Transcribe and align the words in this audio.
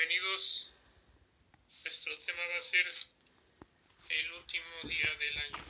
bienvenidos. 0.00 0.72
Nuestro 1.84 2.18
tema 2.20 2.40
va 2.46 2.56
a 2.56 2.62
ser 2.62 2.86
el 4.08 4.32
último 4.32 4.64
día 4.84 5.14
del 5.18 5.38
año. 5.38 5.64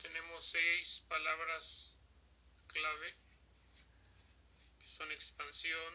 Tenemos 0.00 0.42
seis 0.42 1.04
palabras 1.06 1.94
clave 2.68 3.14
que 4.78 4.88
son 4.88 5.12
expansión, 5.12 5.94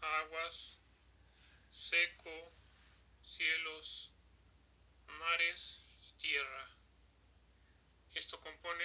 aguas, 0.00 0.80
seco, 1.70 2.54
cielos, 3.22 4.12
mares 5.08 5.82
y 6.08 6.12
tierra. 6.14 6.70
Esto 8.14 8.40
compone 8.40 8.84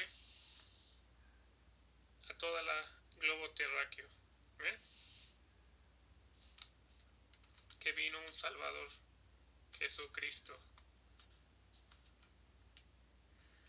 a 2.30 2.38
toda 2.38 2.62
la 2.64 3.02
globo 3.22 3.50
terráqueo. 3.52 4.10
¿Ven? 4.58 5.07
Vino 7.94 8.20
un 8.20 8.34
Salvador, 8.34 8.90
Jesucristo. 9.80 10.58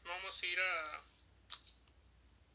Vamos 0.04 0.42
a 0.42 0.46
ir 0.46 0.58
a 0.60 1.02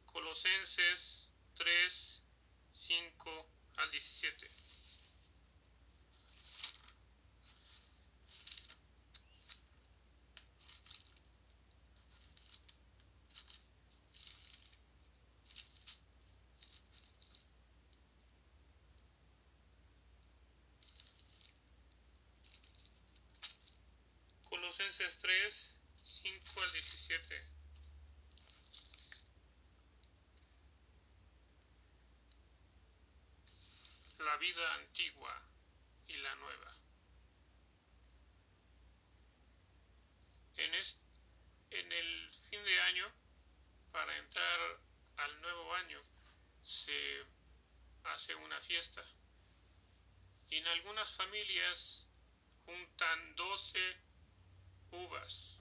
Colosenses 0.05 1.31
3, 1.55 2.23
5 2.71 3.47
al 3.77 3.91
17. 3.91 4.62
Colosenses 25.03 25.17
3, 25.21 25.85
5 26.01 26.61
al 26.63 26.71
17. 26.71 27.43
La 34.19 34.37
vida 34.37 34.75
antigua 34.75 35.49
y 36.07 36.13
la 36.13 36.35
nueva. 36.35 36.73
En, 40.55 40.73
es, 40.75 41.01
en 41.71 41.91
el 41.91 42.29
fin 42.29 42.63
de 42.63 42.81
año, 42.83 43.11
para 43.91 44.17
entrar 44.17 44.79
al 45.17 45.41
nuevo 45.41 45.73
año, 45.75 45.99
se 46.61 47.25
hace 48.05 48.35
una 48.35 48.61
fiesta. 48.61 49.03
Y 50.49 50.57
en 50.57 50.67
algunas 50.67 51.13
familias 51.13 52.07
juntan 52.65 53.35
12 53.35 54.12
uvas. 54.93 55.59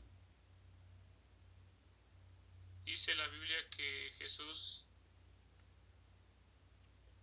Dice 2.84 3.14
la 3.14 3.26
Biblia 3.28 3.70
que 3.70 4.12
Jesús, 4.18 4.84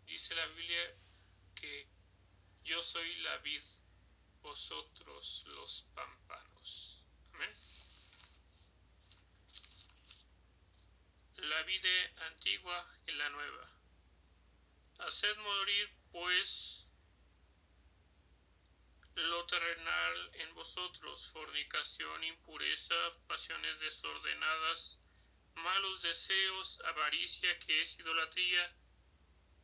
dice 0.05 0.33
la 0.33 0.45
Biblia 0.47 0.95
que 1.55 1.87
yo 2.63 2.81
soy 2.81 3.15
la 3.17 3.37
vid, 3.39 3.61
vosotros 4.41 5.45
los 5.47 5.85
pámpanos. 5.93 7.03
Amén. 7.33 7.49
La 11.37 11.63
vida 11.63 11.89
antigua 12.27 12.99
y 13.07 13.11
la 13.11 13.29
nueva. 13.29 13.79
Haced 14.99 15.37
morir, 15.37 15.89
pues, 16.11 16.78
lo 19.19 19.45
terrenal 19.45 20.31
en 20.35 20.53
vosotros, 20.53 21.29
fornicación, 21.31 22.23
impureza, 22.23 22.95
pasiones 23.27 23.79
desordenadas, 23.79 24.99
malos 25.55 26.01
deseos, 26.01 26.79
avaricia, 26.85 27.57
que 27.59 27.81
es 27.81 27.99
idolatría, 27.99 28.75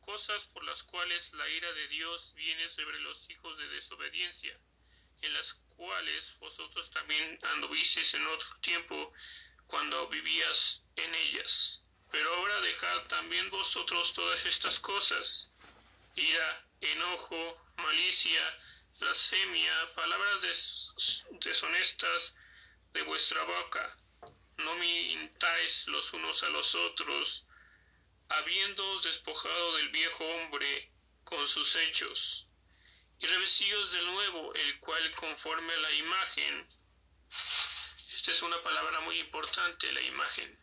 cosas 0.00 0.46
por 0.46 0.62
las 0.64 0.82
cuales 0.82 1.32
la 1.32 1.48
ira 1.48 1.72
de 1.72 1.88
Dios 1.88 2.34
viene 2.34 2.68
sobre 2.68 2.98
los 3.00 3.28
hijos 3.30 3.58
de 3.58 3.68
desobediencia, 3.68 4.58
en 5.22 5.32
las 5.34 5.54
cuales 5.76 6.38
vosotros 6.38 6.90
también 6.90 7.38
anduvisteis 7.54 8.14
en 8.14 8.26
otro 8.28 8.48
tiempo 8.60 9.12
cuando 9.66 10.08
vivías 10.08 10.84
en 10.96 11.14
ellas. 11.14 11.82
Pero 12.10 12.32
ahora 12.34 12.60
dejad 12.60 13.02
también 13.08 13.50
vosotros 13.50 14.12
todas 14.12 14.46
estas 14.46 14.78
cosas, 14.78 15.52
ira, 16.14 16.68
enojo, 16.80 17.66
malicia, 17.78 18.58
blasfemia, 18.98 19.94
palabras 19.94 20.40
deshonestas 21.40 22.36
de 22.92 23.02
vuestra 23.02 23.42
boca. 23.42 23.96
No 24.58 24.74
mintáis 24.76 25.86
los 25.88 26.12
unos 26.12 26.42
a 26.42 26.48
los 26.50 26.74
otros, 26.74 27.46
habiéndoos 28.28 29.02
despojado 29.02 29.76
del 29.76 29.90
viejo 29.90 30.24
hombre 30.24 30.92
con 31.24 31.46
sus 31.46 31.76
hechos, 31.76 32.48
y 33.18 33.26
revestidos 33.26 33.92
del 33.92 34.06
nuevo, 34.06 34.54
el 34.54 34.80
cual 34.80 35.14
conforme 35.14 35.72
a 35.72 35.78
la 35.78 35.92
imagen, 35.92 36.68
esta 38.14 38.30
es 38.30 38.42
una 38.42 38.60
palabra 38.62 39.00
muy 39.00 39.18
importante, 39.18 39.92
la 39.92 40.02
imagen. 40.02 40.54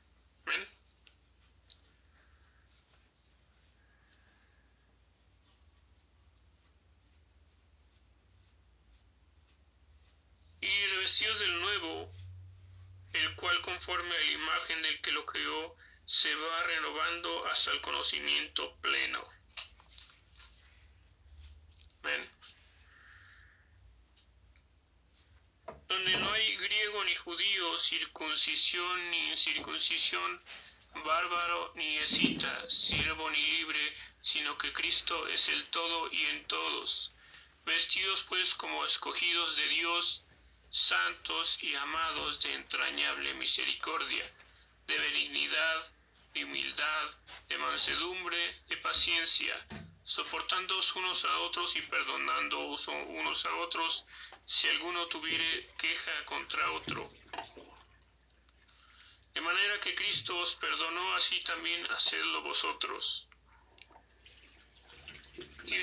Y 10.63 10.85
revestidos 10.87 11.39
del 11.39 11.61
nuevo, 11.61 12.11
el 13.13 13.35
cual 13.35 13.61
conforme 13.61 14.15
a 14.15 14.19
la 14.19 14.31
imagen 14.31 14.81
del 14.81 15.01
que 15.01 15.11
lo 15.11 15.25
creó, 15.25 15.75
se 16.05 16.33
va 16.33 16.63
renovando 16.63 17.45
hasta 17.47 17.71
el 17.71 17.81
conocimiento 17.81 18.75
pleno. 18.81 19.23
Donde 25.87 26.17
no 26.17 26.33
hay 26.33 26.55
griego 26.57 27.03
ni 27.03 27.15
judío, 27.15 27.77
circuncisión 27.77 29.09
ni 29.11 29.29
incircuncisión, 29.31 30.41
bárbaro 31.05 31.71
ni 31.75 31.97
escita, 31.97 32.69
siervo 32.69 33.29
ni 33.29 33.41
libre, 33.57 33.95
sino 34.21 34.57
que 34.57 34.73
Cristo 34.73 35.27
es 35.27 35.49
el 35.49 35.65
todo 35.65 36.11
y 36.11 36.25
en 36.25 36.47
todos. 36.47 37.15
Vestidos 37.65 38.23
pues 38.23 38.53
como 38.55 38.85
escogidos 38.85 39.55
de 39.55 39.67
Dios, 39.69 40.25
santos 40.73 41.61
y 41.61 41.75
amados 41.75 42.41
de 42.41 42.51
entrañable 42.55 43.35
misericordia, 43.35 44.25
de 44.87 44.97
benignidad, 44.97 45.93
de 46.33 46.43
humildad, 46.45 47.09
de 47.47 47.59
mansedumbre, 47.59 48.63
de 48.69 48.77
paciencia, 48.77 49.55
soportándoos 50.03 50.95
unos 50.95 51.25
a 51.25 51.39
otros 51.41 51.75
y 51.75 51.81
perdonándoos 51.81 52.87
unos 52.87 53.45
a 53.45 53.55
otros 53.57 54.05
si 54.45 54.67
alguno 54.69 55.05
tuviere 55.05 55.69
queja 55.77 56.25
contra 56.25 56.71
otro. 56.71 57.07
De 59.35 59.41
manera 59.41 59.79
que 59.79 59.93
Cristo 59.93 60.35
os 60.39 60.55
perdonó, 60.55 61.13
así 61.13 61.39
también 61.41 61.85
hacedlo 61.91 62.41
vosotros. 62.41 63.27
Y, 65.67 65.81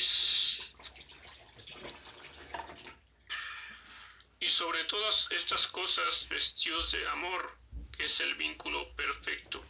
y 4.41 4.49
sobre 4.49 4.85
todas 4.85 5.31
estas 5.33 5.67
cosas 5.67 6.29
vestidos 6.29 6.93
de 6.93 7.07
amor, 7.11 7.59
que 7.97 8.07
es 8.07 8.21
el 8.21 8.35
vínculo 8.37 8.95
perfecto. 8.97 9.63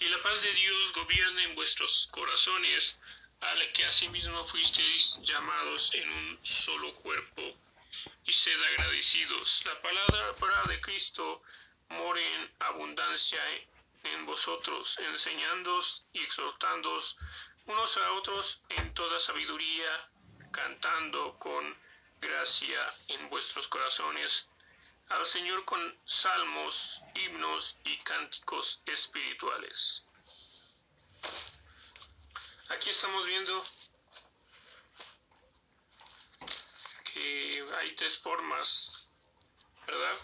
Y 0.00 0.08
la 0.08 0.22
paz 0.22 0.42
de 0.42 0.52
Dios 0.54 0.92
gobierne 0.94 1.44
en 1.44 1.54
vuestros 1.54 2.08
corazones, 2.10 2.98
a 3.40 3.54
la 3.54 3.72
que 3.72 3.84
asimismo 3.84 4.42
fuisteis 4.44 5.20
llamados 5.22 5.92
en 5.94 6.08
un 6.08 6.38
solo 6.42 6.92
cuerpo, 6.94 7.42
y 8.24 8.32
sed 8.32 8.60
agradecidos. 8.62 9.62
La 9.66 9.80
palabra 9.80 10.34
de 10.68 10.80
Cristo 10.80 11.42
more 11.90 12.20
en 12.34 12.54
abundancia 12.60 13.40
en 14.04 14.26
vosotros, 14.26 14.98
enseñándoos 14.98 16.08
y 16.12 16.20
exhortándoos 16.20 17.16
unos 17.66 17.96
a 17.98 18.12
otros 18.12 18.62
en 18.70 18.94
toda 18.94 19.18
sabiduría, 19.20 20.10
cantando 20.52 21.38
con 21.38 21.85
gracia 22.26 22.80
en 23.08 23.30
vuestros 23.30 23.68
corazones 23.68 24.50
al 25.08 25.24
Señor 25.24 25.64
con 25.64 25.80
salmos, 26.04 27.02
himnos 27.14 27.78
y 27.84 27.96
cánticos 27.98 28.82
espirituales. 28.86 30.10
Aquí 32.70 32.90
estamos 32.90 33.26
viendo 33.26 33.64
que 37.12 37.64
hay 37.78 37.94
tres 37.94 38.18
formas, 38.18 39.12
¿verdad? 39.86 40.18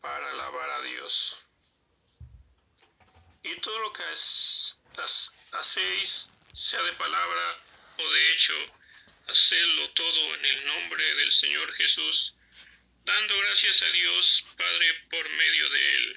para 0.00 0.30
alabar 0.30 0.70
a 0.70 0.82
Dios. 0.82 1.48
Y 3.42 3.54
todo 3.60 3.78
lo 3.80 3.92
que 3.92 4.02
hacéis, 5.52 6.30
sea 6.52 6.82
de 6.82 6.92
palabra 6.92 7.56
o 7.98 8.02
de 8.02 8.32
hecho, 8.32 8.54
hacedlo 9.28 9.90
todo 9.90 10.34
en 10.34 10.44
el 10.44 10.66
nombre 10.66 11.14
del 11.16 11.30
Señor 11.30 11.70
Jesús, 11.74 12.36
dando 13.04 13.38
gracias 13.38 13.82
a 13.82 13.90
Dios 13.90 14.46
Padre 14.56 14.94
por 15.10 15.28
medio 15.28 15.68
de 15.68 15.94
él. 15.96 16.16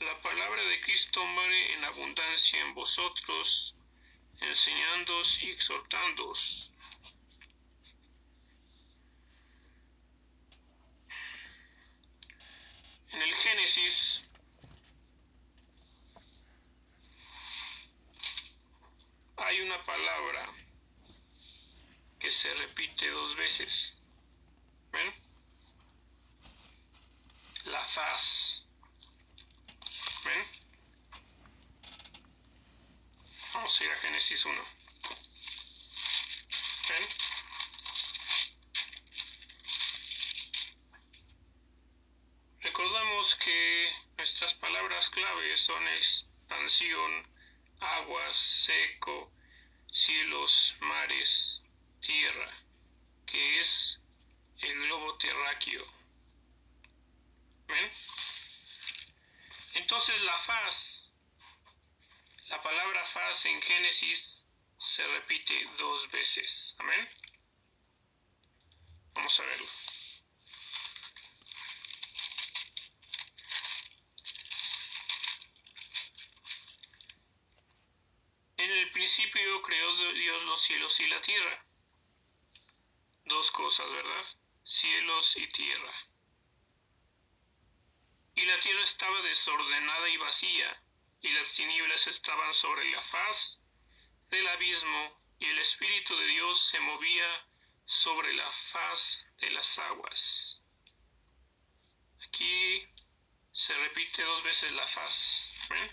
La 0.00 0.22
palabra 0.22 0.62
de 0.62 0.80
Cristo 0.82 1.24
muere 1.24 1.74
en 1.74 1.84
abundancia 1.84 2.60
en 2.60 2.74
vosotros, 2.74 3.76
enseñándoos 4.40 5.42
y 5.42 5.50
exhortándoos. 5.50 6.72
En 13.10 13.20
el 13.20 13.34
Génesis 13.34 14.29
hay 19.40 19.60
una 19.62 19.82
palabra 19.84 20.48
que 22.18 22.30
se 22.30 22.52
repite 22.54 23.10
dos 23.10 23.36
veces. 23.36 24.08
¿Ven? 24.92 25.14
La 27.66 27.80
faz. 27.80 28.66
¿Ven? 30.24 30.44
Vamos 33.54 33.80
a 33.80 33.84
ir 33.84 33.90
a 33.90 33.96
Génesis 33.96 34.44
1. 34.44 34.54
¿Ven? 36.88 37.08
Recordamos 42.60 43.36
que 43.36 43.90
nuestras 44.18 44.54
palabras 44.54 45.08
clave 45.10 45.56
son 45.56 45.88
expansión, 45.88 47.39
aguas, 47.80 48.36
seco, 48.36 49.32
cielos, 49.86 50.76
mares, 50.80 51.70
tierra, 52.00 52.52
que 53.26 53.60
es 53.60 54.06
el 54.58 54.80
globo 54.86 55.16
terráqueo. 55.18 55.84
¿Ven? 57.68 57.90
Entonces 59.74 60.22
la 60.22 60.36
faz, 60.36 61.14
la 62.48 62.62
palabra 62.62 63.04
faz 63.04 63.46
en 63.46 63.62
Génesis 63.62 64.46
se 64.80 65.06
repite 65.06 65.54
dos 65.78 66.10
veces. 66.10 66.74
Amén. 66.78 67.08
Vamos 69.14 69.40
a 69.40 69.42
verlo. 69.44 69.66
En 78.70 78.76
el 78.76 78.90
principio 78.92 79.62
creó 79.62 80.12
Dios 80.12 80.44
los 80.44 80.60
cielos 80.60 81.00
y 81.00 81.08
la 81.08 81.20
tierra. 81.20 81.58
Dos 83.24 83.50
cosas, 83.50 83.90
¿verdad? 83.90 84.24
Cielos 84.62 85.36
y 85.38 85.48
tierra. 85.48 85.92
Y 88.36 88.44
la 88.44 88.60
tierra 88.60 88.84
estaba 88.84 89.20
desordenada 89.22 90.08
y 90.08 90.16
vacía, 90.18 90.76
y 91.20 91.30
las 91.30 91.52
tinieblas 91.52 92.06
estaban 92.06 92.54
sobre 92.54 92.88
la 92.92 93.00
faz 93.02 93.66
del 94.30 94.46
abismo, 94.46 95.20
y 95.40 95.46
el 95.46 95.58
Espíritu 95.58 96.16
de 96.16 96.26
Dios 96.26 96.62
se 96.62 96.78
movía 96.78 97.48
sobre 97.84 98.32
la 98.34 98.48
faz 98.48 99.34
de 99.38 99.50
las 99.50 99.80
aguas. 99.80 100.70
Aquí 102.22 102.88
se 103.50 103.74
repite 103.74 104.22
dos 104.22 104.44
veces 104.44 104.70
la 104.74 104.86
faz. 104.86 105.66
¿ven? 105.70 105.90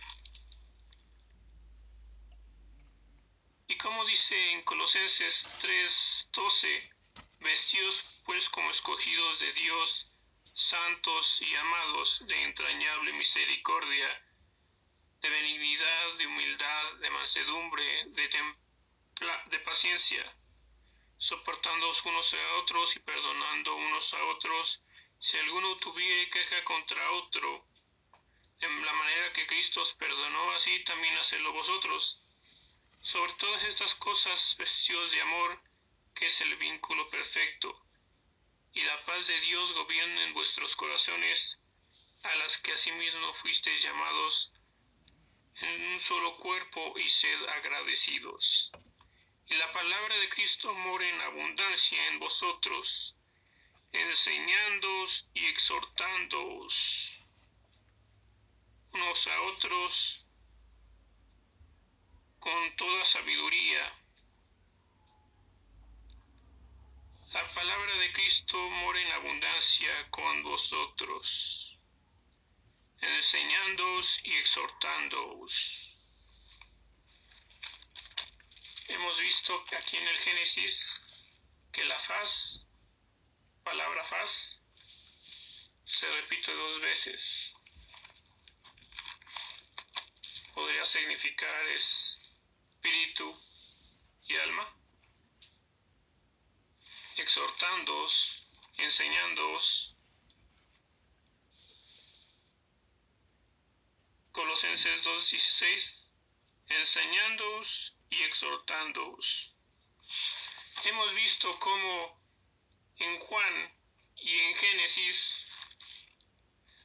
Y 3.69 3.75
como 3.75 4.05
dice 4.05 4.51
en 4.53 4.63
Colosenses 4.63 5.59
3:12, 5.59 6.89
vestidos 7.39 8.21
pues 8.25 8.49
como 8.49 8.71
escogidos 8.71 9.39
de 9.41 9.51
Dios, 9.51 10.21
santos 10.53 11.41
y 11.41 11.53
amados 11.53 12.25
de 12.27 12.43
entrañable 12.43 13.11
misericordia, 13.13 14.07
de 15.19 15.29
benignidad, 15.29 16.13
de 16.17 16.27
humildad, 16.27 16.93
de 17.01 17.09
mansedumbre, 17.09 18.05
de, 18.05 18.29
de 19.47 19.59
paciencia, 19.59 20.23
soportándoos 21.17 22.05
unos 22.05 22.33
a 22.35 22.53
otros 22.61 22.95
y 22.95 22.99
perdonando 22.99 23.75
unos 23.75 24.13
a 24.13 24.23
otros, 24.27 24.85
si 25.19 25.37
alguno 25.39 25.75
tuviere 25.75 26.29
queja 26.29 26.63
contra 26.63 27.11
otro, 27.11 27.67
en 28.61 28.85
la 28.85 28.93
manera 28.93 29.33
que 29.33 29.45
Cristo 29.45 29.81
os 29.81 29.93
perdonó, 29.93 30.51
así 30.51 30.83
también 30.85 31.17
hacedlo 31.17 31.51
vosotros 31.51 32.26
sobre 33.01 33.33
todas 33.33 33.63
estas 33.63 33.95
cosas 33.95 34.55
vestidos 34.57 35.11
de 35.11 35.21
amor, 35.21 35.61
que 36.13 36.25
es 36.25 36.41
el 36.41 36.55
vínculo 36.57 37.09
perfecto, 37.09 37.85
y 38.73 38.81
la 38.81 39.05
paz 39.05 39.27
de 39.27 39.39
Dios 39.41 39.73
gobierne 39.73 40.23
en 40.25 40.33
vuestros 40.33 40.75
corazones, 40.75 41.67
a 42.23 42.35
las 42.35 42.57
que 42.57 42.73
asimismo 42.73 43.33
fuisteis 43.33 43.83
llamados 43.83 44.53
en 45.61 45.93
un 45.93 45.99
solo 45.99 46.35
cuerpo 46.37 46.93
y 46.97 47.09
sed 47.09 47.47
agradecidos. 47.49 48.71
Y 49.47 49.55
la 49.55 49.71
palabra 49.71 50.15
de 50.17 50.29
Cristo 50.29 50.73
mora 50.73 51.07
en 51.07 51.21
abundancia 51.21 52.07
en 52.07 52.19
vosotros, 52.19 53.19
enseñándoos 53.91 55.29
y 55.33 55.45
exhortándoos 55.45 57.17
unos 58.93 59.27
a 59.27 59.41
otros 59.43 60.26
con 62.39 62.75
toda 62.75 63.05
sabiduría. 63.05 63.93
La 67.33 67.43
palabra 67.53 67.95
de 67.97 68.11
Cristo 68.13 68.57
mora 68.57 69.01
en 69.01 69.11
abundancia 69.11 70.09
con 70.11 70.43
vosotros, 70.43 71.79
enseñándoos 72.99 74.25
y 74.25 74.35
exhortándoos. 74.35 75.83
Hemos 78.87 79.19
visto 79.19 79.65
aquí 79.77 79.97
en 79.97 80.07
el 80.07 80.17
Génesis 80.17 81.41
que 81.71 81.83
la 81.85 81.99
faz, 81.99 82.67
palabra 83.63 84.03
faz, 84.03 84.63
se 85.83 86.09
repite 86.11 86.53
dos 86.53 86.81
veces. 86.81 87.53
Podría 90.53 90.85
significar 90.85 91.67
es 91.67 92.26
espíritu 92.77 93.35
y 94.27 94.35
alma, 94.35 94.77
exhortándoos, 97.17 98.69
enseñándoos. 98.77 99.95
Colosenses 104.31 105.03
2.16, 105.05 106.11
enseñándoos 106.67 107.95
y 108.11 108.21
exhortándoos. 108.21 109.59
Hemos 110.83 111.15
visto 111.15 111.57
cómo 111.59 112.21
en 112.99 113.19
Juan 113.19 113.81
y 114.17 114.39
en 114.39 114.55
Génesis, 114.55 115.47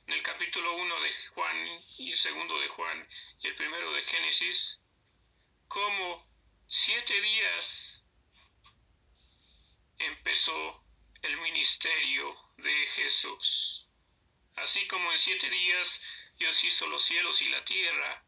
en 0.06 0.14
el 0.14 0.22
capítulo 0.22 0.74
1 0.74 1.00
de 1.02 1.12
Juan 1.34 1.80
y 1.98 2.12
segundo 2.16 2.58
de 2.60 2.68
Juan 2.68 3.08
y 3.42 3.48
el 3.48 3.54
primero 3.56 3.92
de 3.92 4.02
Génesis, 4.02 4.81
como 5.72 6.28
siete 6.68 7.18
días 7.18 8.06
empezó 9.96 10.84
el 11.22 11.34
ministerio 11.38 12.36
de 12.58 12.86
Jesús. 12.88 13.88
Así 14.56 14.86
como 14.86 15.10
en 15.10 15.18
siete 15.18 15.48
días 15.48 16.02
Dios 16.36 16.62
hizo 16.64 16.86
los 16.88 17.02
cielos 17.02 17.40
y 17.40 17.48
la 17.48 17.64
tierra, 17.64 18.26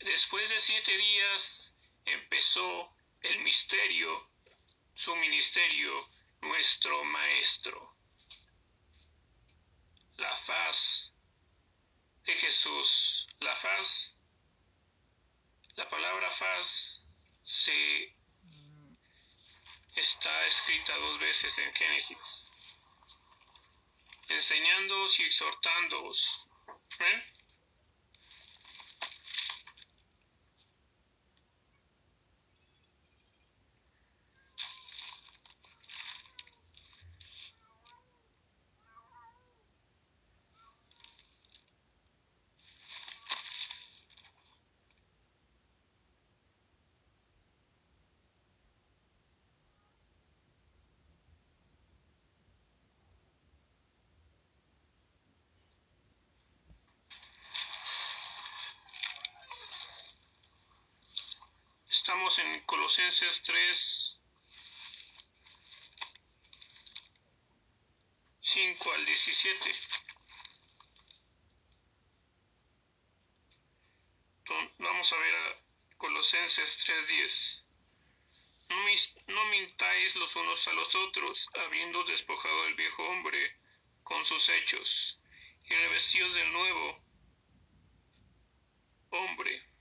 después 0.00 0.50
de 0.50 0.60
siete 0.60 0.94
días 0.94 1.78
empezó 2.04 2.94
el 3.22 3.38
misterio, 3.38 4.30
su 4.94 5.16
ministerio, 5.16 6.06
nuestro 6.42 7.02
Maestro. 7.04 7.96
La 10.18 10.36
faz 10.36 11.14
de 12.24 12.34
Jesús, 12.34 13.26
la 13.40 13.54
faz 13.54 14.21
la 15.82 15.88
palabra 15.88 16.30
faz 16.30 17.02
se 17.42 18.14
está 19.96 20.46
escrita 20.46 20.96
dos 20.96 21.18
veces 21.18 21.58
en 21.58 21.72
Génesis, 21.72 22.76
enseñándoos 24.28 25.18
y 25.18 25.24
exhortándoos. 25.24 26.46
Estamos 62.12 62.38
en 62.40 62.60
Colosenses 62.66 63.40
3, 63.40 64.20
5 68.38 68.92
al 68.92 69.06
17. 69.06 69.72
Vamos 74.76 75.12
a 75.14 75.16
ver 75.16 75.34
a 75.34 75.96
Colosenses 75.96 76.84
3:10. 76.84 77.66
No, 78.68 79.34
no 79.34 79.44
mintáis 79.46 80.14
los 80.16 80.36
unos 80.36 80.68
a 80.68 80.74
los 80.74 80.94
otros, 80.94 81.48
habiendo 81.64 82.04
despojado 82.04 82.66
el 82.66 82.74
viejo 82.74 83.02
hombre 83.08 83.58
con 84.02 84.22
sus 84.26 84.50
hechos, 84.50 85.22
y 85.64 85.74
revestidos 85.76 86.34
del 86.34 86.52
nuevo 86.52 87.02
hombre 89.12 89.71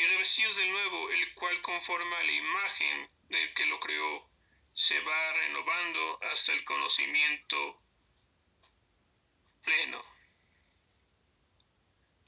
y 0.00 0.06
revestidos 0.06 0.56
de 0.56 0.66
nuevo, 0.66 1.10
el 1.10 1.34
cual 1.34 1.60
conforma 1.60 2.22
la 2.22 2.32
imagen 2.32 3.08
del 3.28 3.52
que 3.52 3.66
lo 3.66 3.78
creó, 3.78 4.30
se 4.72 4.98
va 5.00 5.32
renovando 5.32 6.18
hasta 6.22 6.54
el 6.54 6.64
conocimiento 6.64 7.76
pleno. 9.62 10.02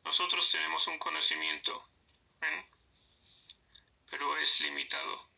Nosotros 0.04 0.50
tenemos 0.50 0.86
un 0.88 0.98
conocimiento, 0.98 1.82
pero 4.10 4.36
es 4.36 4.60
limitado. 4.60 5.30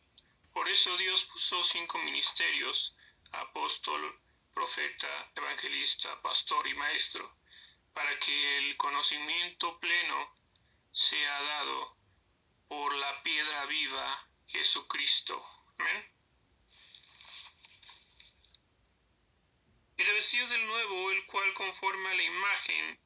Por 0.51 0.67
eso 0.67 0.97
Dios 0.97 1.23
puso 1.25 1.63
cinco 1.63 1.99
ministerios, 1.99 2.97
apóstol, 3.31 4.21
profeta, 4.53 5.31
evangelista, 5.35 6.21
pastor 6.21 6.67
y 6.67 6.73
maestro, 6.73 7.33
para 7.93 8.19
que 8.19 8.57
el 8.57 8.75
conocimiento 8.75 9.79
pleno 9.79 10.35
sea 10.91 11.41
dado 11.41 11.94
por 12.67 12.93
la 12.95 13.23
piedra 13.23 13.65
viva 13.65 14.27
Jesucristo. 14.47 15.41
Amén. 15.77 16.15
Y 19.97 20.03
revestidos 20.03 20.49
del 20.49 20.65
nuevo, 20.67 21.11
el 21.11 21.25
cual 21.25 21.53
conforme 21.53 22.09
a 22.09 22.15
la 22.15 22.23
imagen 22.23 22.99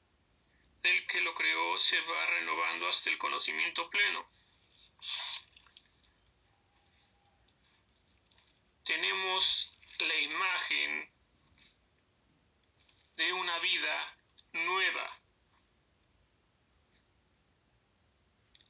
del 0.82 1.08
que 1.08 1.22
lo 1.22 1.34
creó 1.36 1.78
se 1.78 2.00
va 2.00 2.26
renovando 2.28 2.88
hasta 2.88 3.10
el 3.10 3.18
conocimiento 3.18 3.90
pleno. 3.90 4.30
Tenemos 8.84 9.82
la 10.00 10.16
imagen 10.16 11.14
de 13.18 13.34
una 13.34 13.60
vida 13.60 14.18
nueva 14.54 15.19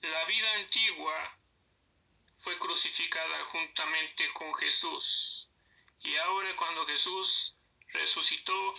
La 0.02 0.26
vida 0.26 0.54
antigua 0.56 1.40
fue 2.38 2.58
crucificada 2.58 3.44
juntamente 3.46 4.32
con 4.34 4.54
Jesús. 4.56 5.52
Y 6.00 6.16
ahora 6.18 6.56
cuando 6.56 6.86
Jesús 6.86 7.60
resucitó, 7.90 8.76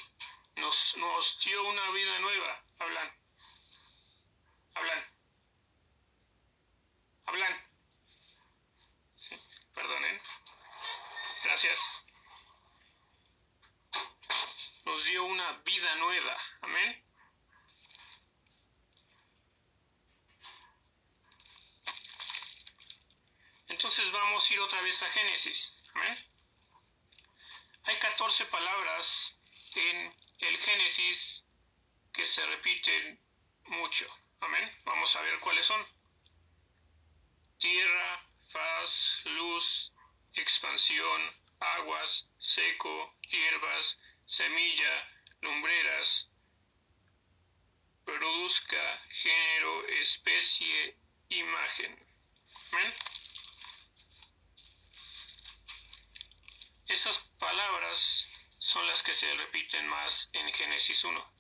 nos, 0.56 0.96
nos 0.96 1.40
dio 1.40 1.62
una 1.64 1.90
vida 1.90 2.18
nueva. 2.20 2.62
Hablan. 2.78 3.18
Hablan. 4.74 5.04
Hablan. 7.26 7.66
Sí, 9.14 9.36
perdonen. 9.74 10.20
Gracias. 11.44 12.06
Nos 14.86 15.04
dio 15.04 15.24
una 15.24 15.52
vida 15.64 15.94
nueva. 15.96 16.36
Amén. 16.62 17.09
Entonces 23.80 24.12
vamos 24.12 24.50
a 24.50 24.52
ir 24.52 24.60
otra 24.60 24.82
vez 24.82 25.02
a 25.02 25.08
Génesis. 25.08 25.88
Hay 27.84 27.96
14 27.96 28.44
palabras 28.44 29.40
en 29.74 30.14
el 30.40 30.58
Génesis 30.58 31.46
que 32.12 32.26
se 32.26 32.44
repiten 32.44 33.18
mucho. 33.64 34.04
Amén. 34.40 34.70
Vamos 34.84 35.16
a 35.16 35.22
ver 35.22 35.40
cuáles 35.40 35.64
son. 35.64 35.82
Tierra, 37.56 38.28
faz, 38.50 39.22
luz, 39.24 39.94
expansión, 40.34 41.22
aguas, 41.78 42.34
seco, 42.38 43.16
hierbas, 43.30 44.04
semilla, 44.26 45.24
lumbreras, 45.40 46.34
produzca, 48.04 49.00
género, 49.08 49.88
especie, 49.88 50.98
imagen. 51.30 51.98
Amén. 52.72 52.92
Esas 56.90 57.36
palabras 57.38 58.48
son 58.58 58.84
las 58.88 59.04
que 59.04 59.14
se 59.14 59.32
repiten 59.34 59.86
más 59.86 60.30
en 60.32 60.52
Génesis 60.52 61.04
1. 61.04 61.34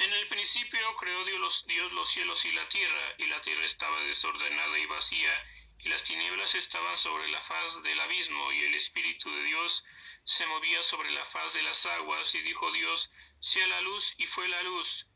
En 0.00 0.12
el 0.12 0.26
principio 0.26 0.96
creó 0.96 1.24
Dios 1.24 1.38
los, 1.38 1.66
Dios 1.66 1.92
los 1.92 2.08
cielos 2.08 2.44
y 2.44 2.50
la 2.50 2.68
tierra, 2.68 3.14
y 3.18 3.26
la 3.26 3.40
tierra 3.42 3.64
estaba 3.64 4.00
desordenada 4.00 4.76
y 4.76 4.86
vacía, 4.86 5.44
y 5.84 5.88
las 5.88 6.02
tinieblas 6.02 6.56
estaban 6.56 6.98
sobre 6.98 7.28
la 7.28 7.40
faz 7.40 7.84
del 7.84 8.00
abismo, 8.00 8.50
y 8.50 8.64
el 8.64 8.74
Espíritu 8.74 9.30
de 9.30 9.44
Dios 9.44 9.84
se 10.24 10.44
movía 10.46 10.82
sobre 10.82 11.12
la 11.12 11.24
faz 11.24 11.54
de 11.54 11.62
las 11.62 11.86
aguas, 11.86 12.34
y 12.34 12.40
dijo 12.40 12.72
Dios, 12.72 13.08
sea 13.38 13.68
la 13.68 13.80
luz, 13.82 14.14
y 14.18 14.26
fue 14.26 14.48
la 14.48 14.62
luz. 14.64 15.06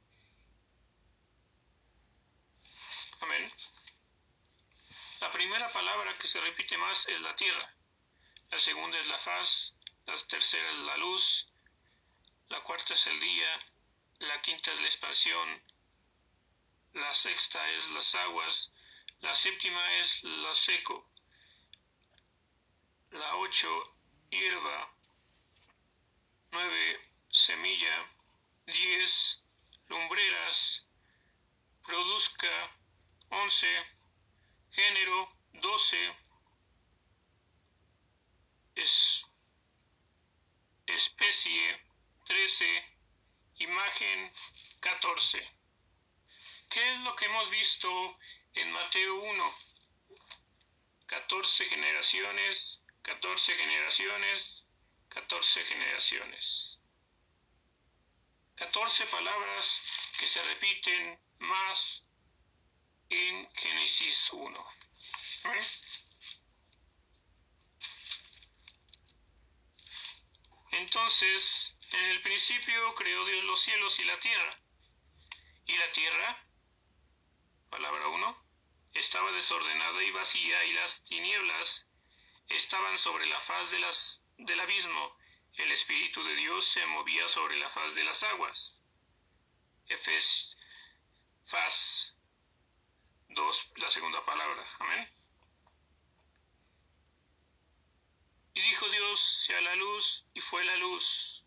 Amén. 3.21 3.53
La 5.21 5.33
primera 5.33 5.69
palabra 5.73 6.17
que 6.17 6.29
se 6.29 6.41
repite 6.41 6.79
más 6.79 7.09
es 7.09 7.21
la 7.23 7.35
tierra, 7.35 7.75
la 8.51 8.59
segunda 8.59 8.97
es 8.99 9.07
la 9.09 9.19
faz, 9.19 9.81
la 10.07 10.17
tercera 10.17 10.71
es 10.71 10.79
la 10.79 10.97
luz, 10.99 11.55
la 12.49 12.61
cuarta 12.61 12.95
es 12.95 13.07
el 13.09 13.19
día, 13.19 13.59
la 14.21 14.41
quinta 14.43 14.71
es 14.73 14.81
la 14.81 14.87
expansión, 14.87 15.63
la 16.93 17.13
sexta 17.13 17.69
es 17.73 17.91
las 17.91 18.15
aguas, 18.15 18.75
la 19.21 19.35
séptima 19.35 19.93
es 19.95 20.23
la 20.23 20.55
seco, 20.55 21.11
la 23.11 23.37
ocho 23.39 23.83
hierba, 24.31 24.95
nueve 26.53 27.01
semilla, 27.29 28.09
diez 28.67 29.43
lumbreras, 29.89 30.87
produzca, 31.83 32.71
once 33.31 33.98
género 34.71 35.29
12 35.53 36.15
es, 38.77 39.25
especie 40.87 41.85
13 42.25 42.99
imagen 43.59 44.33
14 44.81 45.59
¿Qué 46.69 46.91
es 46.91 47.01
lo 47.01 47.17
que 47.17 47.25
hemos 47.25 47.51
visto 47.51 48.19
en 48.53 48.71
Mateo 48.73 49.15
1? 49.17 49.55
14 51.07 51.65
generaciones, 51.65 52.87
14 53.03 53.55
generaciones, 53.57 54.75
14 55.09 55.65
generaciones. 55.65 56.85
14 58.57 59.07
palabras 59.07 60.13
que 60.19 60.27
se 60.27 60.43
repiten 60.43 61.19
más 61.39 62.08
en 63.11 63.49
Génesis 63.55 64.31
1. 64.33 64.65
Entonces, 70.73 71.79
en 71.93 72.05
el 72.07 72.21
principio 72.23 72.95
creó 72.95 73.25
Dios 73.25 73.45
los 73.45 73.61
cielos 73.61 73.99
y 74.01 74.05
la 74.05 74.19
tierra. 74.21 74.51
Y 75.67 75.77
la 75.77 75.93
tierra, 75.93 76.47
palabra 77.71 78.09
1, 78.09 78.47
estaba 78.95 79.31
desordenada 79.33 80.03
y 80.03 80.11
vacía 80.11 80.65
y 80.65 80.73
las 80.75 81.05
tinieblas 81.05 81.93
estaban 82.49 82.99
sobre 82.99 83.27
la 83.27 83.41
faz 83.41 83.71
de 83.71 83.79
las, 83.81 84.33
del 84.39 84.61
abismo. 84.61 85.19
El 85.55 85.73
Espíritu 85.73 86.23
de 86.23 86.35
Dios 86.37 86.65
se 86.65 86.87
movía 86.87 87.29
sobre 87.29 87.57
la 87.57 87.69
faz 87.69 87.95
de 87.95 88.05
las 88.05 88.23
aguas. 88.23 88.85
Efes, 89.87 90.59
faz 91.43 92.18
La 93.77 93.91
segunda 93.91 94.25
palabra. 94.25 94.65
Amén. 94.81 95.09
Y 98.55 98.61
dijo 98.61 98.89
Dios, 98.89 99.21
sea 99.21 99.61
la 99.61 99.77
luz, 99.77 100.31
y 100.35 100.41
fue 100.41 100.65
la 100.65 100.77
luz. 100.77 101.45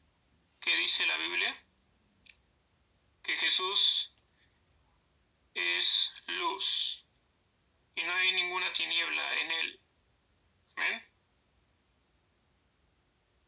¿Qué 0.61 0.73
dice 0.77 1.05
la 1.05 1.17
Biblia? 1.17 1.65
Que 3.23 3.35
Jesús 3.35 4.15
es 5.53 6.23
luz 6.27 7.05
y 7.95 8.03
no 8.03 8.13
hay 8.13 8.31
ninguna 8.31 8.71
tiniebla 8.71 9.39
en 9.41 9.51
él. 9.51 9.79
Amén. 10.77 11.13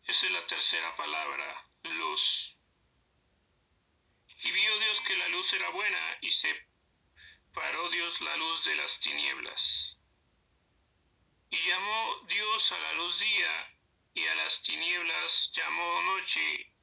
Esa 0.03 0.25
es 0.25 0.31
la 0.33 0.45
tercera 0.47 0.95
palabra, 0.97 1.63
luz. 1.83 2.59
Y 4.43 4.51
vio 4.51 4.79
Dios 4.79 4.99
que 4.99 5.15
la 5.15 5.29
luz 5.29 5.53
era 5.53 5.69
buena 5.69 6.17
y 6.19 6.29
se 6.29 6.72
separó 7.53 7.87
Dios 7.89 8.21
la 8.21 8.35
luz 8.37 8.65
de 8.65 8.75
las 8.75 8.99
tinieblas. 8.99 10.03
Y 11.51 11.57
llamó 11.57 12.15
Dios 12.27 12.71
a 12.71 12.79
la 12.79 12.93
luz 12.93 13.19
día, 13.19 13.77
y 14.15 14.25
a 14.25 14.35
las 14.35 14.63
tinieblas 14.63 15.51
llamó 15.53 16.01
noche, 16.01 16.73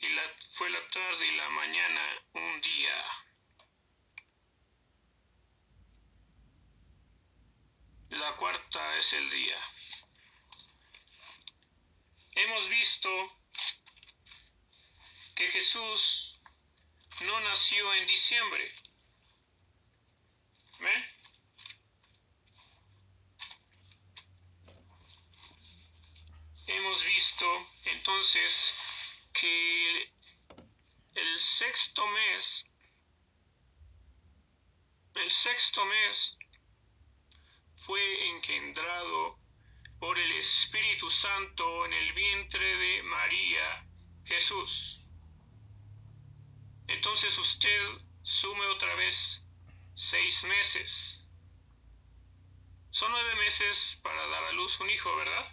y 0.00 0.08
la, 0.10 0.22
fue 0.52 0.70
la 0.70 0.88
tarde 0.88 1.26
y 1.26 1.36
la 1.36 1.48
mañana 1.50 2.00
un 2.34 2.60
día. 2.60 3.04
La 8.10 8.32
cuarta 8.36 8.98
es 8.98 9.12
el 9.14 9.28
día. 9.30 9.58
Hemos 12.36 12.68
visto 12.68 13.10
que 15.34 15.48
Jesús 15.48 16.42
no 17.22 17.40
nació 17.40 17.92
en 17.94 18.06
diciembre. 18.06 18.72
Hemos 26.66 27.04
visto 27.04 27.46
entonces 27.84 29.28
que 29.32 30.12
el 31.14 31.40
sexto 31.40 32.06
mes, 32.08 32.74
el 35.14 35.30
sexto 35.30 35.84
mes 35.84 36.38
fue 37.76 38.28
engendrado 38.28 39.38
por 40.00 40.18
el 40.18 40.32
Espíritu 40.32 41.08
Santo 41.08 41.86
en 41.86 41.92
el 41.92 42.12
vientre 42.12 42.76
de 42.76 43.02
María 43.04 43.88
Jesús. 44.24 45.10
Entonces 46.88 47.38
usted 47.38 47.82
sume 48.22 48.66
otra 48.66 48.92
vez 48.96 49.41
seis 49.94 50.44
meses. 50.44 51.30
Son 52.90 53.10
nueve 53.10 53.34
meses 53.36 54.00
para 54.02 54.26
dar 54.28 54.44
a 54.44 54.52
luz 54.52 54.80
un 54.80 54.90
hijo, 54.90 55.14
¿verdad? 55.16 55.46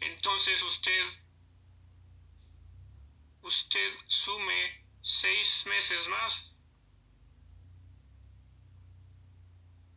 Entonces 0.00 0.62
usted, 0.62 1.06
usted 3.42 3.92
sume 4.06 4.86
seis 5.00 5.66
meses 5.66 6.08
más 6.08 6.62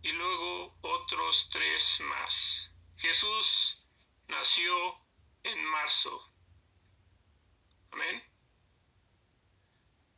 y 0.04 0.12
luego 0.14 0.78
otros 0.82 1.50
tres 1.50 2.02
más. 2.10 2.78
Jesús 2.96 3.90
nació 4.28 4.74
en 5.44 5.66
marzo. 5.66 6.34
Amén. 7.92 8.24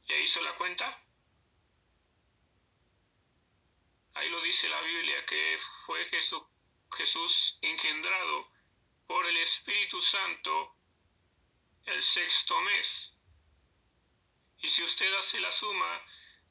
¿Ya 0.06 0.18
hizo 0.18 0.41
la 0.41 0.56
cuenta? 0.56 1.09
Ahí 4.16 4.30
lo 4.30 4.42
dice 4.42 4.70
la 4.70 4.82
Biblia 4.82 5.25
que 5.25 5.58
fue 5.86 6.04
Jesús, 6.06 6.44
Jesús 6.96 7.60
engendrado 7.62 8.51
por 9.07 9.25
el 9.25 9.38
Espíritu 9.38 10.01
Santo 10.01 10.75
el 11.86 12.03
sexto 12.03 12.60
mes. 12.62 13.16
Y 14.60 14.70
si 14.70 14.83
usted 14.83 15.14
hace 15.16 15.40
la 15.40 15.51
suma 15.51 16.03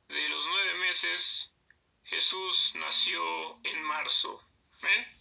de 0.08 0.28
los 0.28 0.46
nueve 0.46 0.74
meses, 0.76 1.56
Jesús 2.04 2.74
nació 2.76 3.60
en 3.64 3.82
marzo. 3.82 4.40
¿Ven? 4.82 5.17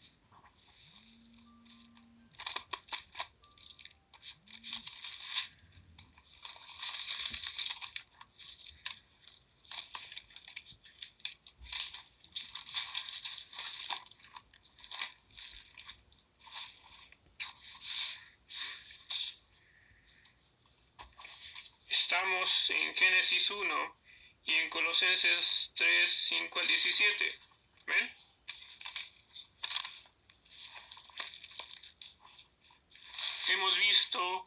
Estamos 22.68 22.86
en 22.86 22.96
Génesis 22.96 23.50
1 23.52 23.96
y 24.44 24.54
en 24.54 24.70
Colosenses 24.70 25.72
3, 25.76 26.10
5 26.10 26.60
al 26.60 26.68
17. 26.68 27.38
¿Ven? 27.86 28.16
Hemos 33.50 33.80
visto 33.80 34.46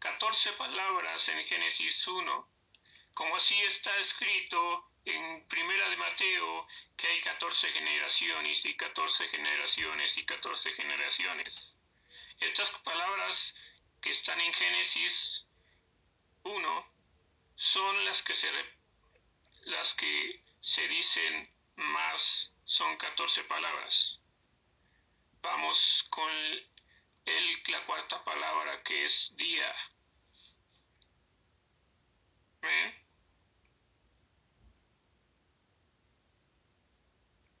14 0.00 0.52
palabras 0.54 1.28
en 1.28 1.44
Génesis 1.44 2.08
1, 2.08 2.50
como 3.14 3.36
así 3.36 3.56
está 3.62 3.96
escrito 3.98 4.90
en 5.04 5.46
Primera 5.46 5.88
de 5.90 5.96
Mateo, 5.98 6.66
que 6.96 7.06
hay 7.06 7.20
14 7.20 7.70
generaciones 7.70 8.64
y 8.64 8.74
14 8.74 9.28
generaciones 9.28 10.18
y 10.18 10.24
14 10.24 10.72
generaciones. 10.72 11.80
Estas 12.40 12.70
palabras 12.80 13.54
que 14.00 14.10
están 14.10 14.40
en 14.40 14.52
Génesis 14.52 15.37
1 15.37 15.37
son 17.78 18.04
las 18.06 18.24
que 18.24 18.34
se, 18.34 18.50
las 19.66 19.94
que 19.94 20.44
se 20.58 20.88
dicen 20.88 21.54
más, 21.76 22.58
son 22.64 22.96
14 22.96 23.44
palabras. 23.44 24.24
Vamos 25.42 26.04
con 26.10 26.28
el, 26.32 27.62
la 27.68 27.80
cuarta 27.84 28.24
palabra 28.24 28.82
que 28.82 29.04
es 29.04 29.36
día. 29.36 29.72
¿Ven? 32.62 32.94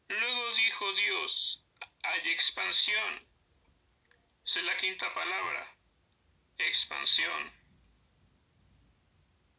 Luego 0.08 0.54
dijo 0.56 0.92
Dios, 0.94 1.64
hay 2.02 2.28
expansión. 2.30 3.24
Esa 4.44 4.58
es 4.58 4.66
la 4.66 4.76
quinta 4.76 5.14
palabra, 5.14 5.64
expansión. 6.58 7.57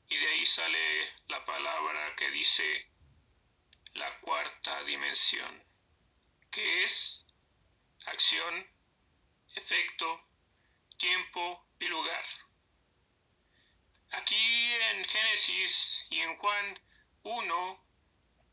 Y 0.10 0.18
de 0.18 0.28
ahí 0.28 0.46
sale 0.46 1.14
la 1.28 1.46
palabra 1.46 2.16
que 2.16 2.30
dice 2.32 2.92
la 3.94 4.20
cuarta 4.22 4.84
dimensión, 4.84 5.64
que 6.52 6.84
es 6.84 7.28
acción, 8.06 8.68
efecto, 9.56 10.28
tiempo 10.98 11.68
y 11.80 11.88
lugar. 11.88 12.24
Aquí 14.12 14.74
en 14.92 15.06
Génesis 15.06 16.08
y 16.10 16.22
en 16.22 16.36
Juan 16.38 16.80
1, 17.24 17.88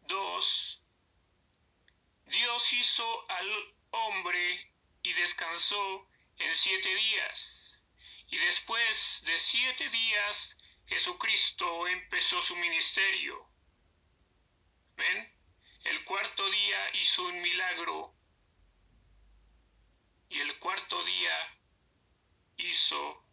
2, 0.03 0.83
Dios 2.27 2.73
hizo 2.75 3.31
al 3.31 3.75
hombre 3.93 4.75
y 5.03 5.13
descansó 5.15 6.09
en 6.39 6.55
siete 6.55 6.95
días. 6.95 7.89
Y 8.29 8.37
después 8.39 9.23
de 9.25 9.39
siete 9.39 9.89
días 9.89 10.66
Jesucristo 10.87 11.89
empezó 11.89 12.41
su 12.41 12.57
ministerio. 12.57 13.45
¿Ven? 14.97 15.37
El 15.85 16.05
cuarto 16.05 16.49
día 16.51 16.91
hizo 16.95 17.25
un 17.25 17.41
milagro 17.43 18.15
y 20.29 20.41
el 20.41 20.59
cuarto 20.59 21.03
día 21.05 21.61
hizo 22.57 23.25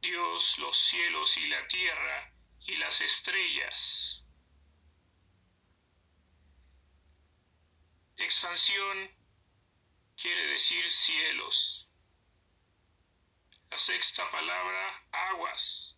Dios 0.00 0.58
los 0.58 0.76
cielos 0.76 1.36
y 1.38 1.48
la 1.48 1.66
tierra 1.68 2.32
y 2.66 2.76
las 2.76 3.00
estrellas. 3.00 4.28
Expansión 8.16 9.10
quiere 10.16 10.46
decir 10.46 10.88
cielos. 10.88 11.92
La 13.70 13.78
sexta 13.78 14.28
palabra, 14.30 15.08
aguas. 15.10 15.95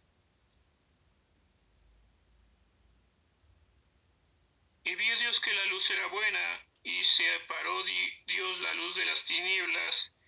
Y 4.88 4.94
vio 4.94 5.14
Dios 5.18 5.38
que 5.40 5.52
la 5.52 5.66
luz 5.66 5.90
era 5.90 6.06
buena, 6.06 6.66
y 6.82 7.04
separó 7.04 7.82
Dios 8.24 8.60
la 8.60 8.72
luz 8.72 8.96
de 8.96 9.04
las 9.04 9.22
tinieblas. 9.26 10.18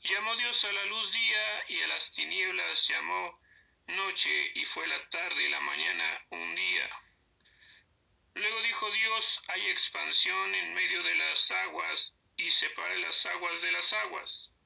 Llamó 0.00 0.34
Dios 0.36 0.64
a 0.64 0.72
la 0.72 0.84
luz 0.86 1.12
día, 1.12 1.64
y 1.68 1.82
a 1.82 1.88
las 1.88 2.12
tinieblas 2.12 2.88
llamó 2.88 3.38
noche, 3.88 4.52
y 4.54 4.64
fue 4.64 4.86
la 4.86 5.10
tarde 5.10 5.44
y 5.44 5.50
la 5.50 5.60
mañana 5.60 6.26
un 6.30 6.54
día. 6.54 6.90
Luego 8.36 8.62
dijo 8.62 8.90
Dios, 8.90 9.42
hay 9.48 9.66
expansión 9.66 10.54
en 10.54 10.72
medio 10.72 11.02
de 11.02 11.14
las 11.16 11.50
aguas, 11.50 12.22
y 12.38 12.50
separe 12.50 12.98
las 13.00 13.26
aguas 13.26 13.60
de 13.60 13.72
las 13.72 13.92
aguas. 13.92 14.58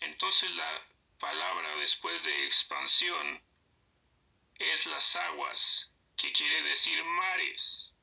Entonces 0.00 0.50
la 0.52 0.82
palabra 1.18 1.76
después 1.76 2.24
de 2.24 2.46
expansión 2.46 3.44
es 4.58 4.86
las 4.86 5.16
aguas, 5.16 5.98
que 6.16 6.32
quiere 6.32 6.62
decir 6.62 7.02
mares. 7.04 7.96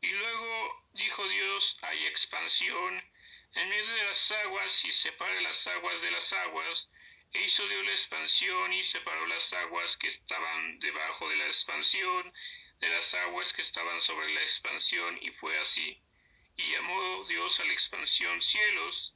Y 0.00 0.10
luego 0.10 0.86
dijo 0.92 1.28
Dios, 1.28 1.78
hay 1.82 2.06
expansión 2.06 3.04
en 3.52 3.68
medio 3.68 3.94
de 3.94 4.04
las 4.04 4.32
aguas 4.32 4.84
y 4.84 4.92
separa 4.92 5.40
las 5.42 5.66
aguas 5.66 6.00
de 6.02 6.10
las 6.10 6.32
aguas. 6.32 6.92
E 7.32 7.42
hizo 7.42 7.66
Dios 7.68 7.84
la 7.84 7.90
expansión 7.90 8.72
y 8.72 8.82
separó 8.82 9.26
las 9.26 9.52
aguas 9.52 9.98
que 9.98 10.06
estaban 10.06 10.78
debajo 10.78 11.28
de 11.28 11.36
la 11.36 11.46
expansión 11.46 12.32
de 12.80 12.88
las 12.88 13.14
aguas 13.14 13.52
que 13.52 13.62
estaban 13.62 14.00
sobre 14.00 14.32
la 14.32 14.40
expansión 14.40 15.18
y 15.20 15.30
fue 15.30 15.58
así. 15.58 16.02
Y 16.58 16.72
llamó 16.72 17.24
Dios 17.24 17.60
a 17.60 17.64
la 17.64 17.72
expansión 17.72 18.42
cielos. 18.42 19.14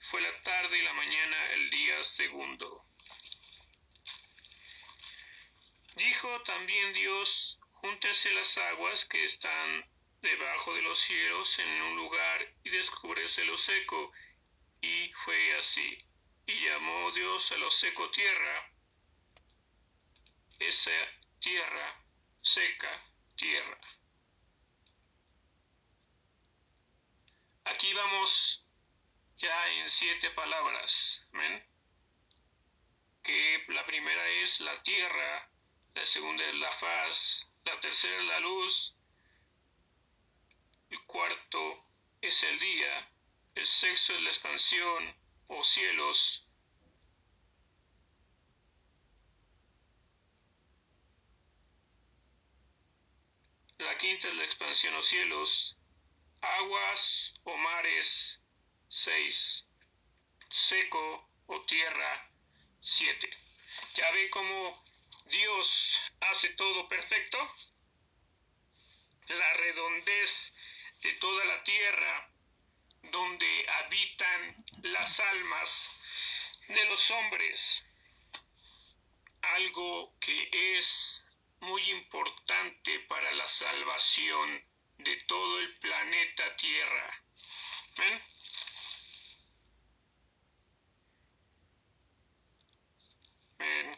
Fue 0.00 0.20
la 0.20 0.40
tarde 0.42 0.78
y 0.78 0.82
la 0.82 0.92
mañana 0.92 1.52
el 1.54 1.70
día 1.70 2.04
segundo. 2.04 2.80
Dijo 5.96 6.40
también 6.42 6.92
Dios, 6.92 7.58
júntense 7.72 8.30
las 8.34 8.58
aguas 8.58 9.04
que 9.06 9.24
están 9.24 9.90
debajo 10.22 10.72
de 10.74 10.82
los 10.82 10.98
cielos 10.98 11.58
en 11.58 11.82
un 11.82 11.96
lugar 11.96 12.54
y 12.62 12.70
descúbrese 12.70 13.44
lo 13.44 13.58
seco. 13.58 14.12
Y 14.80 15.12
fue 15.14 15.54
así. 15.56 15.98
Y 16.46 16.54
llamó 16.54 17.10
Dios 17.10 17.50
a 17.50 17.56
lo 17.56 17.70
seco 17.72 18.08
tierra. 18.10 18.72
Esa 20.60 20.92
tierra 21.40 22.06
seca, 22.38 23.14
tierra. 23.34 23.80
Aquí 27.64 27.92
vamos 27.94 28.70
ya 29.38 29.68
en 29.72 29.90
siete 29.90 30.30
palabras. 30.30 31.30
Que 33.22 33.64
la 33.68 33.84
primera 33.86 34.28
es 34.42 34.60
la 34.60 34.82
tierra, 34.82 35.50
la 35.94 36.04
segunda 36.04 36.44
es 36.44 36.54
la 36.56 36.70
faz, 36.70 37.54
la 37.64 37.80
tercera 37.80 38.16
es 38.18 38.24
la 38.24 38.40
luz, 38.40 38.98
el 40.90 41.00
cuarto 41.06 41.84
es 42.20 42.42
el 42.42 42.58
día, 42.58 43.12
el 43.54 43.64
sexto 43.64 44.12
es 44.12 44.20
la 44.20 44.28
expansión 44.28 45.16
o 45.48 45.62
cielos, 45.62 46.50
la 53.78 53.96
quinta 53.96 54.28
es 54.28 54.34
la 54.34 54.44
expansión 54.44 54.94
o 54.94 55.02
cielos, 55.02 55.83
aguas 56.58 57.40
o 57.44 57.56
mares, 57.56 58.40
seis, 58.88 59.76
seco 60.48 61.30
o 61.46 61.60
tierra, 61.62 62.30
siete. 62.80 63.28
Ya 63.94 64.10
ve 64.12 64.30
cómo 64.30 64.84
Dios 65.26 66.00
hace 66.20 66.50
todo 66.50 66.88
perfecto. 66.88 67.38
La 69.28 69.52
redondez 69.54 70.54
de 71.02 71.12
toda 71.14 71.44
la 71.46 71.62
tierra 71.64 72.30
donde 73.10 73.66
habitan 73.80 74.64
las 74.82 75.20
almas 75.20 76.64
de 76.68 76.84
los 76.86 77.10
hombres. 77.10 78.30
Algo 79.42 80.16
que 80.20 80.76
es 80.76 81.26
muy 81.60 81.82
importante 81.90 83.00
para 83.00 83.32
la 83.32 83.46
salvación 83.46 84.73
de 85.04 85.16
todo 85.28 85.60
el 85.60 85.74
planeta 85.74 86.56
Tierra. 86.56 87.10
¿Ven? 87.98 88.20
¿Ven? 93.58 93.96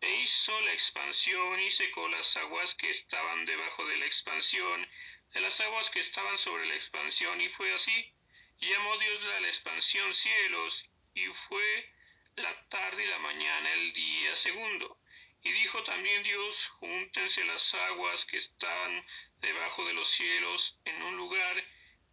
E 0.00 0.10
hizo 0.20 0.60
la 0.62 0.72
expansión 0.72 1.60
y 1.60 1.70
secó 1.70 2.08
las 2.08 2.36
aguas 2.36 2.74
que 2.74 2.90
estaban 2.90 3.44
debajo 3.46 3.86
de 3.86 3.98
la 3.98 4.06
expansión, 4.06 4.88
de 5.32 5.40
las 5.40 5.60
aguas 5.60 5.90
que 5.90 6.00
estaban 6.00 6.36
sobre 6.38 6.66
la 6.66 6.74
expansión, 6.74 7.40
y 7.40 7.48
fue 7.48 7.72
así. 7.74 8.14
Llamó 8.58 8.96
Dios 8.98 9.22
a 9.22 9.40
la 9.40 9.48
expansión 9.48 10.12
cielos, 10.12 10.90
y 11.14 11.26
fue 11.26 11.97
la 12.38 12.68
tarde 12.68 13.04
y 13.04 13.06
la 13.06 13.18
mañana 13.18 13.72
el 13.72 13.92
día 13.92 14.36
segundo. 14.36 15.00
Y 15.42 15.52
dijo 15.52 15.82
también 15.82 16.22
Dios, 16.22 16.68
júntense 16.78 17.44
las 17.44 17.74
aguas 17.74 18.24
que 18.24 18.36
están 18.36 19.06
debajo 19.40 19.84
de 19.86 19.94
los 19.94 20.08
cielos 20.08 20.80
en 20.84 21.02
un 21.02 21.16
lugar, 21.16 21.64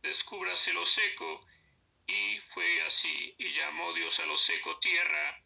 descúbrase 0.02 0.74
lo 0.74 0.86
seco. 0.86 1.46
Y 2.08 2.40
fue 2.40 2.82
así, 2.84 3.36
y 3.40 3.50
llamó 3.50 3.92
Dios 3.94 4.20
a 4.20 4.26
lo 4.28 4.38
seco 4.38 4.78
tierra, 4.80 5.44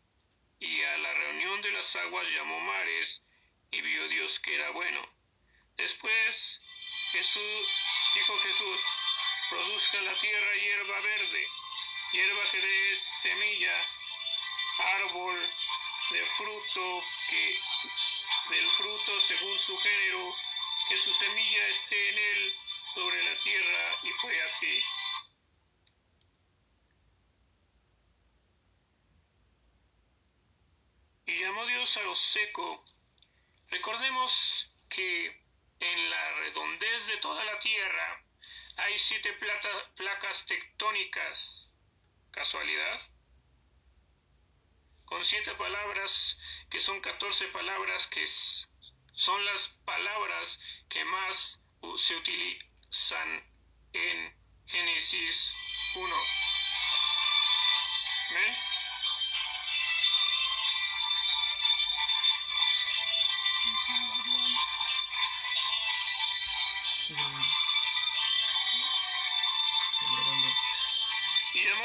y 0.60 0.82
a 0.82 0.98
la 0.98 1.13
reunión 1.13 1.62
de 1.62 1.72
las 1.72 1.96
aguas 1.96 2.30
llamó 2.32 2.60
mares, 2.60 3.32
y 3.72 3.82
vio 3.82 4.08
Dios 4.10 4.39
que 4.39 4.56
era 4.56 4.70
bueno. 4.72 5.02
Después 5.78 6.62
Jesús, 7.12 7.68
dijo 8.15 8.38
Jesús, 8.39 8.82
produzca 9.50 10.02
la 10.02 10.13
tierra 10.15 10.56
hierba 10.56 11.00
verde, 11.00 11.48
hierba 12.12 12.52
que 12.52 12.62
dé 12.62 12.98
semilla, 12.98 13.88
árbol 14.80 15.50
de 16.12 16.26
fruto 16.26 17.04
que 17.30 17.56
del 18.50 18.68
fruto 18.68 19.20
según 19.20 19.60
su 19.60 19.78
género, 19.78 20.36
que 20.89 20.98
su 20.98 21.13
semilla 21.13 21.68
esté 21.68 22.10
en 22.10 22.18
él 22.18 22.54
sobre 22.94 23.24
la 23.24 23.36
tierra, 23.36 23.98
y 24.04 24.12
fue 24.13 24.42
así. 24.42 24.84
Y 31.28 31.39
llamó 31.42 31.65
Dios 31.68 31.96
a 31.98 32.04
lo 32.04 32.15
seco. 32.15 32.84
Recordemos 33.70 34.72
que 34.89 35.44
en 35.80 36.10
la 36.10 36.32
redondez 36.39 37.08
de 37.08 37.18
toda 37.18 37.44
la 37.44 37.60
tierra 37.60 38.26
hay 38.78 38.98
siete 38.98 39.38
placas 39.96 40.46
tectónicas. 40.48 41.78
¿Casualidad? 42.32 43.18
Con 45.10 45.26
siete 45.26 45.52
palabras, 45.56 46.39
que 46.69 46.80
son 46.80 47.02
catorce 47.02 47.48
palabras, 47.48 48.06
que 48.08 48.26
son 48.28 49.43
las 49.45 49.69
palabras 49.84 50.84
que 50.88 51.04
más 51.04 51.65
se 51.95 52.15
utilizan 52.15 53.43
en 53.93 54.38
Génesis 54.67 55.54
1. 55.95 56.15
¿Ven? 58.36 58.68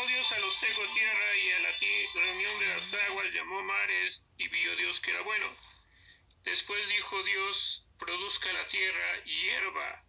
Dios 0.06 0.32
a 0.32 0.38
los 0.40 0.54
seco 0.54 0.82
tierra 0.92 1.36
y 1.36 1.50
a 1.50 1.58
la 1.60 1.70
reunión 2.14 2.58
de 2.60 2.68
las 2.68 2.94
aguas 2.94 3.32
llamó 3.32 3.62
mares 3.62 4.28
y 4.36 4.48
vio 4.48 4.76
Dios 4.76 5.00
que 5.00 5.10
era 5.10 5.22
bueno. 5.22 5.46
Después 6.42 6.88
dijo 6.88 7.22
Dios, 7.22 7.88
produzca 7.98 8.52
la 8.52 8.66
tierra 8.66 9.24
hierba. 9.24 10.04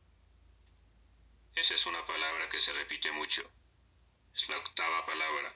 Esa 1.56 1.76
es 1.76 1.86
una 1.86 2.06
palabra 2.06 2.50
que 2.50 2.60
se 2.60 2.74
repite 2.74 3.12
mucho. 3.14 3.42
Es 4.34 4.50
la 4.50 4.58
octava 4.58 5.06
palabra. 5.06 5.56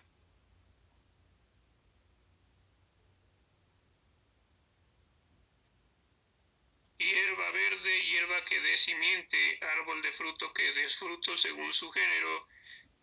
Hierba 6.97 7.51
verde, 7.51 8.03
hierba 8.03 8.43
que 8.43 8.59
dé 8.59 8.77
simiente, 8.77 9.59
árbol 9.61 10.01
de 10.01 10.11
fruto 10.11 10.53
que 10.53 10.71
dé 10.71 10.87
fruto 10.87 11.35
según 11.35 11.71
su 11.73 11.89
género, 11.91 12.47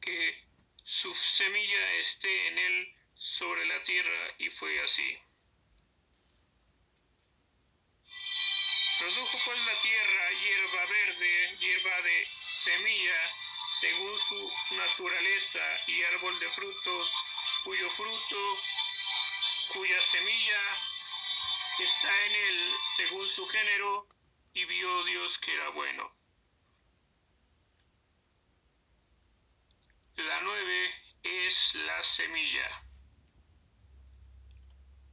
que 0.01 0.46
su 0.89 1.13
semilla 1.13 1.93
esté 1.95 2.47
en 2.47 2.59
él 2.61 2.97
sobre 3.13 3.67
la 3.67 3.83
tierra, 3.83 4.35
y 4.39 4.49
fue 4.51 4.81
así. 4.85 5.19
Produjo 9.01 9.39
pues 9.47 9.67
la 9.67 9.81
tierra 9.81 10.31
hierba 10.31 10.87
verde, 10.87 11.57
hierba 11.59 12.03
de 12.03 12.25
semilla, 12.25 13.31
según 13.75 14.17
su 14.17 14.53
naturaleza, 14.77 15.61
y 15.89 16.05
árbol 16.05 16.39
de 16.39 16.49
fruto, 16.51 17.11
cuyo 17.65 17.91
fruto, 17.91 18.59
cuya 19.73 20.01
semilla 20.01 20.63
está 21.81 22.27
en 22.27 22.33
él 22.33 22.71
según 22.97 23.29
su 23.29 23.45
género, 23.49 24.09
y 24.55 24.65
vio 24.67 25.03
Dios 25.03 25.37
que 25.39 25.53
era 25.53 25.69
bueno. 25.71 26.09
La 30.17 30.41
nueve 30.41 30.95
es 31.57 31.75
la 31.77 32.03
semilla. 32.03 32.69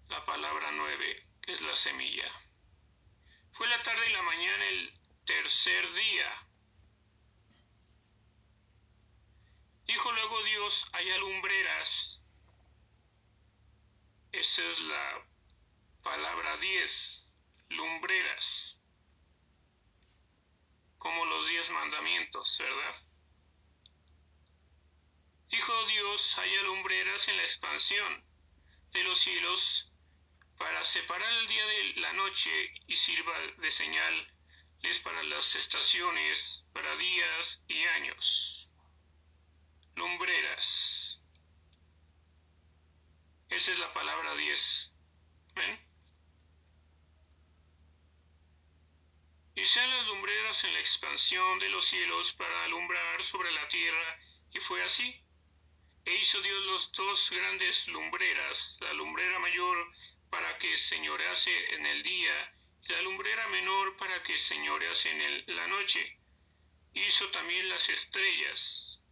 La 0.09 0.25
palabra 0.25 0.71
nueve 0.73 1.29
es 1.43 1.61
la 1.61 1.73
semilla. 1.73 2.29
Fue 3.53 3.65
la 3.69 3.81
tarde 3.81 4.09
y 4.09 4.13
la 4.13 4.21
mañana 4.23 4.65
el 4.65 4.93
tercer 5.23 5.93
día. 5.93 6.33
Dijo 9.85 10.11
luego 10.11 10.43
Dios, 10.43 10.87
hay 10.91 11.17
lumbreras. 11.17 12.25
Esa 14.33 14.65
es 14.65 14.81
la 14.81 15.27
palabra 16.01 16.57
diez, 16.57 17.37
lumbreras, 17.69 18.81
como 20.97 21.23
los 21.25 21.47
diez 21.47 21.69
mandamientos, 21.69 22.57
¿verdad? 22.59 23.12
Dijo 25.53 25.85
Dios, 25.85 26.39
haya 26.39 26.63
lumbreras 26.63 27.27
en 27.27 27.37
la 27.37 27.43
expansión 27.43 28.23
de 28.91 29.03
los 29.03 29.19
cielos 29.19 29.95
para 30.57 30.83
separar 30.83 31.31
el 31.31 31.47
día 31.47 31.63
de 31.63 31.93
la 31.97 32.13
noche 32.13 32.73
y 32.87 32.95
sirva 32.95 33.37
de 33.57 33.69
señal 33.69 34.27
es 34.81 34.97
para 34.97 35.21
las 35.21 35.55
estaciones, 35.55 36.69
para 36.73 36.95
días 36.95 37.65
y 37.67 37.83
años. 37.83 38.71
Lumbreras. 39.93 41.29
Esa 43.49 43.71
es 43.73 43.77
la 43.77 43.93
palabra 43.93 44.33
10. 44.33 45.01
¿Ven? 45.53 45.79
Y 49.53 49.63
sean 49.63 49.91
las 49.91 50.07
lumbreras 50.07 50.63
en 50.63 50.73
la 50.73 50.79
expansión 50.79 51.59
de 51.59 51.69
los 51.69 51.85
cielos 51.85 52.33
para 52.33 52.63
alumbrar 52.63 53.23
sobre 53.23 53.51
la 53.51 53.67
tierra, 53.67 54.19
y 54.51 54.59
fue 54.59 54.83
así. 54.83 55.22
E 56.05 56.13
hizo 56.15 56.41
Dios 56.41 56.63
los 56.63 56.91
dos 56.91 57.31
grandes 57.31 57.87
lumbreras, 57.87 58.79
la 58.81 58.93
lumbrera 58.93 59.39
mayor 59.39 59.91
para 60.29 60.57
que 60.57 60.77
señorease 60.77 61.75
en 61.75 61.85
el 61.85 62.03
día, 62.03 62.53
y 62.81 62.91
la 62.91 63.01
lumbrera 63.01 63.47
menor 63.47 63.95
para 63.95 64.21
que 64.23 64.37
señorease 64.37 65.09
en 65.11 65.55
la 65.55 65.67
noche. 65.67 66.19
Hizo 66.93 67.29
también 67.29 67.69
las 67.69 67.89
estrellas. 67.89 69.03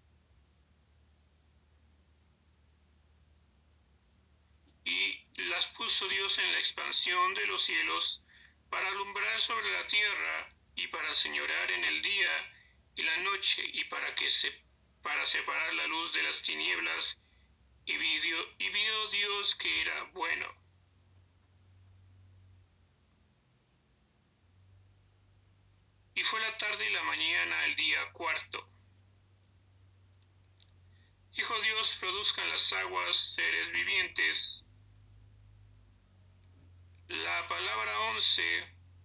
Y 4.84 5.26
las 5.44 5.68
puso 5.68 6.08
Dios 6.10 6.40
en 6.40 6.52
la 6.52 6.60
expansión 6.60 7.34
de 7.36 7.48
los 7.48 7.62
cielos 7.62 8.26
para 8.70 8.88
alumbrar 8.88 9.40
sobre 9.40 9.72
la 9.72 9.88
tierra 9.88 10.50
y 10.76 10.88
para 10.88 11.14
señorear 11.16 11.72
en 11.72 11.84
el 11.86 12.02
día 12.02 12.54
y 12.96 13.04
la 13.04 13.18
noche 13.18 13.64
y 13.74 13.84
para 13.86 14.14
que 14.16 14.30
se 14.30 14.61
para 15.02 15.26
separar 15.26 15.74
la 15.74 15.88
luz 15.88 16.14
de 16.14 16.24
las 16.24 16.42
tinieblas, 16.42 17.26
y 17.86 17.98
vio, 17.98 18.38
y 18.60 18.70
vio 18.70 19.08
Dios 19.10 19.56
que 19.56 19.82
era 19.82 20.04
bueno. 20.14 20.48
Y 26.14 26.24
fue 26.24 26.40
la 26.42 26.58
tarde 26.58 26.88
y 26.88 26.94
la 26.94 27.04
mañana 27.04 27.66
el 27.66 27.76
día 27.76 28.12
cuarto. 28.14 28.68
Dijo 31.36 31.60
Dios, 31.62 31.98
produzcan 32.00 32.50
las 32.50 32.74
aguas 32.74 33.16
seres 33.16 33.72
vivientes. 33.72 34.70
La 37.08 37.48
palabra 37.48 38.00
once 38.12 38.44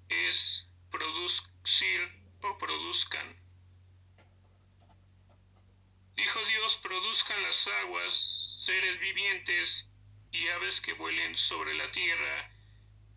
es 0.09 0.77
producir 0.91 2.23
o 2.43 2.59
produzcan. 2.59 3.46
Dijo 6.17 6.45
Dios, 6.47 6.79
produzcan 6.79 7.43
las 7.43 7.69
aguas 7.83 8.15
seres 8.65 8.99
vivientes 8.99 9.95
y 10.33 10.49
aves 10.49 10.81
que 10.81 10.95
vuelen 10.95 11.37
sobre 11.37 11.75
la 11.75 11.91
tierra 11.91 12.51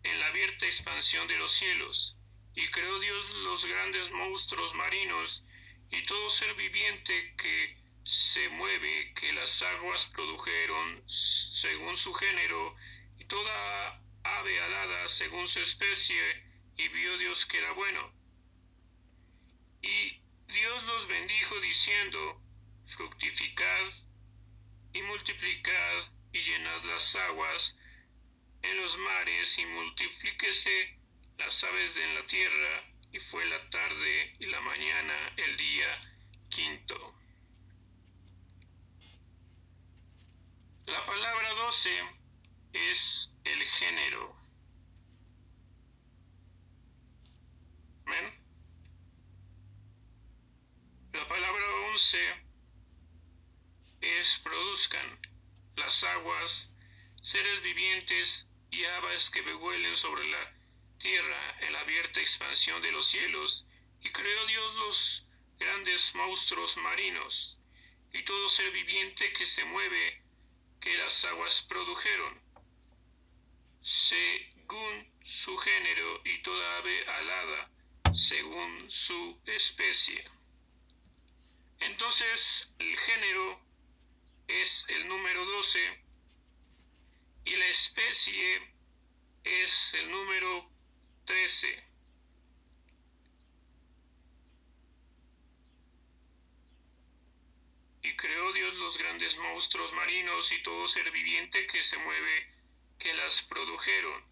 en 0.02 0.20
la 0.20 0.26
abierta 0.26 0.66
expansión 0.66 1.26
de 1.26 1.38
los 1.38 1.50
cielos. 1.50 2.18
Y 2.54 2.68
creó 2.68 2.98
Dios 2.98 3.30
los 3.36 3.64
grandes 3.64 4.10
monstruos 4.12 4.74
marinos 4.74 5.46
y 5.90 6.02
todo 6.04 6.28
ser 6.28 6.54
viviente 6.54 7.34
que 7.36 7.80
se 8.04 8.48
mueve, 8.50 9.12
que 9.14 9.32
las 9.32 9.62
aguas 9.62 10.06
produjeron 10.06 11.02
según 11.06 11.96
su 11.96 12.12
género, 12.14 12.76
y 13.18 13.24
toda 13.24 14.02
ave 14.24 14.60
alada 14.60 15.08
según 15.08 15.46
su 15.48 15.60
especie, 15.60 16.20
y 16.76 16.88
vio 16.88 17.16
Dios 17.18 17.46
que 17.46 17.58
era 17.58 17.72
bueno. 17.72 18.14
Y 19.82 20.20
Dios 20.46 20.82
los 20.84 21.06
bendijo 21.06 21.60
diciendo, 21.60 22.39
fructificad 22.96 23.86
y 24.92 25.02
multiplicad 25.02 26.02
y 26.32 26.40
llenad 26.40 26.82
las 26.84 27.16
aguas 27.16 27.78
en 28.62 28.76
los 28.80 28.98
mares 28.98 29.58
y 29.58 29.66
multiplíquese 29.66 30.98
las 31.38 31.64
aves 31.64 31.94
de 31.94 32.14
la 32.14 32.26
tierra. 32.26 32.86
Y 33.12 33.18
fue 33.18 33.44
la 33.46 33.70
tarde 33.70 34.32
y 34.38 34.46
la 34.46 34.60
mañana 34.60 35.14
el 35.36 35.56
día 35.56 35.98
quinto. 36.48 37.12
La 40.86 41.04
palabra 41.04 41.54
doce 41.54 41.90
es 42.72 43.40
el 43.42 43.62
género. 43.64 44.32
¿Ven? 48.06 48.44
La 51.12 51.26
palabra 51.26 51.64
once 51.90 52.49
es 54.00 54.38
produzcan 54.40 55.20
las 55.76 56.04
aguas, 56.04 56.74
seres 57.22 57.62
vivientes 57.62 58.54
y 58.70 58.84
aves 58.84 59.30
que 59.30 59.40
vuelen 59.54 59.96
sobre 59.96 60.26
la 60.28 60.56
tierra 60.98 61.58
en 61.60 61.72
la 61.72 61.80
abierta 61.80 62.20
expansión 62.20 62.80
de 62.82 62.92
los 62.92 63.06
cielos, 63.06 63.68
y 64.02 64.10
creó 64.10 64.46
Dios 64.46 64.74
los 64.76 65.26
grandes 65.58 66.14
monstruos 66.14 66.76
marinos, 66.78 67.60
y 68.12 68.22
todo 68.22 68.48
ser 68.48 68.70
viviente 68.72 69.32
que 69.32 69.46
se 69.46 69.64
mueve, 69.64 70.22
que 70.80 70.96
las 70.98 71.24
aguas 71.26 71.62
produjeron, 71.62 72.40
según 73.80 75.12
su 75.22 75.56
género, 75.58 76.22
y 76.24 76.38
toda 76.42 76.76
ave 76.78 77.08
alada, 77.08 77.70
según 78.12 78.90
su 78.90 79.40
especie. 79.46 80.24
Entonces 81.80 82.74
el 82.78 82.96
género 82.96 83.69
es 84.60 84.88
el 84.90 85.08
número 85.08 85.44
12 85.44 85.80
y 87.44 87.56
la 87.56 87.66
especie 87.66 88.72
es 89.44 89.94
el 89.94 90.10
número 90.10 90.70
13. 91.24 91.84
Y 98.02 98.16
creó 98.16 98.52
Dios 98.52 98.74
los 98.74 98.98
grandes 98.98 99.38
monstruos 99.38 99.92
marinos 99.92 100.52
y 100.52 100.62
todo 100.62 100.86
ser 100.88 101.10
viviente 101.10 101.66
que 101.66 101.82
se 101.82 101.98
mueve, 101.98 102.48
que 102.98 103.12
las 103.14 103.42
produjeron, 103.42 104.24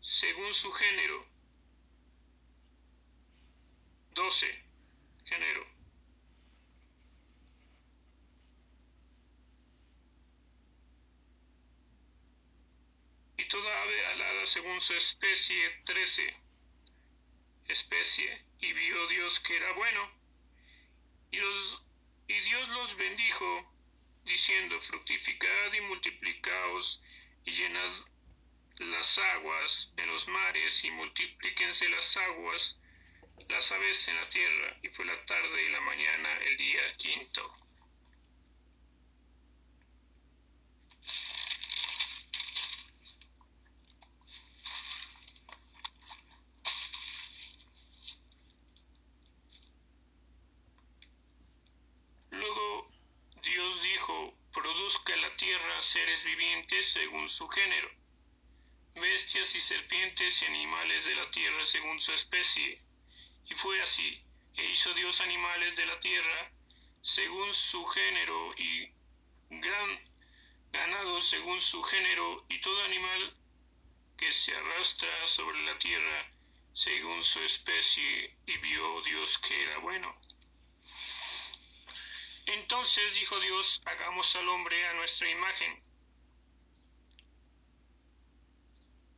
según 0.00 0.52
su 0.52 0.70
género. 0.72 1.26
12. 4.14 4.64
Género. 5.24 5.73
Y 13.36 13.44
toda 13.46 13.82
ave 13.82 14.06
alada 14.06 14.46
según 14.46 14.80
su 14.80 14.94
especie, 14.94 15.70
trece 15.84 16.34
especie, 17.68 18.44
y 18.60 18.72
vio 18.72 19.08
Dios 19.08 19.40
que 19.40 19.56
era 19.56 19.72
bueno, 19.72 20.10
y, 21.30 21.38
y 21.38 22.40
Dios 22.40 22.68
los 22.68 22.96
bendijo, 22.96 23.74
diciendo, 24.24 24.80
fructificad 24.80 25.72
y 25.72 25.80
multiplicaos, 25.82 27.02
y 27.44 27.50
llenad 27.50 27.90
las 28.78 29.18
aguas 29.18 29.94
en 29.96 30.06
los 30.08 30.28
mares, 30.28 30.84
y 30.84 30.90
multiplíquense 30.92 31.88
las 31.88 32.16
aguas, 32.16 32.82
las 33.48 33.72
aves 33.72 34.08
en 34.08 34.16
la 34.16 34.28
tierra, 34.28 34.78
y 34.82 34.88
fue 34.88 35.04
la 35.04 35.24
tarde 35.24 35.64
y 35.64 35.70
la 35.70 35.80
mañana 35.80 36.32
el 36.42 36.56
día 36.56 36.80
quinto. 36.98 37.63
Seres 55.84 56.24
vivientes 56.24 56.92
según 56.92 57.28
su 57.28 57.46
género, 57.48 57.90
bestias 58.94 59.54
y 59.54 59.60
serpientes 59.60 60.42
y 60.42 60.46
animales 60.46 61.04
de 61.04 61.14
la 61.14 61.30
tierra 61.30 61.66
según 61.66 62.00
su 62.00 62.12
especie. 62.12 62.80
Y 63.46 63.54
fue 63.54 63.80
así, 63.82 64.24
e 64.56 64.64
hizo 64.64 64.94
Dios 64.94 65.20
animales 65.20 65.76
de 65.76 65.86
la 65.86 66.00
tierra 66.00 66.52
según 67.02 67.52
su 67.52 67.84
género 67.84 68.54
y 68.56 68.92
gran 69.50 70.00
ganado 70.72 71.20
según 71.20 71.60
su 71.60 71.82
género 71.82 72.46
y 72.48 72.60
todo 72.60 72.82
animal 72.84 73.36
que 74.16 74.32
se 74.32 74.56
arrastra 74.56 75.26
sobre 75.26 75.62
la 75.64 75.78
tierra 75.78 76.30
según 76.72 77.22
su 77.22 77.40
especie, 77.40 78.36
y 78.46 78.56
vio 78.58 79.02
Dios 79.02 79.38
que 79.38 79.62
era 79.62 79.78
bueno. 79.78 80.16
Entonces 82.74 83.14
dijo 83.14 83.38
Dios, 83.38 83.82
hagamos 83.86 84.34
al 84.34 84.48
hombre 84.48 84.88
a 84.88 84.94
nuestra 84.94 85.30
imagen, 85.30 85.80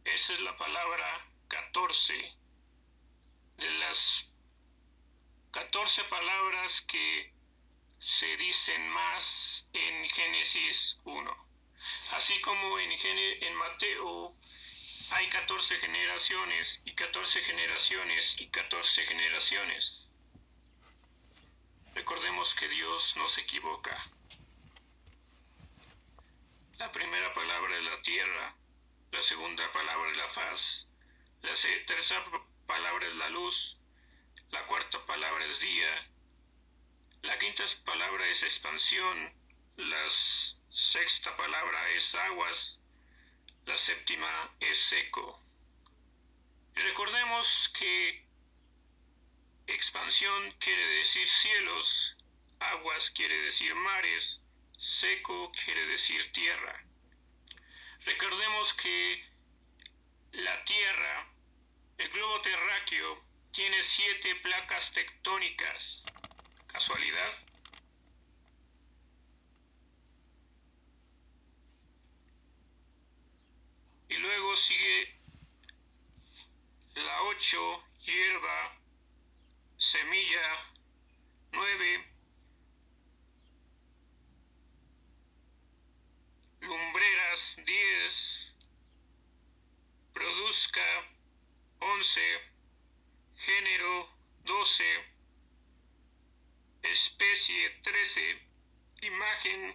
Esa 0.04 0.34
es 0.34 0.40
la 0.42 0.54
palabra 0.56 1.32
14 1.48 2.34
de 3.56 3.70
las 3.78 4.36
14 5.52 6.04
palabras 6.04 6.82
que 6.82 7.32
se 7.98 8.36
dicen 8.36 8.90
más 8.90 9.70
en 9.72 10.06
Génesis 10.06 11.00
1. 11.04 11.36
Así 12.12 12.38
como 12.42 12.78
en, 12.78 12.92
en 12.92 13.54
Mateo 13.54 14.34
hay 15.12 15.26
14 15.28 15.78
generaciones 15.78 16.82
y 16.84 16.92
14 16.94 17.42
generaciones 17.42 18.38
y 18.38 18.48
14 18.50 19.06
generaciones. 19.06 20.15
Recordemos 21.96 22.54
que 22.54 22.68
Dios 22.68 23.16
no 23.16 23.26
se 23.26 23.40
equivoca. 23.40 23.96
La 26.76 26.92
primera 26.92 27.32
palabra 27.32 27.74
es 27.74 27.84
la 27.84 28.02
tierra, 28.02 28.54
la 29.12 29.22
segunda 29.22 29.72
palabra 29.72 30.10
es 30.10 30.16
la 30.18 30.28
faz, 30.28 30.92
la 31.40 31.54
tercera 31.86 32.22
palabra 32.66 33.06
es 33.06 33.14
la 33.14 33.30
luz, 33.30 33.78
la 34.50 34.60
cuarta 34.66 35.06
palabra 35.06 35.42
es 35.46 35.60
día, 35.60 36.12
la 37.22 37.38
quinta 37.38 37.64
palabra 37.86 38.28
es 38.28 38.42
expansión, 38.42 39.34
la 39.76 40.10
sexta 40.10 41.34
palabra 41.34 41.88
es 41.92 42.14
aguas, 42.14 42.82
la 43.64 43.78
séptima 43.78 44.54
es 44.60 44.78
seco. 44.78 45.34
Recordemos 46.74 47.70
que 47.70 48.25
expansión 49.66 50.52
quiere 50.58 50.86
decir 50.98 51.26
cielos, 51.26 52.16
aguas 52.60 53.10
quiere 53.10 53.36
decir 53.42 53.74
mares, 53.74 54.46
seco 54.72 55.52
quiere 55.52 55.86
decir 55.86 56.32
tierra. 56.32 56.86
Recordemos 58.04 58.72
que 58.74 59.36
la 60.32 60.64
Tierra, 60.64 61.32
el 61.98 62.08
globo 62.10 62.40
terráqueo, 62.40 63.20
tiene 63.50 63.82
siete 63.82 64.36
placas 64.36 64.92
tectónicas. 64.92 66.06
¿Casualidad? 66.68 67.32
Y 74.08 74.16
luego 74.18 74.54
sigue 74.54 75.18
la 76.94 77.22
8, 77.22 77.84
hierba, 78.02 78.78
semilla, 79.78 80.58
9, 81.52 82.04
lumbreras, 86.60 87.56
10, 87.64 88.56
produzca, 90.12 90.82
11, 91.80 92.20
género, 93.36 94.08
12, 94.44 94.84
especie, 96.82 97.70
13, 97.82 98.48
imagen, 99.02 99.74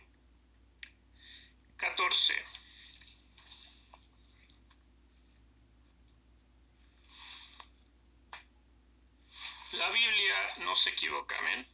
14. 1.78 2.34
La 9.74 9.90
Biblia 10.82 10.84
no 10.84 10.84
se 10.84 10.90
equivoca, 10.90 11.38
amén. 11.38 11.68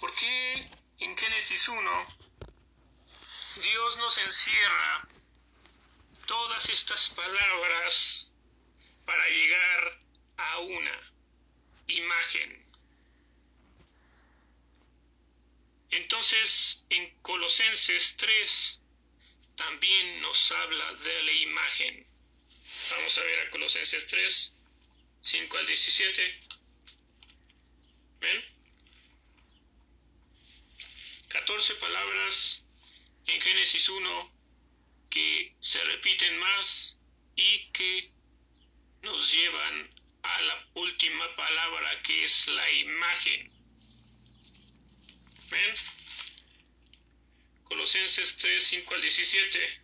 Porque 0.00 0.54
en 0.98 1.16
Génesis 1.16 1.68
1 1.68 2.06
Dios 3.62 3.96
nos 3.98 4.18
encierra 4.18 5.08
todas 6.26 6.68
estas 6.68 7.10
palabras 7.10 8.32
para 9.06 9.26
llegar 9.28 10.00
a 10.36 10.58
una 10.58 11.12
imagen. 11.86 12.66
Entonces, 15.90 16.84
en 16.90 17.18
Colosenses 17.22 18.16
3 18.16 18.82
también 19.56 20.20
nos 20.22 20.52
habla 20.52 20.92
de 20.92 21.22
la 21.22 21.32
imagen. 21.32 22.06
Vamos 22.90 23.18
a 23.18 23.22
ver 23.22 23.40
a 23.40 23.50
Colosenses 23.50 24.06
3. 24.06 24.56
5 25.22 25.58
al 25.58 25.66
17. 25.66 26.49
¿Ven? 28.20 28.44
14 31.28 31.74
palabras 31.76 32.68
en 33.26 33.40
Génesis 33.40 33.88
1 33.88 34.32
que 35.10 35.54
se 35.60 35.82
repiten 35.84 36.38
más 36.38 36.98
y 37.36 37.70
que 37.72 38.12
nos 39.02 39.32
llevan 39.32 39.90
a 40.22 40.40
la 40.42 40.68
última 40.74 41.36
palabra 41.36 42.02
que 42.02 42.24
es 42.24 42.48
la 42.48 42.70
imagen. 42.70 43.52
¿Ven? 45.50 45.74
Colosenses 47.64 48.36
3, 48.36 48.62
5 48.62 48.94
al 48.94 49.00
17. 49.00 49.80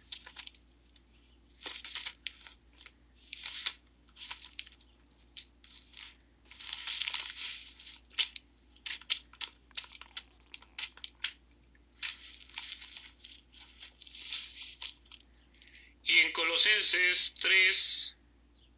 Colosenses 16.56 17.34
3, 17.42 18.16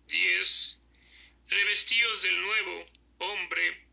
10, 0.09 0.81
revestidos 1.47 2.23
del 2.23 2.41
nuevo 2.43 2.87
hombre. 3.21 3.87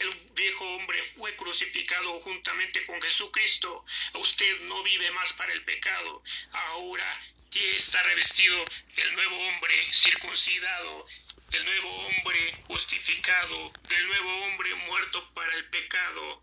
El 0.00 0.12
viejo 0.34 0.64
hombre 0.74 1.00
fue 1.00 1.36
crucificado 1.36 2.18
juntamente 2.18 2.84
con 2.86 3.00
Jesucristo. 3.00 3.84
Usted 4.14 4.62
no 4.62 4.82
vive 4.82 5.12
más 5.12 5.32
para 5.34 5.52
el 5.52 5.62
pecado. 5.62 6.24
Ahora 6.50 7.22
está 7.54 8.02
revestido 8.02 8.64
del 8.96 9.14
nuevo 9.14 9.36
hombre 9.36 9.74
circuncidado, 9.92 11.06
del 11.52 11.64
nuevo 11.64 11.88
hombre 11.88 12.64
justificado, 12.66 13.72
del 13.90 14.06
nuevo 14.08 14.44
hombre 14.44 14.74
muerto 14.74 15.32
para 15.34 15.54
el 15.54 15.70
pecado 15.70 16.42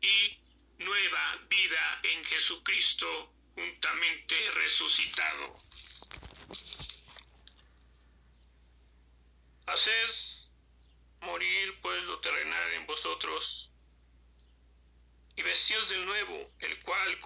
y 0.00 0.38
nueva 0.78 1.36
vida 1.50 1.98
en 2.04 2.24
Jesucristo 2.24 3.39
juntamente 3.54 4.34
resucitado. 4.54 5.56
Haced 9.66 10.10
morir 11.20 11.80
pues 11.80 12.02
lo 12.04 12.18
terrenal 12.20 12.72
en 12.74 12.86
vosotros 12.86 13.72
y 15.36 15.42
vestidos 15.42 15.88
del 15.90 16.04
nuevo, 16.06 16.52
el 16.58 16.78
cual, 16.82 17.18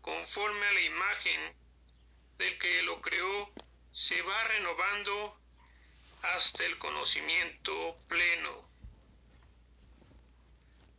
conforme 0.00 0.66
a 0.66 0.72
la 0.72 0.80
imagen 0.80 1.56
del 2.38 2.58
que 2.58 2.82
lo 2.82 3.00
creó, 3.00 3.52
se 3.92 4.20
va 4.22 4.44
renovando 4.44 5.38
hasta 6.22 6.64
el 6.64 6.78
conocimiento 6.78 7.96
pleno, 8.08 8.68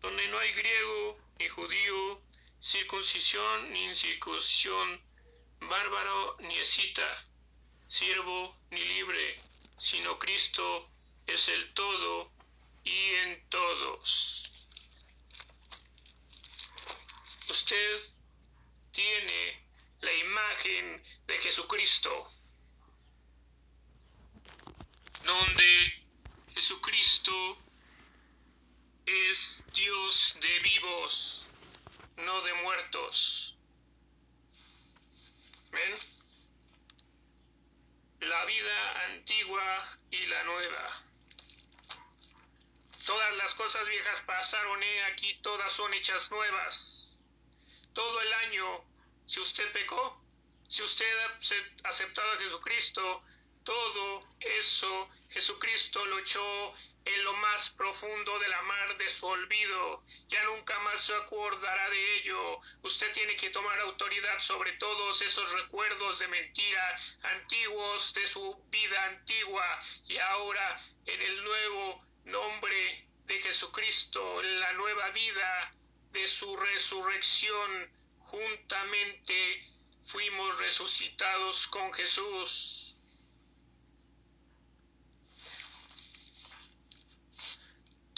donde 0.02 0.28
no 0.30 0.40
hay 0.40 0.54
griego 0.54 1.18
ni 1.40 1.48
judío, 1.48 2.22
circuncisión 2.62 3.72
ni 3.72 3.86
incircuncisión, 3.86 5.02
bárbaro 5.62 6.38
ni 6.42 6.56
escita, 6.58 7.28
siervo 7.88 8.56
ni 8.72 8.84
libre, 8.84 9.36
sino 9.78 10.20
Cristo 10.20 10.90
es 11.26 11.48
el 11.50 11.74
todo 11.74 12.32
y 12.84 13.14
en 13.16 13.50
todos. 13.50 14.46
Usted 17.50 18.02
tiene 18.92 19.66
la 20.02 20.14
imagen 20.14 21.04
de 21.28 21.38
Jesucristo, 21.38 22.30
donde 25.24 26.06
Jesucristo 26.54 27.58
es 29.06 29.66
Dios 29.74 30.38
de 30.42 30.60
vivos 30.60 31.49
no 32.26 32.42
de 32.42 32.54
muertos. 32.56 33.58
¿Ven? 35.72 35.96
La 38.22 38.46
vida 38.46 39.06
antigua 39.06 39.98
y 40.12 40.26
la 40.26 40.44
nueva. 40.44 40.90
Todas 43.06 43.38
las 43.38 43.56
cosas 43.56 43.88
viejas 43.88 44.22
pasaron, 44.22 44.84
he 44.84 45.04
aquí 45.06 45.40
todas 45.42 45.72
son 45.72 45.94
hechas 45.94 46.32
nuevas. 46.32 47.22
Todo 47.94 48.22
el 48.22 48.34
año, 48.34 48.86
si 49.26 49.40
usted 49.40 49.72
pecó, 49.72 50.22
si 50.68 50.84
usted 50.84 51.08
ha 51.84 51.90
a 51.90 52.38
Jesucristo, 52.38 53.24
todo 53.64 54.22
eso 54.40 55.10
Jesucristo 55.30 56.06
lo 56.06 56.20
echó 56.20 56.74
en 57.06 57.24
lo 57.24 57.34
más 57.34 57.70
profundo 57.72 58.40
de 58.40 58.48
la 58.50 58.62
mar 58.64 58.98
de 58.98 59.10
su 59.10 59.26
olvido. 59.26 60.04
Ya 60.28 60.44
nunca 60.44 60.78
más 60.80 61.00
se 61.02 61.16
acordará 61.16 61.90
de 61.90 62.16
ello. 62.18 62.60
Usted 62.84 63.12
tiene 63.14 63.36
que 63.36 63.50
tomar 63.50 63.80
autoridad 63.80 64.40
sobre 64.40 64.74
todos 64.74 65.22
esos 65.22 65.52
recuerdos 65.54 66.20
de 66.20 66.28
mentira 66.28 66.96
antiguos 67.24 68.14
de 68.14 68.28
su 68.28 68.64
vida 68.70 69.04
antigua 69.06 69.80
y 70.08 70.18
ahora 70.18 70.82
en 71.06 71.22
el 71.22 71.44
nuevo 71.44 72.06
nombre 72.26 73.10
de 73.26 73.42
Jesucristo, 73.42 74.42
la 74.42 74.74
nueva 74.74 75.10
vida 75.12 75.72
de 76.12 76.28
su 76.28 76.56
resurrección, 76.58 77.92
juntamente 78.20 79.64
fuimos 80.04 80.60
resucitados 80.60 81.68
con 81.68 81.94
Jesús. 81.94 82.99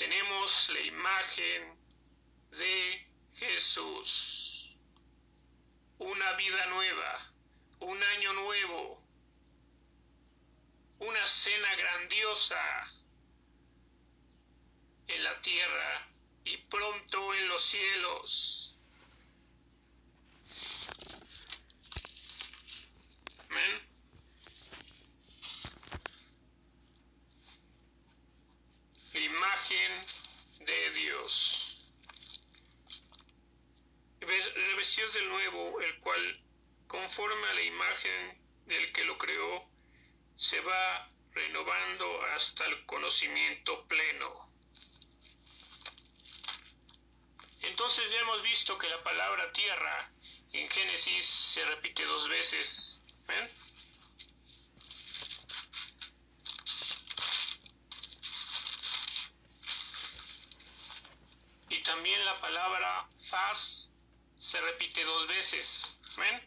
Tenemos 0.01 0.69
la 0.69 0.79
imagen 0.79 1.77
de 2.49 3.07
Jesús. 3.35 4.75
Una 5.99 6.31
vida 6.31 6.65
nueva, 6.71 7.19
un 7.81 8.01
año 8.01 8.33
nuevo, 8.33 8.99
una 10.97 11.23
cena 11.23 11.75
grandiosa 11.75 12.57
en 15.05 15.23
la 15.23 15.39
tierra 15.41 16.09
y 16.45 16.57
pronto 16.57 17.35
en 17.35 17.47
los 17.49 17.61
cielos. 17.61 18.79
Amén. 23.51 23.90
Imagen 29.19 29.91
de 30.65 30.89
Dios. 30.91 31.93
Revestidos 34.19 35.13
del 35.13 35.29
nuevo, 35.29 35.81
el 35.81 35.99
cual, 35.99 36.43
conforme 36.87 37.47
a 37.47 37.53
la 37.55 37.61
imagen 37.61 38.41
del 38.65 38.91
que 38.93 39.03
lo 39.03 39.17
creó, 39.17 39.69
se 40.35 40.59
va 40.61 41.09
renovando 41.33 42.21
hasta 42.35 42.65
el 42.65 42.85
conocimiento 42.85 43.85
pleno. 43.87 44.33
Entonces 47.61 48.11
ya 48.11 48.19
hemos 48.19 48.43
visto 48.43 48.77
que 48.77 48.89
la 48.89 49.03
palabra 49.03 49.51
tierra 49.53 50.11
en 50.51 50.69
Génesis 50.69 51.25
se 51.25 51.65
repite 51.65 52.03
dos 52.05 52.27
veces. 52.29 53.25
También 61.91 62.23
la 62.23 62.39
palabra 62.39 63.07
faz 63.29 63.91
se 64.37 64.61
repite 64.61 65.03
dos 65.03 65.27
veces. 65.27 66.01
¿Ven? 66.15 66.43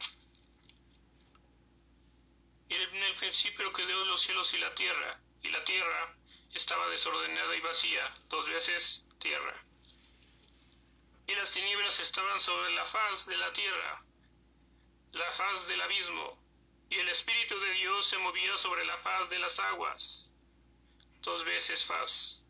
En 2.69 3.03
el 3.03 3.13
principio 3.13 3.71
Dios 3.85 4.07
los 4.07 4.21
cielos 4.21 4.53
y 4.55 4.57
la 4.57 4.73
tierra, 4.73 5.21
y 5.43 5.49
la 5.49 5.63
tierra 5.63 6.17
estaba 6.51 6.87
desordenada 6.87 7.55
y 7.55 7.61
vacía, 7.61 8.11
dos 8.29 8.49
veces 8.49 9.07
tierra. 9.19 9.55
Y 11.27 11.35
las 11.35 11.53
tinieblas 11.53 11.99
estaban 11.99 12.41
sobre 12.41 12.73
la 12.73 12.85
faz 12.85 13.27
de 13.27 13.37
la 13.37 13.53
tierra, 13.53 14.01
la 15.11 15.31
faz 15.31 15.67
del 15.67 15.81
abismo, 15.81 16.39
y 16.89 16.97
el 16.97 17.09
Espíritu 17.09 17.59
de 17.59 17.71
Dios 17.73 18.03
se 18.03 18.17
movía 18.17 18.57
sobre 18.57 18.83
la 18.85 18.97
faz 18.97 19.29
de 19.29 19.37
las 19.37 19.59
aguas, 19.59 20.33
dos 21.21 21.45
veces 21.45 21.85
faz. 21.85 22.44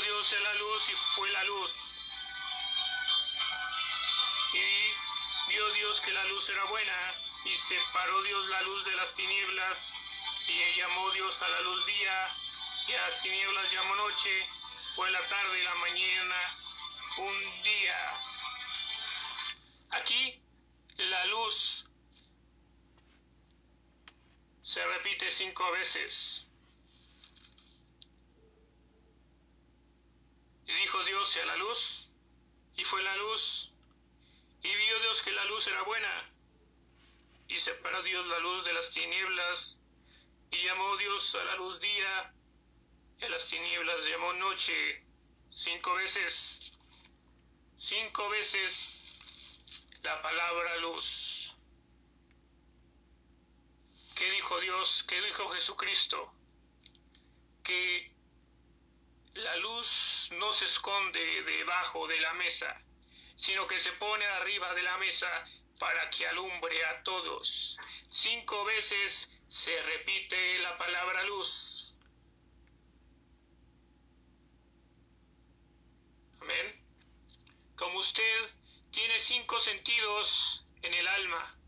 Dios 0.00 0.26
sea 0.26 0.40
la 0.40 0.54
luz 0.54 0.90
y 0.90 0.92
fue 0.94 1.30
la 1.30 1.44
luz. 1.44 1.72
Y 4.54 5.50
vio 5.50 5.72
Dios 5.72 6.00
que 6.00 6.12
la 6.12 6.24
luz 6.24 6.48
era 6.50 6.64
buena 6.64 7.14
y 7.44 7.56
separó 7.56 8.22
Dios 8.22 8.48
la 8.48 8.62
luz 8.62 8.84
de 8.84 8.96
las 8.96 9.14
tinieblas 9.14 9.92
y 10.48 10.78
llamó 10.78 11.10
Dios 11.10 11.42
a 11.42 11.48
la 11.48 11.60
luz 11.62 11.86
día 11.86 12.28
y 12.88 12.92
a 12.92 13.02
las 13.02 13.22
tinieblas 13.22 13.72
llamó 13.72 13.94
noche. 13.96 14.46
Fue 14.96 15.10
la 15.10 15.26
tarde 15.28 15.60
y 15.60 15.64
la 15.64 15.74
mañana 15.76 16.36
un 17.18 17.62
día. 17.62 18.18
Aquí 19.90 20.42
la 20.96 21.24
luz 21.26 21.86
se 24.62 24.86
repite 24.86 25.30
cinco 25.30 25.70
veces. 25.72 26.51
Y 30.66 30.72
dijo 30.72 31.02
Dios 31.04 31.28
sea 31.28 31.44
la 31.46 31.56
luz, 31.56 32.10
y 32.76 32.84
fue 32.84 33.02
la 33.02 33.16
luz, 33.16 33.74
y 34.62 34.74
vio 34.74 35.00
Dios 35.00 35.22
que 35.22 35.32
la 35.32 35.44
luz 35.46 35.66
era 35.66 35.82
buena, 35.82 36.34
y 37.48 37.58
separó 37.58 38.02
Dios 38.02 38.26
la 38.28 38.38
luz 38.38 38.64
de 38.64 38.72
las 38.72 38.90
tinieblas, 38.90 39.80
y 40.50 40.58
llamó 40.58 40.96
Dios 40.96 41.34
a 41.34 41.44
la 41.44 41.56
luz 41.56 41.80
día, 41.80 42.34
y 43.18 43.24
a 43.24 43.28
las 43.28 43.48
tinieblas 43.48 44.06
llamó 44.06 44.32
noche, 44.34 45.06
cinco 45.50 45.94
veces, 45.94 47.18
cinco 47.76 48.28
veces 48.30 49.02
la 50.02 50.20
palabra 50.22 50.76
luz. 50.76 51.56
¿Qué 54.14 54.30
dijo 54.30 54.60
Dios? 54.60 55.04
¿Qué 55.04 55.20
dijo 55.20 55.48
Jesucristo? 55.48 56.32
Que 57.62 58.11
la 59.34 59.56
luz 59.56 60.28
no 60.38 60.52
se 60.52 60.66
esconde 60.66 61.42
debajo 61.42 62.06
de 62.06 62.20
la 62.20 62.32
mesa, 62.34 62.80
sino 63.34 63.66
que 63.66 63.80
se 63.80 63.92
pone 63.92 64.24
arriba 64.24 64.74
de 64.74 64.82
la 64.82 64.98
mesa 64.98 65.28
para 65.78 66.10
que 66.10 66.26
alumbre 66.26 66.84
a 66.86 67.02
todos. 67.02 67.78
Cinco 68.06 68.64
veces 68.64 69.40
se 69.48 69.80
repite 69.82 70.58
la 70.58 70.76
palabra 70.76 71.22
luz. 71.24 71.96
Amén. 76.40 76.84
Como 77.76 77.98
usted 77.98 78.56
tiene 78.90 79.18
cinco 79.18 79.58
sentidos 79.58 80.66
en 80.82 80.92
el 80.92 81.08
alma, 81.08 81.58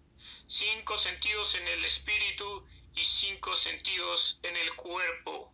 cinco 0.47 0.99
sentidos 0.99 1.55
en 1.55 1.67
el 1.69 1.85
espíritu 1.85 2.67
y 2.95 3.05
cinco 3.05 3.57
sentidos 3.57 4.41
en 4.43 4.57
el 4.57 4.75
cuerpo. 4.75 5.54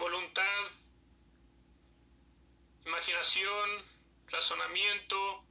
Voluntad, 0.00 0.66
imaginación, 2.86 3.70
razonamiento, 4.28 5.44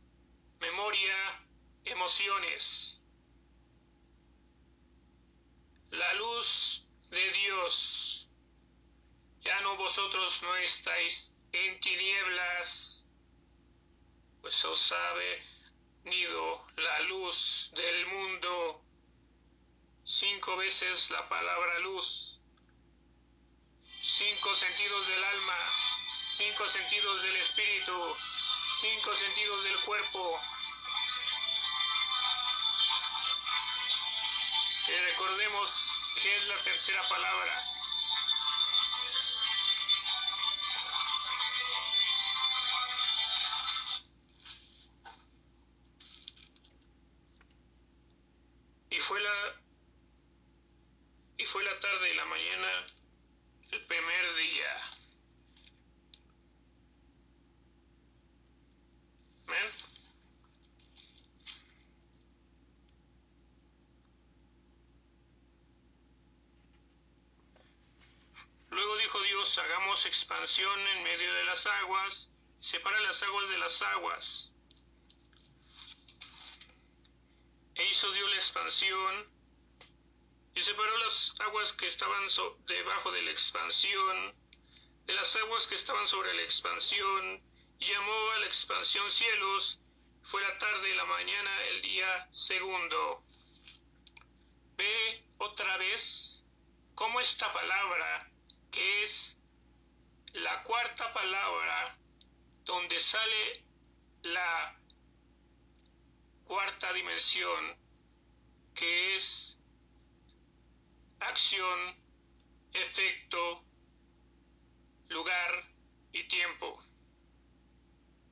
memoria, 0.59 1.15
emociones. 1.85 3.03
La 5.91 6.13
luz 6.15 6.87
de 7.11 7.31
Dios. 7.31 8.29
Ya 9.41 9.61
no 9.61 9.77
vosotros 9.77 10.43
no 10.43 10.55
estáis 10.57 11.39
en 11.51 11.79
tinieblas, 11.79 13.07
pues 14.41 14.65
os 14.65 14.91
ha 14.91 15.13
venido 16.03 16.67
la 16.75 16.99
luz 17.01 17.71
del 17.75 18.05
mundo. 18.07 18.83
Cinco 20.03 20.57
veces 20.57 21.11
la 21.11 21.29
palabra 21.29 21.79
luz 21.79 22.38
cinco 24.01 24.55
sentidos 24.55 25.07
del 25.07 25.23
alma, 25.23 25.57
cinco 26.29 26.67
sentidos 26.67 27.21
del 27.21 27.35
espíritu, 27.37 28.17
cinco 28.79 29.15
sentidos 29.15 29.63
del 29.63 29.79
cuerpo. 29.81 30.41
Y 34.87 34.91
recordemos 34.91 35.99
que 36.21 36.37
es 36.37 36.43
la 36.45 36.57
tercera 36.63 37.07
palabra. 37.09 37.78
En 70.61 71.03
medio 71.03 71.33
de 71.33 71.43
las 71.45 71.65
aguas, 71.67 72.31
separa 72.59 72.99
las 73.01 73.23
aguas 73.23 73.49
de 73.49 73.57
las 73.59 73.81
aguas. 73.81 74.55
E 77.75 77.85
hizo 77.85 78.11
Dios 78.11 78.29
la 78.29 78.35
expansión 78.35 79.33
y 80.53 80.59
separó 80.59 80.97
las 80.97 81.39
aguas 81.41 81.71
que 81.71 81.87
estaban 81.87 82.23
debajo 82.67 83.11
de 83.11 83.21
la 83.21 83.31
expansión 83.31 84.35
de 85.05 85.13
las 85.13 85.35
aguas 85.37 85.65
que 85.67 85.75
estaban 85.75 86.05
sobre 86.05 86.33
la 86.33 86.41
expansión 86.41 87.41
y 87.79 87.85
llamó 87.85 88.31
a 88.35 88.39
la 88.39 88.45
expansión 88.45 89.09
cielos. 89.09 89.81
Fue 90.23 90.41
la 90.41 90.57
tarde 90.59 90.89
y 90.89 90.95
la 90.97 91.05
mañana 91.05 91.61
el 91.69 91.81
día 91.81 92.27
segundo. 92.31 93.19
Ve 94.75 95.25
otra 95.37 95.77
vez 95.77 96.45
cómo 96.95 97.21
esta 97.21 97.51
palabra, 97.53 98.29
que 98.71 99.03
es 99.03 99.38
la 100.33 100.63
cuarta 100.63 101.11
palabra 101.13 101.97
donde 102.63 102.99
sale 102.99 103.65
la 104.23 104.79
cuarta 106.43 106.91
dimensión, 106.93 107.77
que 108.73 109.15
es 109.15 109.59
acción, 111.19 111.79
efecto, 112.73 113.63
lugar 115.09 115.63
y 116.11 116.23
tiempo. 116.27 116.81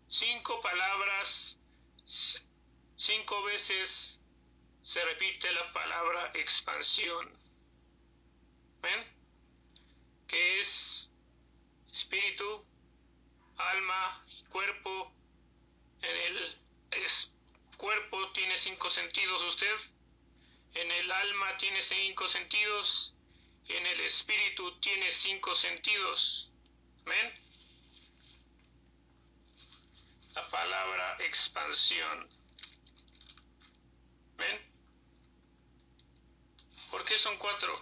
Cinco 0.08 0.62
palabras, 0.62 1.60
cinco 2.95 3.43
veces 3.43 4.22
se 4.82 5.04
repite 5.04 5.52
la 5.52 5.72
palabra 5.72 6.32
expansión. 6.36 7.34
¿Ven? 8.82 9.18
Que 10.28 10.60
es 10.60 11.07
espíritu, 11.98 12.64
alma 13.58 14.24
y 14.28 14.43
cuerpo. 14.43 15.12
En 16.02 16.16
el 16.16 16.58
cuerpo 17.76 18.32
tiene 18.34 18.56
cinco 18.56 18.88
sentidos 18.88 19.43
usted. 19.43 19.76
En 20.76 20.91
el 20.91 21.12
alma 21.12 21.58
tiene 21.58 21.82
cinco 21.82 22.28
sentidos. 22.28 23.16
En 23.68 23.84
el 23.86 24.02
espíritu 24.02 24.80
tiene 24.80 25.10
cinco 25.10 25.56
sentidos. 25.56 26.52
¿Ven? 27.04 27.34
La 30.36 30.48
palabra 30.50 31.18
expansión. 31.22 32.30
¿Ven? 34.38 34.72
¿Por 36.91 37.04
qué 37.06 37.18
son 37.18 37.36
cuatro? 37.38 37.74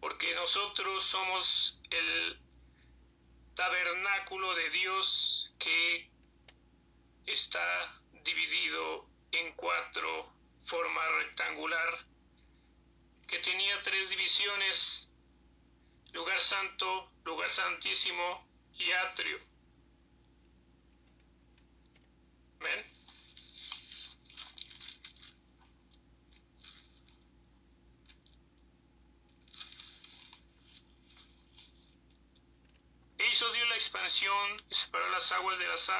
Porque 0.00 0.34
nosotros 0.34 1.02
somos 1.02 1.80
el 1.98 2.40
tabernáculo 3.54 4.54
de 4.54 4.70
Dios 4.70 5.52
que 5.58 6.10
está 7.26 8.02
dividido 8.24 9.08
en 9.32 9.52
cuatro 9.54 10.32
forma 10.62 11.00
rectangular 11.18 12.06
que 13.26 13.38
tenía 13.38 13.82
tres 13.82 14.10
divisiones 14.10 15.14
lugar 16.14 16.40
santo, 16.40 17.10
lugar 17.24 17.48
santísimo 17.48 18.46
y 18.78 18.90
atrio. 18.92 19.38
¿Ven? 22.60 22.84
Hizo 33.30 33.52
Dios 33.52 33.63
la 33.74 33.78
expansión 33.78 34.64
separó 34.70 35.08
las 35.08 35.32
aguas 35.32 35.58
de 35.58 35.66
las 35.66 35.90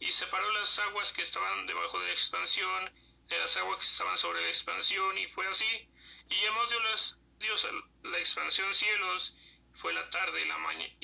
y 0.00 0.10
separó 0.10 0.50
las 0.52 0.78
aguas 0.78 1.12
que 1.12 1.20
estaban 1.20 1.66
debajo 1.66 2.00
de 2.00 2.06
la 2.06 2.12
expansión 2.12 2.90
de 3.28 3.38
las 3.38 3.54
aguas 3.58 3.80
que 3.80 3.84
estaban 3.84 4.16
sobre 4.16 4.40
la 4.40 4.48
expansión 4.48 5.18
y 5.18 5.26
fue 5.26 5.46
así 5.46 5.90
y 6.30 6.34
llamó 6.36 6.64
Dios, 6.68 7.20
Dios 7.38 7.66
a 7.66 8.08
la 8.08 8.18
expansión 8.18 8.74
cielos 8.74 9.34
fue 9.74 9.92
la 9.92 10.08
tarde 10.08 10.40
y 10.40 10.46
la 10.46 10.56
mañana 10.56 10.94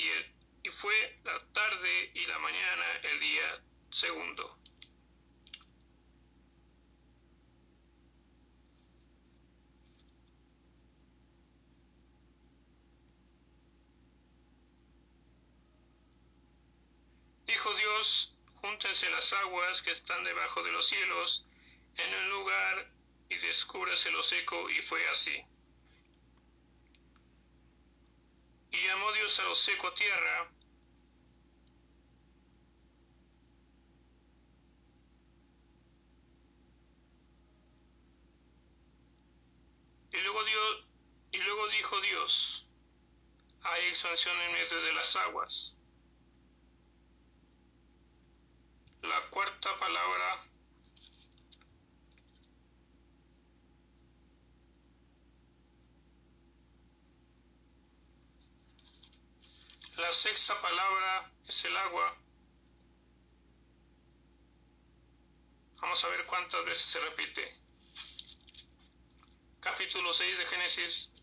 y 0.62 0.70
fue 0.70 1.14
la 1.24 1.38
tarde 1.52 2.10
y 2.14 2.24
la 2.24 2.38
mañana 2.38 2.84
el 3.02 3.20
día 3.20 3.62
segundo. 3.90 4.58
Dijo 17.48 17.74
Dios, 17.74 18.38
júntense 18.98 19.10
las 19.10 19.32
aguas 19.44 19.82
que 19.82 19.90
están 19.92 20.24
debajo 20.24 20.62
de 20.64 20.72
los 20.72 20.88
cielos 20.88 21.48
en 21.96 22.14
un 22.14 22.30
lugar 22.30 22.92
y 23.28 23.36
descúbrase 23.36 24.10
lo 24.10 24.22
seco, 24.22 24.68
y 24.70 24.82
fue 24.82 25.06
así. 25.10 25.40
Y 28.72 28.86
llamó 28.86 29.12
Dios 29.12 29.38
a 29.38 29.44
lo 29.44 29.54
seco 29.54 29.92
tierra, 29.92 30.50
y 40.10 40.16
luego, 40.22 40.40
y 41.30 41.38
luego 41.38 41.68
dijo 41.68 42.00
Dios, 42.00 42.68
hay 43.62 43.86
expansión 43.86 44.36
en 44.40 44.52
medio 44.52 44.82
de 44.82 44.92
las 44.92 45.14
aguas. 45.16 45.77
La 49.02 49.30
cuarta 49.30 49.78
palabra 49.78 50.38
La 59.98 60.12
sexta 60.12 60.60
palabra 60.62 61.32
es 61.48 61.64
el 61.64 61.76
agua. 61.76 62.16
Vamos 65.80 66.04
a 66.04 66.08
ver 66.08 66.24
cuántas 66.24 66.64
veces 66.64 66.86
se 66.86 67.00
repite. 67.00 67.44
Capítulo 69.58 70.12
6 70.12 70.38
de 70.38 70.46
Génesis. 70.46 71.17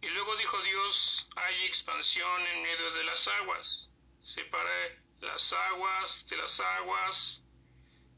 Y 0.00 0.08
luego 0.08 0.36
dijo 0.36 0.60
Dios, 0.62 1.28
hay 1.36 1.66
expansión 1.66 2.46
en 2.46 2.62
medio 2.62 2.90
de 2.92 3.04
las 3.04 3.28
aguas. 3.40 3.92
Separe 4.20 5.00
las 5.20 5.52
aguas 5.52 6.26
de 6.28 6.36
las 6.36 6.60
aguas. 6.60 7.44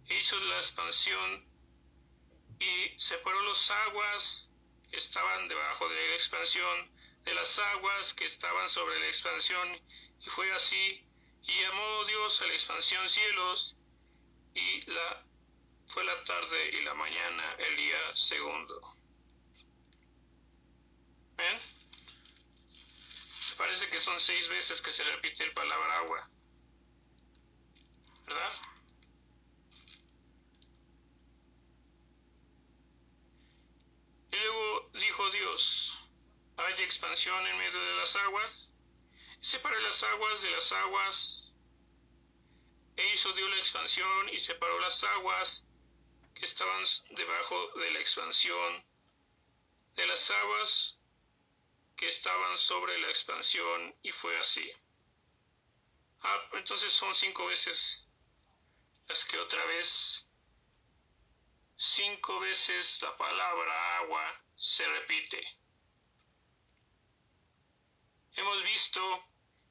Hizo 0.09 0.39
la 0.41 0.57
expansión 0.57 1.49
y 2.59 2.99
separó 2.99 3.41
las 3.43 3.71
aguas 3.71 4.51
estaban 4.93 5.49
debajo 5.49 5.89
de 5.89 6.09
la 6.09 6.15
expansión 6.15 6.93
de 7.25 7.35
las 7.35 7.59
aguas 7.59 8.15
que 8.15 8.25
estaban 8.25 8.69
sobre 8.69 8.99
la 8.99 9.07
expansión, 9.07 9.69
y 10.21 10.31
fue 10.31 10.51
así, 10.53 11.07
y 11.43 11.61
llamó 11.61 12.05
Dios 12.07 12.43
a 12.43 12.47
la 12.47 12.53
expansión 12.55 13.09
cielos, 13.09 13.77
y 14.55 14.91
la 14.91 15.27
fue 15.87 16.05
la 16.05 16.25
tarde 16.25 16.71
y 16.73 16.83
la 16.83 16.95
mañana 16.95 17.57
el 17.59 17.77
día 17.77 18.15
segundo. 18.15 18.81
Parece 23.57 23.89
que 23.89 24.01
son 24.01 24.19
seis 24.19 24.49
veces 24.49 24.81
que 24.81 24.91
se 24.91 25.05
repite 25.05 25.45
el 25.45 25.53
palabra 25.53 25.99
agua. 25.99 26.31
¿Verdad? 28.27 28.53
Y 34.33 34.37
luego 34.37 34.91
dijo 34.95 35.31
Dios, 35.31 35.99
haya 36.57 36.85
expansión 36.85 37.47
en 37.47 37.59
medio 37.59 37.81
de 37.81 37.97
las 37.97 38.17
aguas, 38.17 38.75
separé 39.41 39.81
las 39.83 40.03
aguas 40.05 40.43
de 40.43 40.51
las 40.51 40.73
aguas, 40.73 41.57
e 42.97 43.13
hizo 43.13 43.35
la 43.35 43.57
expansión 43.57 44.29
y 44.31 44.39
separó 44.41 44.79
las 44.81 45.05
aguas 45.05 45.69
que 46.35 46.45
estaban 46.45 46.85
debajo 47.11 47.71
de 47.79 47.91
la 47.93 48.01
expansión 48.01 48.85
de 49.97 50.07
las 50.07 50.31
aguas 50.31 51.00
que 52.01 52.09
estaban 52.09 52.57
sobre 52.57 52.97
la 52.97 53.11
expansión 53.11 53.95
y 54.03 54.11
fue 54.11 54.35
así. 54.39 54.73
Ah, 56.23 56.49
entonces 56.55 56.91
son 56.91 57.15
cinco 57.15 57.45
veces 57.45 58.11
las 59.07 59.27
que 59.27 59.39
otra 59.39 59.63
vez 59.67 60.33
cinco 61.77 62.41
veces 62.41 63.03
la 63.03 63.15
palabra 63.19 63.99
agua 63.99 64.35
se 64.57 64.87
repite. 64.89 65.47
Hemos 68.33 68.63
visto 68.65 69.03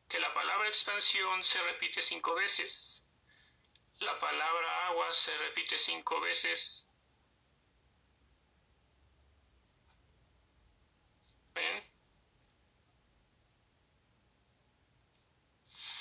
que 0.08 0.20
la 0.20 0.32
palabra 0.32 0.68
expansión 0.68 1.44
se 1.44 1.60
repite 1.64 2.00
cinco 2.04 2.36
veces. 2.36 3.10
La 4.02 4.20
palabra 4.20 4.88
agua 4.90 5.12
se 5.14 5.36
repite 5.38 5.80
cinco 5.80 6.22
veces. 6.22 6.94
¿Ven? 11.56 11.89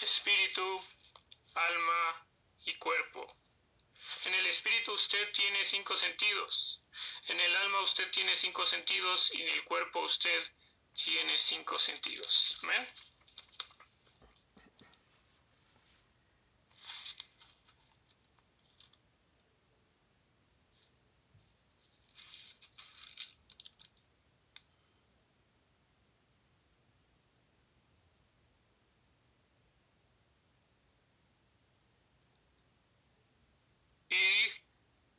Espíritu, 0.09 0.67
alma 1.55 2.27
y 2.65 2.75
cuerpo. 2.77 3.27
En 4.25 4.35
el 4.37 4.47
espíritu 4.47 4.93
usted 4.93 5.31
tiene 5.33 5.63
cinco 5.65 5.95
sentidos. 5.97 6.83
En 7.27 7.39
el 7.39 7.57
alma 7.57 7.81
usted 7.81 8.11
tiene 8.11 8.35
cinco 8.35 8.65
sentidos 8.65 9.35
y 9.35 9.43
en 9.43 9.49
el 9.51 9.65
cuerpo 9.65 10.01
usted 10.01 10.43
tiene 10.95 11.37
cinco 11.37 11.79
sentidos. 11.79 12.61
¿Amén? 12.63 12.89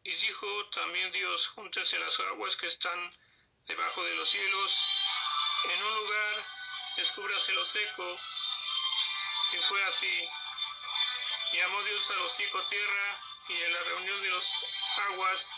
Y, 0.03 0.11
dijo 0.11 0.58
también 0.69 1.11
Dios, 1.11 1.47
júntense 1.49 1.99
las 1.99 2.19
aguas 2.19 2.55
que 2.55 2.67
están 2.67 3.09
debajo 3.67 4.03
de 4.03 4.15
los 4.15 4.29
cielos, 4.29 4.73
en 5.65 5.83
un 5.83 5.95
lugar 5.95 6.45
descúbrase 6.97 7.53
lo 7.53 7.65
seco. 7.65 8.19
Y 9.51 9.57
fue 9.57 9.83
así. 9.85 10.29
Llamó 11.53 11.83
Dios 11.83 12.11
a 12.11 12.15
los 12.15 12.31
seco 12.31 12.61
tierra, 12.63 13.21
y 13.47 13.53
en 13.53 13.73
la 13.73 13.83
reunión 13.83 14.21
de 14.21 14.29
las 14.29 14.99
aguas 15.09 15.49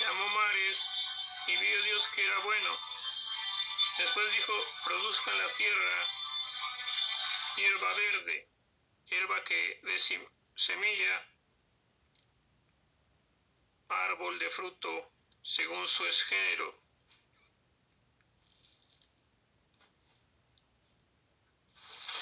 llamó 0.00 0.28
mares, 0.28 0.90
y 1.46 1.56
vio 1.56 1.82
Dios 1.82 2.08
que 2.08 2.24
era 2.24 2.38
bueno. 2.40 2.78
Después 3.98 4.32
dijo, 4.32 4.52
produzcan 4.84 5.38
la 5.38 5.54
tierra 5.54 6.06
hierba 7.56 7.92
verde, 7.94 8.48
hierba 9.06 9.44
que 9.44 9.80
de 9.82 10.26
semilla 10.54 11.29
árbol 13.90 14.38
de 14.38 14.50
fruto 14.50 15.12
según 15.42 15.86
su 15.86 16.04
género. 16.04 16.72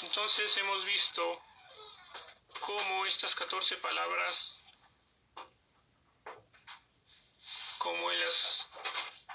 Entonces 0.02 0.56
hemos 0.56 0.84
visto 0.84 1.42
cómo 2.60 3.06
estas 3.06 3.34
14 3.34 3.76
palabras, 3.78 4.80
como 7.78 8.10
en 8.10 8.20
las 8.20 8.70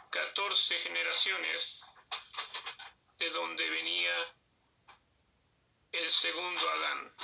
14 0.09 0.79
generaciones 0.79 1.85
de 3.17 3.29
donde 3.29 3.69
venía 3.69 4.15
el 5.91 6.09
segundo 6.09 6.69
Adán. 6.69 7.15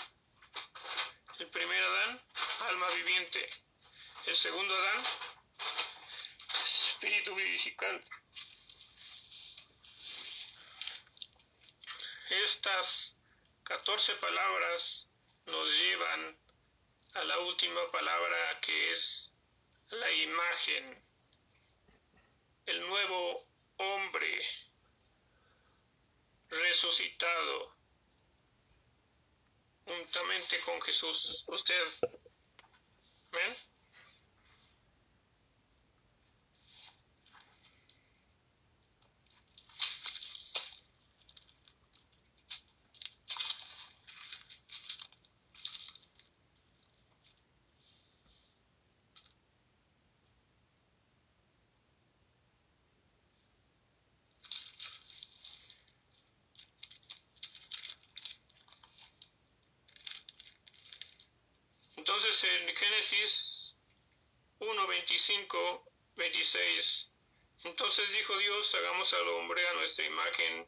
El 1.40 1.50
primer 1.50 1.84
Adán, 1.84 2.22
alma 2.68 2.88
viviente, 2.90 3.50
el 4.30 4.36
segundo 4.36 4.76
Adán, 4.76 5.04
espíritu 6.64 7.34
vivificante. 7.34 8.08
Estas 12.44 13.18
14 13.64 14.14
palabras 14.18 15.12
nos 15.48 15.80
llevan 15.80 16.40
a 17.16 17.24
la 17.24 17.40
última 17.40 17.90
palabra 17.92 18.60
que 18.62 18.92
es 18.92 19.36
la 19.90 20.12
imagen, 20.12 21.04
el 22.68 22.82
nuevo 22.82 23.48
hombre 23.78 24.46
resucitado 26.50 27.76
juntamente 29.86 30.60
con 30.66 30.80
Jesús. 30.84 31.46
Usted, 31.48 31.84
¿ven? 33.32 33.58
Entonces 62.10 62.44
en 62.44 62.69
Génesis 62.80 63.82
1, 64.60 64.88
25, 64.88 65.94
26, 66.16 67.18
entonces 67.66 68.14
dijo 68.14 68.38
Dios, 68.38 68.74
hagamos 68.76 69.14
al 69.14 69.28
hombre 69.28 69.68
a 69.68 69.74
nuestra 69.74 70.06
imagen, 70.06 70.66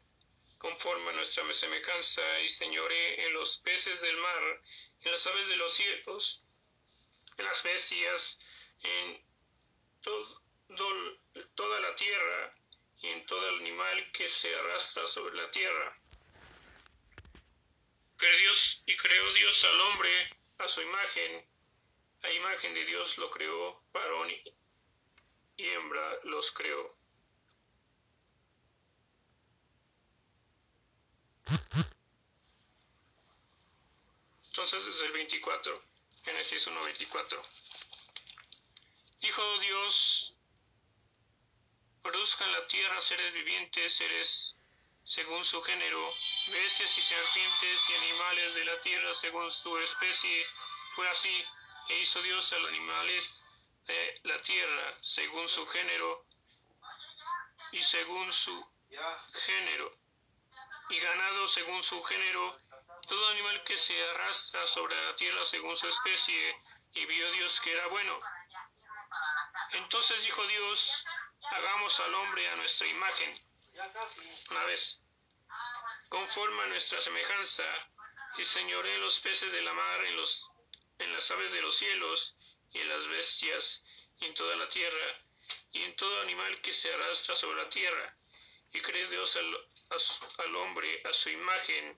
conforme 0.57 1.09
a 1.09 1.13
nuestra 1.13 1.53
semejanza, 1.53 2.39
y 2.41 2.49
señoré 2.49 3.25
en 3.25 3.33
los 3.33 3.59
peces 3.59 4.01
del 4.01 4.17
mar, 4.17 4.61
en 5.03 5.11
las 5.11 5.25
aves 5.27 5.47
de 5.47 5.55
los 5.55 5.73
cielos, 5.73 6.47
en 7.37 7.45
las 7.45 7.63
bestias, 7.63 8.39
en 8.81 9.25
toda 11.55 11.79
la 11.79 11.95
tierra, 11.95 12.53
y 13.01 13.07
en 13.07 13.25
todo 13.25 13.55
animal 13.57 14.11
que 14.11 14.27
se 14.27 14.53
arrastra 14.53 15.07
sobre 15.07 15.35
la 15.35 15.49
tierra. 15.49 15.95
Dios, 18.39 18.83
y 18.85 18.95
creó 18.97 19.33
Dios 19.33 19.63
al 19.63 19.79
hombre 19.81 20.39
a 20.59 20.67
su 20.67 20.81
imagen, 20.81 21.50
a 22.23 22.31
imagen 22.31 22.73
de 22.73 22.85
Dios 22.85 23.17
lo 23.17 23.29
creó, 23.29 23.83
varón 23.93 24.29
y 25.57 25.69
hembra 25.69 26.09
los 26.23 26.51
creó. 26.51 27.01
Entonces 34.47 34.85
es 34.85 35.01
el 35.03 35.11
24, 35.13 35.81
Génesis 36.25 36.67
1.24. 36.67 37.41
Dijo 39.21 39.59
Dios, 39.59 40.35
produzcan 42.01 42.51
la 42.51 42.67
tierra 42.67 42.99
seres 43.01 43.33
vivientes, 43.33 43.95
seres 43.95 44.61
según 45.03 45.43
su 45.43 45.61
género, 45.61 46.03
bestias 46.53 46.97
y 46.97 47.01
serpientes 47.01 47.89
y 47.89 47.93
animales 47.95 48.55
de 48.55 48.65
la 48.65 48.79
tierra 48.81 49.13
según 49.13 49.51
su 49.51 49.77
especie. 49.77 50.45
Fue 50.95 51.09
así, 51.09 51.43
e 51.91 51.99
hizo 51.99 52.21
Dios 52.21 52.53
a 52.53 52.59
los 52.59 52.69
animales 52.69 53.49
de 53.83 54.21
la 54.23 54.41
tierra 54.41 54.97
según 55.01 55.47
su 55.49 55.65
género 55.67 56.25
y 57.73 57.83
según 57.83 58.31
su 58.31 58.55
género, 59.33 59.97
y 60.89 60.99
ganado 60.99 61.47
según 61.47 61.83
su 61.83 62.01
género, 62.03 62.57
todo 63.07 63.27
animal 63.29 63.63
que 63.63 63.77
se 63.77 64.09
arrastra 64.09 64.65
sobre 64.67 64.95
la 65.05 65.15
tierra 65.15 65.43
según 65.43 65.75
su 65.75 65.87
especie, 65.87 66.57
y 66.93 67.05
vio 67.05 67.31
Dios 67.31 67.59
que 67.61 67.71
era 67.71 67.87
bueno. 67.87 68.19
Entonces 69.71 70.23
dijo 70.23 70.45
Dios, 70.47 71.05
hagamos 71.51 71.99
al 72.01 72.13
hombre 72.15 72.49
a 72.49 72.55
nuestra 72.57 72.87
imagen. 72.87 73.33
Una 74.49 74.65
vez 74.65 75.07
conforme 76.09 76.63
a 76.63 76.67
nuestra 76.67 77.01
semejanza, 77.01 77.63
y 78.37 78.43
señoré 78.43 78.97
los 78.99 79.19
peces 79.19 79.51
de 79.51 79.61
la 79.61 79.73
mar, 79.73 80.05
en, 80.05 80.17
los, 80.17 80.51
en 81.01 81.13
las 81.13 81.31
aves 81.31 81.51
de 81.51 81.61
los 81.61 81.75
cielos, 81.75 82.57
y 82.71 82.79
en 82.79 82.89
las 82.89 83.07
bestias, 83.09 84.15
y 84.19 84.25
en 84.25 84.33
toda 84.33 84.55
la 84.55 84.69
tierra, 84.69 85.25
y 85.71 85.81
en 85.81 85.95
todo 85.95 86.21
animal 86.21 86.61
que 86.61 86.73
se 86.73 86.93
arrastra 86.93 87.35
sobre 87.35 87.61
la 87.61 87.69
tierra. 87.69 88.17
Y 88.73 88.79
cree 88.79 89.07
Dios 89.09 89.35
al, 89.35 89.67
al 90.45 90.55
hombre 90.55 91.01
a 91.05 91.13
su 91.13 91.29
imagen. 91.29 91.97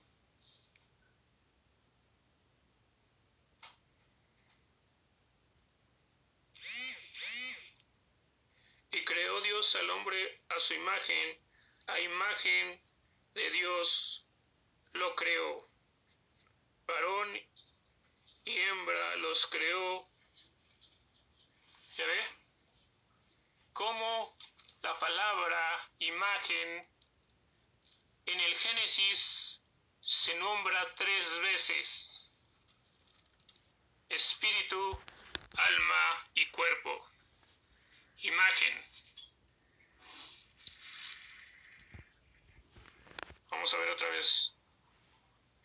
Y 8.90 9.04
creó 9.04 9.40
Dios 9.42 9.76
al 9.76 9.90
hombre 9.90 10.42
a 10.48 10.60
su 10.60 10.74
imagen, 10.74 11.40
a 11.88 12.00
imagen 12.00 12.82
de 13.34 13.50
Dios 13.50 14.26
lo 14.92 15.14
creó. 15.16 15.64
Varón 16.86 17.40
y 18.44 18.58
hembra 18.58 19.16
los 19.16 19.46
creó. 19.46 20.08
¿Ya 21.96 22.06
ve? 22.06 22.24
Como 23.72 24.36
la 24.82 24.98
palabra 24.98 25.90
imagen 25.98 26.88
en 28.26 28.40
el 28.40 28.54
Génesis 28.54 29.62
se 30.00 30.34
nombra 30.38 30.94
tres 30.94 31.40
veces. 31.40 32.20
Espíritu, 34.08 35.00
alma 35.56 36.30
y 36.34 36.46
cuerpo. 36.46 37.06
Imagen. 38.18 38.84
Vamos 43.48 43.74
a 43.74 43.78
ver 43.78 43.90
otra 43.90 44.08
vez. 44.10 44.58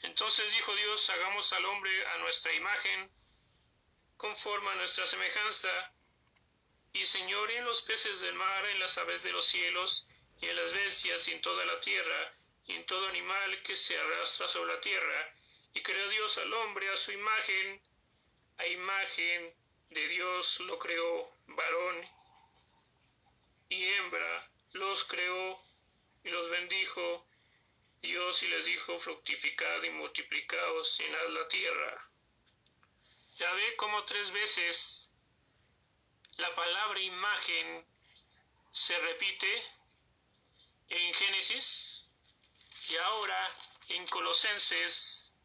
Entonces 0.01 0.53
dijo 0.53 0.75
Dios, 0.75 1.09
hagamos 1.09 1.51
al 1.53 1.65
hombre 1.65 2.07
a 2.07 2.17
nuestra 2.19 2.53
imagen, 2.53 3.11
conforme 4.17 4.69
a 4.69 4.75
nuestra 4.75 5.05
semejanza, 5.05 5.93
y 6.93 7.05
señor 7.05 7.51
en 7.51 7.65
los 7.65 7.81
peces 7.83 8.21
del 8.21 8.33
mar, 8.35 8.65
en 8.67 8.79
las 8.79 8.97
aves 8.97 9.23
de 9.23 9.31
los 9.31 9.45
cielos, 9.45 10.09
y 10.39 10.47
en 10.47 10.55
las 10.55 10.73
bestias, 10.73 11.27
y 11.27 11.33
en 11.33 11.41
toda 11.41 11.65
la 11.65 11.79
tierra, 11.79 12.33
y 12.65 12.73
en 12.73 12.85
todo 12.85 13.07
animal 13.07 13.61
que 13.63 13.75
se 13.75 13.97
arrastra 13.97 14.47
sobre 14.47 14.73
la 14.73 14.81
tierra. 14.81 15.33
Y 15.73 15.81
creó 15.81 16.09
Dios 16.09 16.37
al 16.37 16.53
hombre 16.53 16.89
a 16.89 16.97
su 16.97 17.11
imagen, 17.11 17.81
a 18.57 18.65
imagen 18.67 19.55
de 19.89 20.07
Dios 20.07 20.59
lo 20.61 20.77
creó, 20.77 21.37
varón 21.47 22.09
y 23.69 23.83
hembra 23.83 24.51
los 24.73 25.03
creó 25.05 25.63
y 26.23 26.29
los 26.29 26.49
bendijo 26.49 27.25
Dios 28.01 28.43
y 28.43 28.47
les 28.47 28.65
dijo, 28.65 28.97
fructificad 28.97 29.83
y 29.83 29.89
multiplicaos, 29.91 30.97
llenad 30.99 31.27
la 31.29 31.47
tierra. 31.47 31.95
Ya 33.37 33.53
ve 33.53 33.75
como 33.75 34.03
tres 34.05 34.31
veces 34.31 35.13
la 36.37 36.55
palabra 36.55 36.99
imagen 37.01 37.85
se 38.71 38.97
repite 38.99 39.63
en 40.87 41.13
Génesis 41.13 42.11
y 42.89 42.95
ahora 42.95 43.53
en 43.89 44.07
Colosenses, 44.07 45.35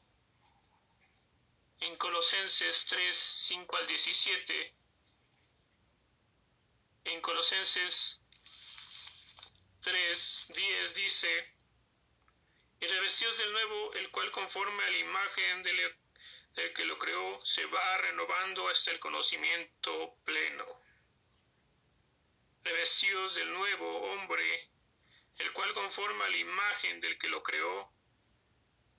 en 1.81 1.97
Colosenses 1.97 2.87
3, 2.87 3.17
5 3.17 3.77
al 3.77 3.87
17, 3.87 4.75
en 7.05 7.21
Colosenses 7.21 8.25
3, 9.81 10.45
10 10.49 10.95
dice, 10.95 11.54
y 12.85 12.87
revestidos 12.87 13.39
del 13.39 13.53
nuevo, 13.53 13.95
el 13.95 14.11
cual 14.11 14.31
conforme 14.31 14.85
a 14.85 14.91
la 14.91 14.99
imagen 14.99 15.63
del, 15.63 15.97
que 16.75 16.85
lo 16.85 16.99
creó, 16.99 17.41
se 17.43 17.65
va 17.67 17.99
renovando 17.99 18.69
hasta 18.69 18.91
el 18.91 18.99
conocimiento 18.99 20.19
pleno. 20.25 20.67
Revestidos 22.63 23.37
del 23.37 23.51
nuevo 23.55 24.13
hombre, 24.13 24.71
el 25.39 25.51
cual 25.53 25.73
conforme 25.73 26.25
a 26.25 26.29
la 26.29 26.37
imagen 26.37 27.01
del 27.01 27.19
que 27.19 27.29
lo 27.29 27.43
creó, 27.43 27.91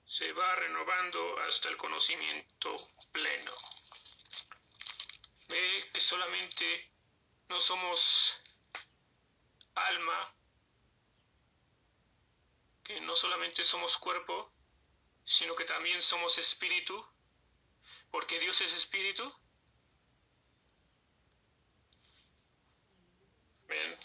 se 0.04 0.32
va 0.32 0.54
renovando 0.56 1.38
hasta 1.42 1.68
el 1.68 1.76
conocimiento 1.76 2.76
pleno. 3.12 3.52
Ve 5.48 5.90
que 5.92 6.00
solamente 6.00 6.92
no 7.48 7.60
somos 7.60 8.40
alma, 9.74 10.35
que 12.86 13.00
no 13.00 13.16
solamente 13.16 13.64
somos 13.64 13.98
cuerpo, 13.98 14.48
sino 15.24 15.56
que 15.56 15.64
también 15.64 16.00
somos 16.00 16.38
espíritu, 16.38 17.04
porque 18.12 18.38
Dios 18.38 18.60
es 18.60 18.72
espíritu. 18.74 19.24
Bien. 23.66 23.98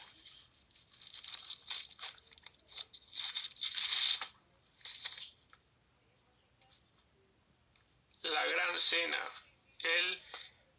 La 8.24 8.46
gran 8.48 8.80
cena, 8.80 9.30
el 9.84 10.22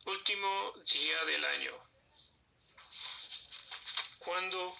último 0.06 0.72
día 0.92 1.24
del 1.26 1.44
año, 1.44 1.78
cuando 4.18 4.74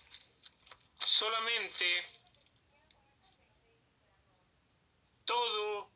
solamente 0.97 2.12
todo 5.33 5.91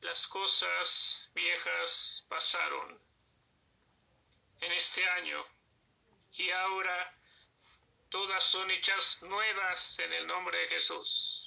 las 0.00 0.28
cosas 0.28 1.32
viejas 1.34 2.24
pasaron 2.28 2.96
en 4.60 4.70
este 4.70 5.04
año 5.18 5.44
y 6.30 6.48
ahora 6.50 7.18
todas 8.10 8.44
son 8.44 8.70
hechas 8.70 9.24
nuevas 9.24 9.98
en 9.98 10.12
el 10.14 10.26
nombre 10.28 10.56
de 10.56 10.68
Jesús. 10.68 11.46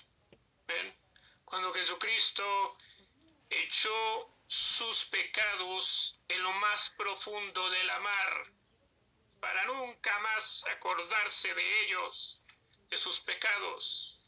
Cuando 1.45 1.73
Jesucristo 1.73 2.77
echó 3.49 4.35
sus 4.45 5.05
pecados 5.05 6.19
en 6.27 6.43
lo 6.43 6.51
más 6.51 6.89
profundo 6.97 7.69
de 7.69 7.83
la 7.85 7.99
mar 7.99 8.53
para 9.39 9.65
nunca 9.67 10.19
más 10.19 10.65
acordarse 10.75 11.53
de 11.53 11.83
ellos, 11.83 12.43
de 12.89 12.97
sus 12.97 13.21
pecados. 13.21 14.19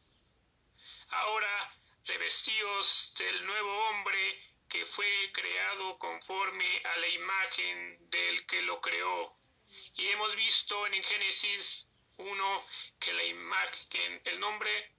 Ahora 1.09 1.71
revestidos 2.07 3.13
del 3.17 3.45
nuevo 3.45 3.89
hombre 3.89 4.41
que 4.69 4.85
fue 4.85 5.29
creado 5.33 5.97
conforme 5.97 6.81
a 6.83 6.97
la 6.97 7.07
imagen 7.07 8.09
del 8.09 8.45
que 8.45 8.61
lo 8.63 8.79
creó. 8.81 9.37
Y 9.95 10.07
hemos 10.09 10.35
visto 10.35 10.87
en 10.87 11.03
Génesis 11.03 11.93
1 12.17 12.65
que 12.99 13.13
la 13.13 13.23
imagen, 13.23 14.21
el 14.25 14.39
nombre 14.39 14.95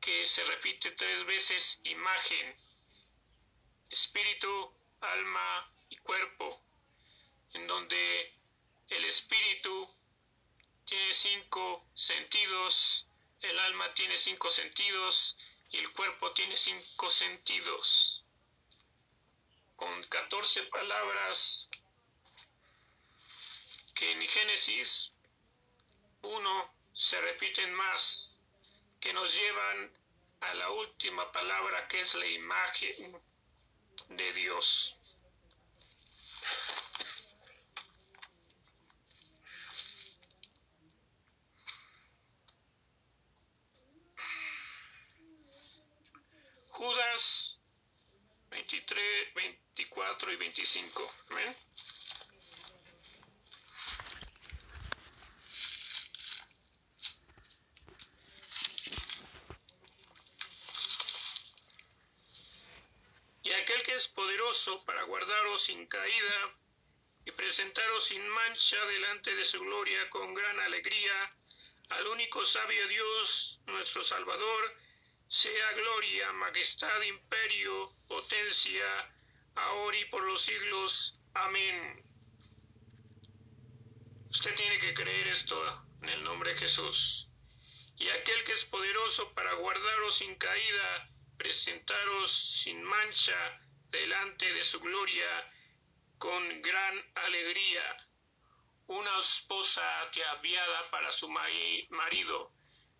que 0.00 0.26
se 0.26 0.44
repite 0.44 0.90
tres 0.92 1.24
veces, 1.24 1.80
imagen, 1.84 2.54
espíritu, 3.90 4.74
alma 5.00 5.74
y 5.90 5.96
cuerpo, 5.98 6.60
en 7.52 7.66
donde 7.66 8.32
el 8.88 9.04
espíritu 9.04 9.88
tiene 10.84 11.14
cinco 11.14 11.86
sentidos, 11.94 13.08
el 13.40 13.58
alma 13.60 13.92
tiene 13.94 14.16
cinco 14.18 14.50
sentidos 14.50 15.47
el 15.72 15.92
cuerpo 15.92 16.32
tiene 16.32 16.56
cinco 16.56 17.10
sentidos. 17.10 18.24
Con 19.76 20.02
14 20.04 20.64
palabras 20.64 21.68
que 23.94 24.12
en 24.12 24.20
Génesis 24.22 25.16
1 26.22 26.74
se 26.94 27.20
repiten 27.20 27.72
más, 27.74 28.40
que 29.00 29.12
nos 29.12 29.36
llevan 29.36 29.92
a 30.40 30.54
la 30.54 30.70
última 30.70 31.30
palabra 31.32 31.86
que 31.88 32.00
es 32.00 32.14
la 32.14 32.26
imagen 32.26 33.22
de 34.10 34.32
Dios. 34.32 34.97
Judas 46.78 47.58
23, 48.50 49.34
24 49.34 50.32
y 50.32 50.36
25. 50.36 51.12
Amén. 51.30 51.56
Y 63.42 63.52
aquel 63.54 63.82
que 63.82 63.94
es 63.94 64.06
poderoso 64.06 64.84
para 64.84 65.02
guardaros 65.02 65.60
sin 65.60 65.84
caída 65.88 66.54
y 67.24 67.32
presentaros 67.32 68.04
sin 68.04 68.24
mancha 68.28 68.78
delante 68.86 69.34
de 69.34 69.44
su 69.44 69.58
gloria 69.58 70.08
con 70.10 70.32
gran 70.32 70.60
alegría, 70.60 71.30
al 71.88 72.06
único 72.06 72.44
sabio 72.44 72.86
Dios, 72.86 73.62
nuestro 73.66 74.04
Salvador, 74.04 74.78
sea 75.28 75.72
gloria, 75.72 76.32
majestad, 76.32 77.02
imperio, 77.02 77.90
potencia, 78.08 79.14
ahora 79.54 79.96
y 79.98 80.04
por 80.06 80.24
los 80.24 80.40
siglos. 80.40 81.20
Amén. 81.34 82.02
Usted 84.30 84.54
tiene 84.56 84.78
que 84.78 84.94
creer 84.94 85.28
esto 85.28 85.88
en 86.00 86.08
el 86.08 86.24
nombre 86.24 86.54
de 86.54 86.60
Jesús. 86.60 87.28
Y 87.98 88.08
aquel 88.08 88.42
que 88.44 88.52
es 88.52 88.64
poderoso 88.64 89.32
para 89.34 89.52
guardaros 89.54 90.14
sin 90.14 90.34
caída, 90.36 91.10
presentaros 91.36 92.30
sin 92.30 92.82
mancha 92.82 93.60
delante 93.90 94.50
de 94.54 94.64
su 94.64 94.80
gloria, 94.80 95.52
con 96.16 96.62
gran 96.62 97.12
alegría. 97.16 97.96
Una 98.86 99.18
esposa 99.18 99.82
ataviada 100.02 100.90
para 100.90 101.12
su 101.12 101.28
marido, 101.28 102.54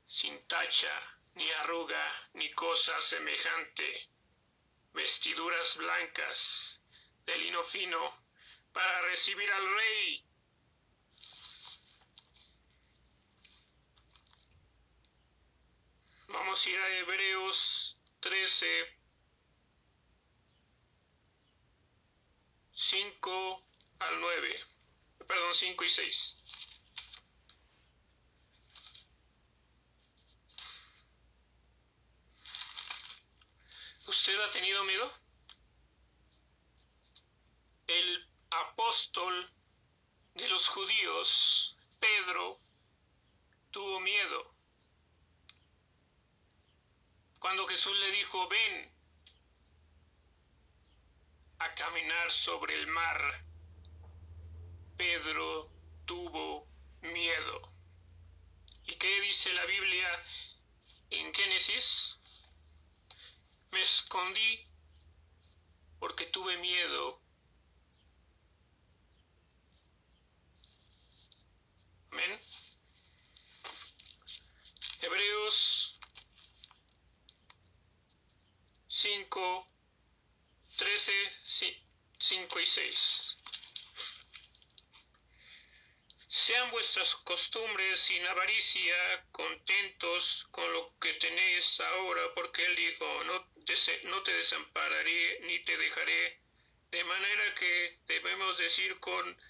sin 0.04 0.46
tacha, 0.46 1.17
ni 1.38 1.48
arruga, 1.52 2.12
ni 2.34 2.50
cosa 2.50 3.00
semejante, 3.00 4.10
vestiduras 4.92 5.76
blancas 5.76 6.84
de 7.24 7.38
lino 7.38 7.62
fino, 7.62 8.00
para 8.72 9.02
recibir 9.02 9.48
al 9.52 9.74
rey. 9.76 10.24
Vamos 16.26 16.66
a 16.66 16.70
ir 16.70 16.78
a 16.78 16.98
Hebreos 16.98 18.02
13, 18.18 18.98
5 22.72 23.64
al 24.00 24.20
9, 24.20 24.60
perdón, 25.26 25.54
5 25.54 25.84
y 25.84 25.88
6. 25.88 26.47
¿Usted 34.08 34.40
ha 34.40 34.50
tenido 34.50 34.82
miedo? 34.84 35.12
El 37.86 38.28
apóstol 38.48 39.50
de 40.32 40.48
los 40.48 40.66
judíos, 40.70 41.76
Pedro, 42.00 42.56
tuvo 43.70 44.00
miedo. 44.00 44.54
Cuando 47.38 47.66
Jesús 47.66 47.94
le 47.98 48.10
dijo, 48.12 48.48
ven 48.48 48.96
a 51.58 51.74
caminar 51.74 52.30
sobre 52.30 52.76
el 52.76 52.86
mar, 52.86 53.20
Pedro 54.96 55.70
tuvo 56.06 56.66
miedo. 57.02 57.62
¿Y 58.84 58.94
qué 58.94 59.20
dice 59.20 59.52
la 59.52 59.66
Biblia 59.66 60.24
en 61.10 61.34
Génesis? 61.34 62.17
Me 63.70 63.80
escondí 63.80 64.66
porque 65.98 66.26
tuve 66.26 66.56
miedo. 66.58 67.20
Amén. 72.10 72.40
Hebreos 75.02 76.00
5, 78.88 79.66
13, 80.76 81.12
5 82.18 82.60
y 82.60 82.66
6. 82.66 83.37
Sean 86.30 86.70
vuestras 86.72 87.16
costumbres 87.16 87.98
sin 88.00 88.26
avaricia, 88.26 89.24
contentos 89.32 90.46
con 90.50 90.70
lo 90.74 90.92
que 90.98 91.14
tenéis 91.14 91.80
ahora, 91.80 92.34
porque 92.34 92.62
Él 92.66 92.76
dijo, 92.76 93.24
no 93.24 94.22
te, 94.22 94.32
desampararé 94.32 95.40
ni 95.44 95.58
te 95.60 95.74
dejaré, 95.78 96.38
de 96.90 97.02
manera 97.04 97.54
que 97.54 97.98
debemos 98.08 98.58
decir 98.58 99.00
con 99.00 99.40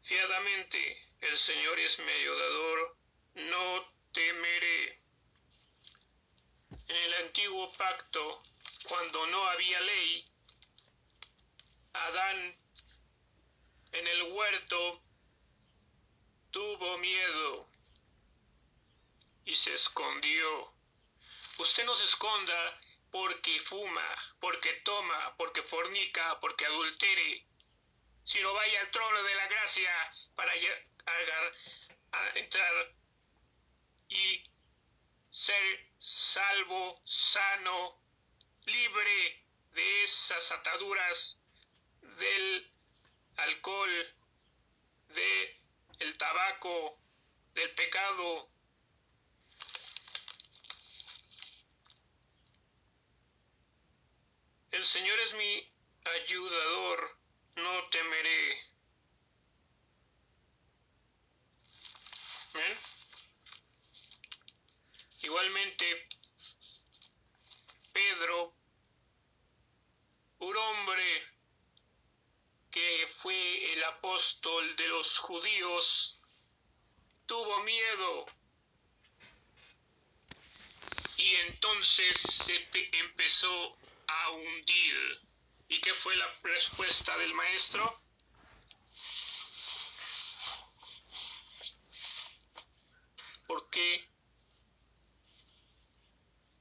fiadamente, 0.00 1.06
el 1.20 1.36
Señor 1.36 1.78
es 1.78 1.98
mi 1.98 2.12
ayudador, 2.12 2.96
no 3.34 3.94
temeré. 4.12 4.98
En 6.88 6.96
el 6.96 7.14
antiguo 7.24 7.70
pacto, 7.74 8.42
cuando 8.88 9.26
no 9.26 9.46
había 9.50 9.80
ley, 9.82 10.24
Adán 11.92 12.56
en 13.92 14.06
el 14.06 14.22
huerto 14.22 15.02
tuvo 16.50 16.98
miedo 16.98 17.68
y 19.44 19.54
se 19.54 19.74
escondió. 19.74 20.74
Usted 21.58 21.84
no 21.84 21.94
se 21.94 22.04
esconda 22.04 22.80
porque 23.10 23.58
fuma, 23.60 24.06
porque 24.38 24.72
toma, 24.84 25.36
porque 25.36 25.62
fornica, 25.62 26.38
porque 26.40 26.66
adultere, 26.66 27.46
sino 28.24 28.52
vaya 28.52 28.80
al 28.80 28.90
trono 28.90 29.22
de 29.22 29.34
la 29.34 29.46
gracia 29.48 30.12
para 30.34 30.52
entrar 32.34 32.94
y 34.08 34.44
ser 35.30 35.90
salvo, 35.98 37.00
sano, 37.04 38.00
libre 38.66 39.44
de 39.72 40.04
esas 40.04 40.52
ataduras 40.52 41.42
del 42.00 42.72
alcohol, 43.36 44.14
de 45.08 45.59
el 46.00 46.16
tabaco, 46.18 46.98
del 47.54 47.74
pecado. 47.74 48.48
El 54.70 54.84
Señor 54.84 55.20
es 55.20 55.34
mi 55.34 55.72
ayudador, 56.22 57.18
no 57.56 57.88
temeré. 57.90 58.70
Igualmente, 65.22 66.08
Pedro, 67.92 68.54
un 70.38 70.56
hombre 70.56 71.39
que 72.70 73.06
fue 73.06 73.72
el 73.72 73.84
apóstol 73.84 74.76
de 74.76 74.88
los 74.88 75.18
judíos, 75.18 76.22
tuvo 77.26 77.60
miedo 77.64 78.26
y 81.16 81.34
entonces 81.36 82.18
se 82.18 82.66
empezó 82.92 83.76
a 84.06 84.30
hundir. 84.30 85.20
¿Y 85.68 85.80
qué 85.80 85.94
fue 85.94 86.16
la 86.16 86.28
respuesta 86.42 87.16
del 87.18 87.32
maestro? 87.34 88.02
¿Por 93.46 93.70
qué 93.70 94.08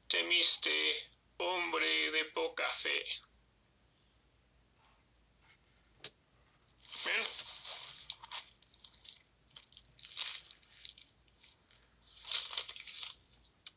temiste, 0.07 1.11
hombre 1.37 2.11
de 2.11 2.25
poca 2.25 2.69
fe? 2.69 3.05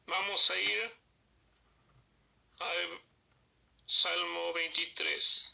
Vamos 0.07 0.51
a 0.51 0.59
ir 0.59 0.97
al 2.61 3.01
Salmo 3.87 4.53
23. 4.55 5.53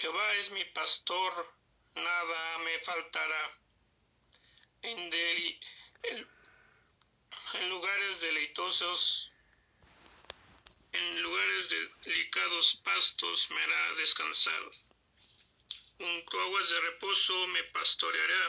Jehová 0.00 0.34
es 0.38 0.52
mi 0.52 0.64
pastor, 0.78 1.32
nada 1.96 2.58
me 2.58 2.78
faltará. 2.78 3.44
En, 4.82 5.10
lugares 7.68 8.20
deleitosos, 8.20 9.32
en 10.92 11.22
lugares 11.22 11.68
de 11.68 11.88
delicados 12.04 12.76
pastos 12.84 13.50
me 13.50 13.60
hará 13.60 13.94
descansar. 13.94 14.62
Junto 15.98 16.40
aguas 16.42 16.70
de 16.70 16.80
reposo 16.80 17.34
me 17.48 17.64
pastoreará, 17.64 18.44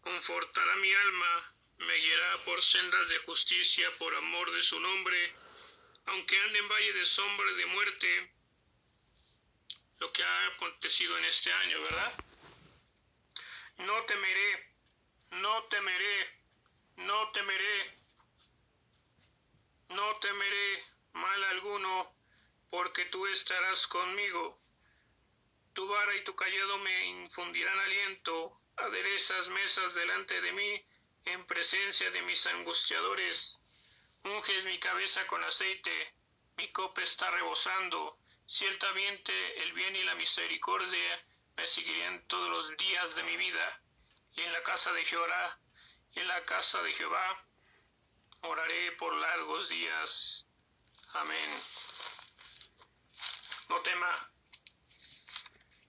confortará 0.00 0.76
mi 0.76 0.92
alma, 0.94 1.32
me 1.78 1.96
guiará 1.96 2.44
por 2.44 2.62
sendas 2.62 3.08
de 3.08 3.18
justicia 3.26 3.90
por 3.98 4.14
amor 4.14 4.48
de 4.52 4.62
su 4.62 4.78
nombre, 4.78 5.34
aunque 6.06 6.38
ande 6.38 6.58
en 6.60 6.68
valle 6.68 6.92
de 6.92 7.04
sombra 7.04 7.50
de 7.54 7.66
muerte, 7.66 8.32
lo 10.02 10.12
que 10.12 10.24
ha 10.24 10.46
acontecido 10.48 11.16
en 11.16 11.24
este 11.26 11.52
año, 11.52 11.80
¿verdad? 11.80 12.12
No 13.78 14.02
temeré, 14.02 14.74
no 15.30 15.62
temeré, 15.64 16.40
no 16.96 17.30
temeré, 17.30 17.98
no 19.90 20.16
temeré 20.16 20.84
mal 21.12 21.44
alguno, 21.44 22.16
porque 22.68 23.04
tú 23.06 23.24
estarás 23.28 23.86
conmigo. 23.86 24.58
Tu 25.72 25.86
vara 25.86 26.16
y 26.16 26.24
tu 26.24 26.34
callado 26.34 26.78
me 26.78 27.06
infundirán 27.06 27.78
aliento, 27.78 28.60
aderezas 28.78 29.50
mesas 29.50 29.94
delante 29.94 30.40
de 30.40 30.52
mí, 30.52 30.84
en 31.26 31.46
presencia 31.46 32.10
de 32.10 32.22
mis 32.22 32.44
angustiadores. 32.48 34.18
Unges 34.24 34.64
mi 34.64 34.78
cabeza 34.80 35.24
con 35.28 35.44
aceite, 35.44 36.14
mi 36.56 36.66
copa 36.72 37.02
está 37.02 37.30
rebosando 37.30 38.21
Ciertamente 38.52 39.32
el 39.62 39.72
bien 39.72 39.96
y 39.96 40.02
la 40.02 40.14
misericordia 40.16 41.24
me 41.56 41.66
seguirán 41.66 42.28
todos 42.28 42.50
los 42.50 42.76
días 42.76 43.16
de 43.16 43.22
mi 43.22 43.38
vida, 43.38 43.82
y 44.34 44.42
en 44.42 44.52
la 44.52 44.62
casa 44.62 44.92
de 44.92 45.02
Jehová, 45.06 45.58
en 46.16 46.28
la 46.28 46.42
casa 46.42 46.82
de 46.82 46.92
Jehová, 46.92 47.46
oraré 48.42 48.92
por 48.98 49.14
largos 49.14 49.70
días. 49.70 50.52
Amén. 51.14 51.50
No 53.70 53.80
tema, 53.80 54.30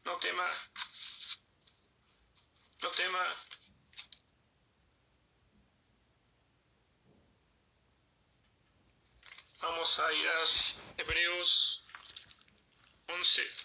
no 0.05 0.17
tema, 0.19 0.47
no 2.81 2.89
tema. 2.91 3.27
Vamos 9.63 9.99
a 9.99 10.13
ir 10.13 10.27
a 10.29 11.01
Hebreos 11.01 11.82
11. 13.07 13.63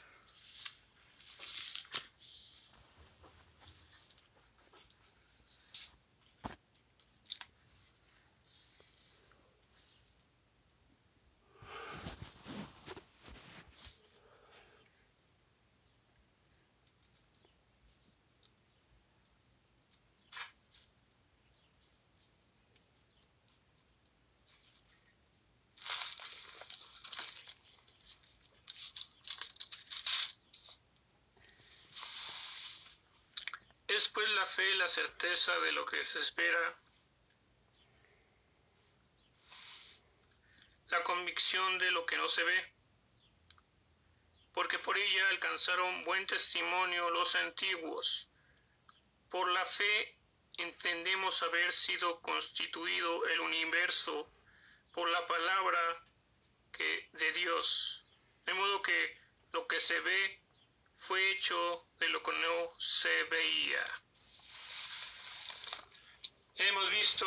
Es 33.89 34.09
pues 34.11 34.29
la 34.31 34.47
fe 34.59 34.75
la 34.75 34.89
certeza 34.89 35.57
de 35.61 35.71
lo 35.71 35.85
que 35.87 36.03
se 36.03 36.19
espera, 36.19 36.75
la 40.89 41.01
convicción 41.05 41.79
de 41.79 41.93
lo 41.93 42.05
que 42.05 42.17
no 42.17 42.29
se 42.29 42.43
ve, 42.43 42.75
porque 44.53 44.81
por 44.81 44.99
ella 44.99 45.29
alcanzaron 45.29 46.03
buen 46.03 46.27
testimonio 46.27 47.09
los 47.11 47.37
antiguos. 47.37 48.33
Por 49.31 49.49
la 49.49 49.65
fe 49.65 50.19
entendemos 50.57 51.41
haber 51.45 51.73
sido 51.73 52.21
constituido 52.21 53.27
el 53.29 53.39
universo 53.39 54.29
por 54.93 55.09
la 55.09 55.25
palabra 55.25 56.05
que, 56.73 57.09
de 57.13 57.33
Dios, 57.33 58.09
de 58.45 58.55
modo 58.55 58.83
que 58.83 59.21
lo 59.53 59.69
que 59.69 59.79
se 59.79 60.01
ve 60.01 60.43
fue 60.97 61.31
hecho 61.31 61.87
de 62.01 62.09
lo 62.09 62.21
que 62.25 62.33
no 62.33 62.69
se 62.81 63.23
veía. 63.31 63.85
Hemos 66.61 66.91
visto 66.91 67.25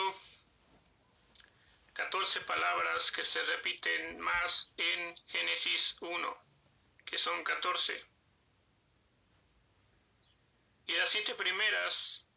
14 1.94 2.42
palabras 2.42 3.14
que 3.14 3.24
se 3.24 3.42
repiten 3.44 4.20
más 4.20 4.74
en 4.76 5.16
Génesis 5.26 5.96
1, 6.02 6.38
que 7.06 7.18
son 7.18 7.42
14. 7.42 8.06
Y 10.88 10.94
las 10.98 11.08
siete 11.08 11.34
primeras 11.36 12.28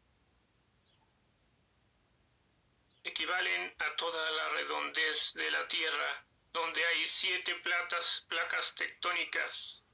equivalen 3.03 3.75
a 3.81 3.97
toda 3.97 4.31
la 4.31 4.49
redondez 4.51 5.35
de 5.35 5.51
la 5.51 5.67
Tierra, 5.67 6.27
donde 6.53 6.87
hay 6.87 7.09
siete 7.09 7.57
placas, 7.57 8.25
placas 8.29 8.77
tectónicas 8.77 9.85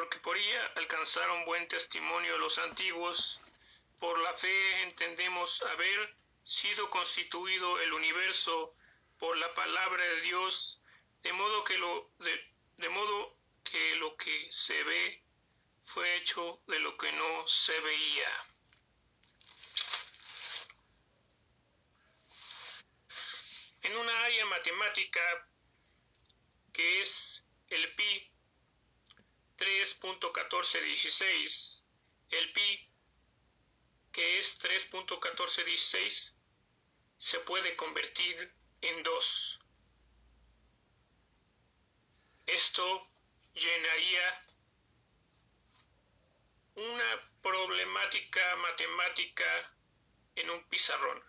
porque 0.00 0.09
por 0.22 0.36
ella 0.36 0.72
alcanzaron 0.76 1.44
buen 1.44 1.66
testimonio 1.68 2.38
los 2.38 2.58
antiguos. 2.58 3.42
Por 3.98 4.18
la 4.18 4.32
fe 4.32 4.82
entendemos 4.82 5.62
haber 5.62 6.14
sido 6.44 6.88
constituido 6.90 7.80
el 7.80 7.92
universo 7.92 8.74
por 9.18 9.36
la 9.36 9.52
palabra 9.54 10.02
de 10.02 10.20
Dios, 10.22 10.82
de 11.22 11.32
modo 11.32 11.64
que 11.64 11.76
lo, 11.78 12.10
de, 12.18 12.54
de 12.78 12.88
modo 12.88 13.36
que, 13.62 13.96
lo 13.96 14.16
que 14.16 14.50
se 14.50 14.82
ve 14.84 15.22
fue 15.84 16.16
hecho 16.16 16.60
de 16.66 16.78
lo 16.80 16.96
que 16.96 17.12
no 17.12 17.46
se 17.46 17.78
veía. 17.80 18.30
En 23.82 23.96
una 23.96 24.24
área 24.24 24.44
matemática 24.46 25.48
que 26.72 27.00
es 27.00 27.46
el 27.68 27.94
pi, 27.94 28.29
3.1416. 29.60 31.84
El 32.30 32.52
pi, 32.52 32.90
que 34.10 34.38
es 34.38 34.58
3.1416, 34.64 36.40
se 37.18 37.40
puede 37.40 37.76
convertir 37.76 38.54
en 38.80 39.02
2. 39.02 39.60
Esto 42.46 43.06
llenaría 43.52 44.42
una 46.76 47.30
problemática 47.42 48.56
matemática 48.56 49.76
en 50.36 50.48
un 50.50 50.64
pizarrón. 50.68 51.22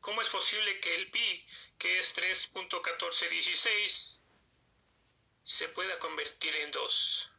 ¿Cómo 0.00 0.22
es 0.22 0.30
posible 0.30 0.80
que 0.80 0.94
el 0.94 1.10
pi, 1.10 1.46
que 1.78 1.98
es 1.98 2.16
3.1416, 2.16 4.25
se 5.46 5.68
pueda 5.68 5.96
convertir 6.00 6.56
en 6.56 6.72
dos. 6.72 7.30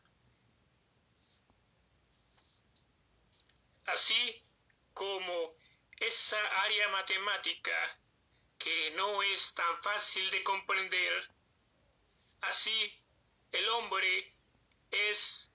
Así 3.88 4.42
como 4.94 5.54
esa 5.98 6.62
área 6.62 6.88
matemática 6.88 8.00
que 8.58 8.92
no 8.92 9.22
es 9.24 9.54
tan 9.56 9.76
fácil 9.84 10.32
de 10.32 10.42
comprender, 10.44 11.30
así 12.42 12.98
el 13.52 13.68
hombre 13.70 14.34
es 14.90 15.52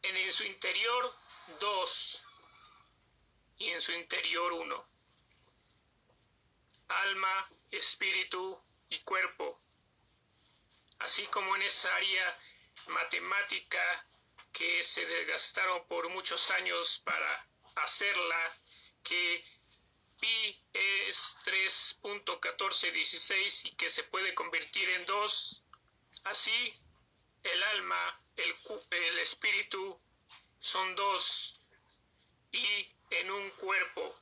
en 0.00 0.32
su 0.32 0.44
interior 0.44 1.14
dos 1.60 2.24
y 3.58 3.68
en 3.68 3.80
su 3.82 3.92
interior 3.92 4.54
uno. 4.54 4.82
Alma, 6.88 7.50
espíritu 7.70 8.58
y 8.88 8.98
cuerpo 9.00 9.60
así 11.00 11.26
como 11.26 11.54
en 11.56 11.62
esa 11.62 11.92
área 11.96 12.38
matemática 12.86 14.06
que 14.52 14.82
se 14.82 15.04
desgastaron 15.06 15.86
por 15.86 16.08
muchos 16.10 16.50
años 16.52 17.02
para 17.04 17.46
hacerla, 17.76 18.52
que 19.02 19.44
pi 20.20 20.58
es 20.72 21.36
3.1416 21.44 23.66
y 23.66 23.76
que 23.76 23.90
se 23.90 24.04
puede 24.04 24.32
convertir 24.34 24.88
en 24.90 25.04
2, 25.06 25.64
así 26.24 26.74
el 27.42 27.62
alma, 27.62 28.22
el, 28.36 28.54
el 28.90 29.18
espíritu 29.18 29.98
son 30.58 30.94
dos 30.94 31.66
y 32.52 32.94
en 33.10 33.30
un 33.30 33.50
cuerpo 33.52 34.14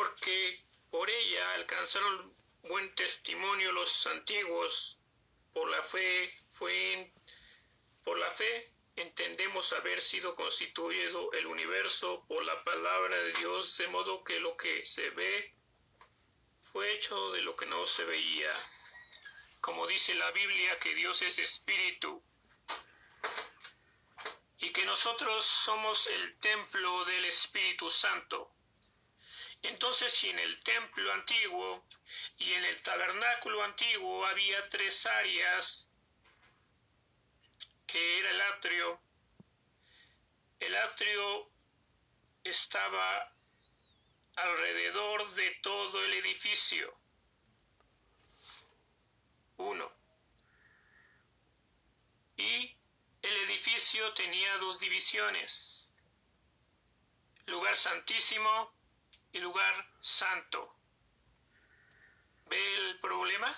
porque 0.00 0.64
por 0.90 1.10
ella 1.10 1.54
alcanzaron 1.56 2.32
buen 2.62 2.94
testimonio 2.94 3.70
los 3.72 4.06
antiguos. 4.06 5.02
Por 5.52 5.68
la 5.68 5.82
fe 5.82 6.34
fue 6.52 7.12
por 8.02 8.18
la 8.18 8.30
fe 8.30 8.72
entendemos 8.96 9.74
haber 9.74 10.00
sido 10.00 10.34
constituido 10.34 11.30
el 11.32 11.46
universo 11.46 12.24
por 12.26 12.42
la 12.46 12.64
palabra 12.64 13.14
de 13.14 13.32
Dios, 13.34 13.76
de 13.76 13.88
modo 13.88 14.24
que 14.24 14.40
lo 14.40 14.56
que 14.56 14.86
se 14.86 15.10
ve 15.10 15.54
fue 16.72 16.90
hecho 16.94 17.32
de 17.32 17.42
lo 17.42 17.54
que 17.54 17.66
no 17.66 17.84
se 17.84 18.04
veía. 18.04 18.52
Como 19.60 19.86
dice 19.86 20.14
la 20.14 20.30
Biblia 20.30 20.78
que 20.78 20.94
Dios 20.94 21.20
es 21.20 21.38
espíritu 21.38 22.22
y 24.60 24.70
que 24.72 24.86
nosotros 24.86 25.44
somos 25.44 26.06
el 26.06 26.38
templo 26.38 27.04
del 27.04 27.26
Espíritu 27.26 27.90
Santo. 27.90 28.50
Entonces, 29.62 30.12
si 30.12 30.30
en 30.30 30.38
el 30.38 30.62
templo 30.62 31.12
antiguo 31.12 31.86
y 32.38 32.52
en 32.52 32.64
el 32.64 32.82
tabernáculo 32.82 33.62
antiguo 33.62 34.24
había 34.26 34.62
tres 34.68 35.04
áreas, 35.06 35.92
que 37.86 38.18
era 38.20 38.30
el 38.30 38.40
atrio, 38.40 39.00
el 40.60 40.76
atrio 40.76 41.50
estaba 42.44 43.32
alrededor 44.36 45.28
de 45.30 45.50
todo 45.62 46.04
el 46.04 46.14
edificio. 46.14 46.98
Uno. 49.58 49.92
Y 52.36 52.78
el 53.20 53.36
edificio 53.44 54.12
tenía 54.14 54.56
dos 54.58 54.80
divisiones. 54.80 55.92
Lugar 57.46 57.76
santísimo 57.76 58.79
y 59.32 59.38
lugar 59.38 59.94
santo. 59.98 60.76
¿Ve 62.46 62.74
el 62.76 62.98
problema? 63.00 63.54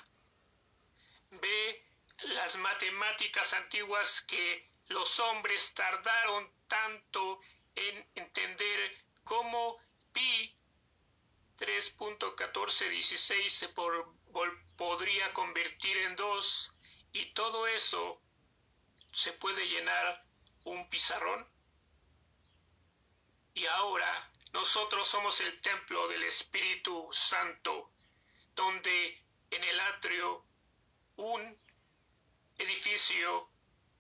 ¿Ve 1.30 1.88
las 2.24 2.56
matemáticas 2.58 3.52
antiguas 3.54 4.22
que 4.22 4.68
los 4.88 5.18
hombres 5.20 5.74
tardaron 5.74 6.52
tanto 6.68 7.40
en 7.74 8.10
entender 8.14 8.96
cómo 9.24 9.78
pi 10.12 10.56
3.1416 11.58 13.48
se 13.48 13.68
por, 13.70 14.14
podría 14.76 15.32
convertir 15.32 15.96
en 15.96 16.16
dos 16.16 16.78
y 17.12 17.26
todo 17.32 17.66
eso 17.66 18.20
se 19.12 19.32
puede 19.34 19.66
llenar 19.68 20.26
un 20.64 20.88
pizarrón. 20.88 21.46
Y 23.54 23.66
ahora 23.66 24.31
nosotros 24.52 25.06
somos 25.06 25.40
el 25.40 25.60
templo 25.60 26.08
del 26.08 26.22
Espíritu 26.24 27.08
Santo, 27.10 27.92
donde 28.54 29.24
en 29.50 29.64
el 29.64 29.80
atrio 29.80 30.44
un 31.16 31.58
edificio 32.58 33.50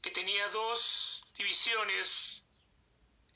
que 0.00 0.10
tenía 0.10 0.48
dos 0.48 1.24
divisiones, 1.36 2.46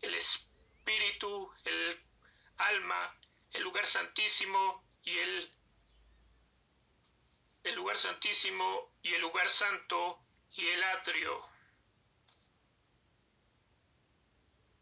el 0.02 0.14
espíritu, 0.14 1.52
el 1.64 2.06
alma, 2.58 3.18
el 3.52 3.62
lugar 3.62 3.86
santísimo 3.86 4.84
y 5.02 5.16
el, 5.16 5.52
lugar 7.74 7.96
santísimo 7.96 8.92
y 9.02 9.14
el 9.14 9.20
lugar 9.20 9.48
santo 9.48 10.22
y 10.52 10.66
el 10.66 10.82
atrio. 10.84 11.42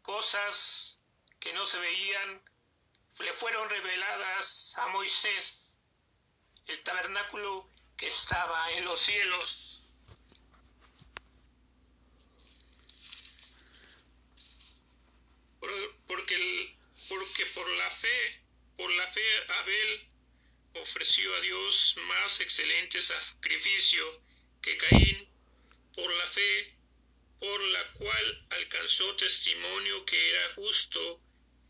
Cosas 0.01 0.94
que 1.45 1.53
no 1.53 1.63
se 1.63 1.77
veían 1.77 2.41
le 3.19 3.31
fueron 3.31 3.69
reveladas 3.69 4.75
a 4.79 4.87
Moisés, 4.87 5.79
el 6.65 6.81
tabernáculo 6.81 7.71
que 7.95 8.07
estaba 8.07 8.71
en 8.71 8.83
los 8.85 8.99
cielos. 8.99 9.87
Porque, 16.07 16.77
porque 17.09 17.45
por 17.53 17.69
la 17.69 17.91
fe, 17.91 18.43
por 18.75 18.91
la 18.93 19.05
fe 19.05 19.21
Abel 19.59 20.09
ofreció 20.81 21.33
a 21.35 21.41
Dios 21.41 21.95
más 22.07 22.39
excelente 22.39 22.99
sacrificio 23.01 24.03
que 24.63 24.77
Caín, 24.77 25.29
por 25.93 26.11
la 26.11 26.25
fe, 26.25 26.75
por 27.39 27.61
la 27.61 27.93
cual 27.93 28.47
alcanzó 28.49 29.15
testimonio 29.15 30.03
que 30.05 30.31
era 30.31 30.53
justo, 30.55 31.19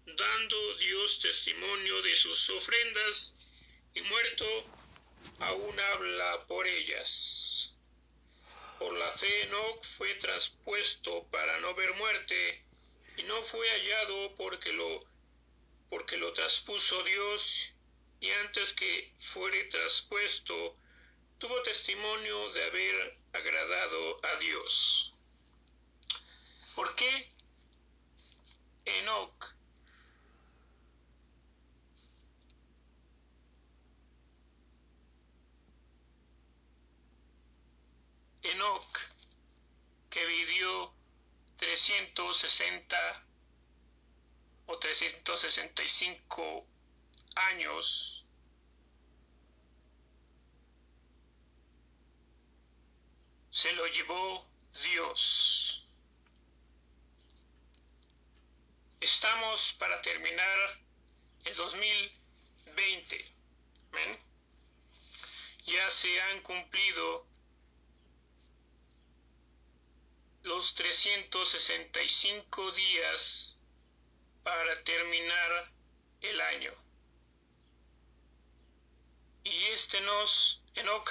dando 0.06 0.76
Dios 0.76 1.20
testimonio 1.20 2.02
de 2.04 2.16
sus 2.16 2.50
ofrendas, 2.52 3.40
y 3.94 4.02
muerto 4.02 4.46
aún 5.40 5.80
habla 5.80 6.46
por 6.48 6.68
ellas. 6.68 7.78
Por 8.78 8.94
la 8.94 9.10
fe 9.10 9.44
Enoch 9.44 9.84
fue 9.84 10.14
traspuesto 10.16 11.28
para 11.32 11.60
no 11.60 11.74
ver 11.74 11.94
muerte, 11.96 12.66
y 13.18 13.24
no 13.24 13.42
fue 13.42 13.68
hallado 13.70 14.36
porque 14.36 14.72
lo, 14.74 15.00
porque 15.90 16.18
lo 16.18 16.32
traspuso 16.34 17.02
Dios, 17.04 17.74
y 18.20 18.30
antes 18.32 18.74
que 18.74 19.14
fuere 19.18 19.64
traspuesto, 19.66 20.78
tuvo 21.40 21.62
testimonio 21.64 22.52
de 22.52 22.64
haber 22.66 23.20
agradado 23.34 24.26
a 24.26 24.36
Dios. 24.40 25.18
¿Por 26.76 26.94
qué 26.96 27.32
Enoch 28.86 29.56
que 40.10 40.26
vivió 40.26 40.94
360 41.86 42.98
o 44.66 44.80
365 44.80 46.66
años, 47.36 48.26
se 53.52 53.72
lo 53.74 53.86
llevó 53.86 54.50
Dios. 54.84 55.88
Estamos 59.00 59.74
para 59.74 60.02
terminar 60.02 60.82
el 61.44 61.56
2020. 61.56 63.32
Ya 65.68 65.90
se 65.92 66.20
han 66.22 66.42
cumplido 66.42 67.28
los 70.46 70.76
365 70.76 72.72
días 72.72 73.60
para 74.44 74.84
terminar 74.84 75.72
el 76.22 76.40
año. 76.40 76.72
Y 79.44 79.64
este 79.66 80.00
nos, 80.02 80.62
Enoch, 80.76 81.10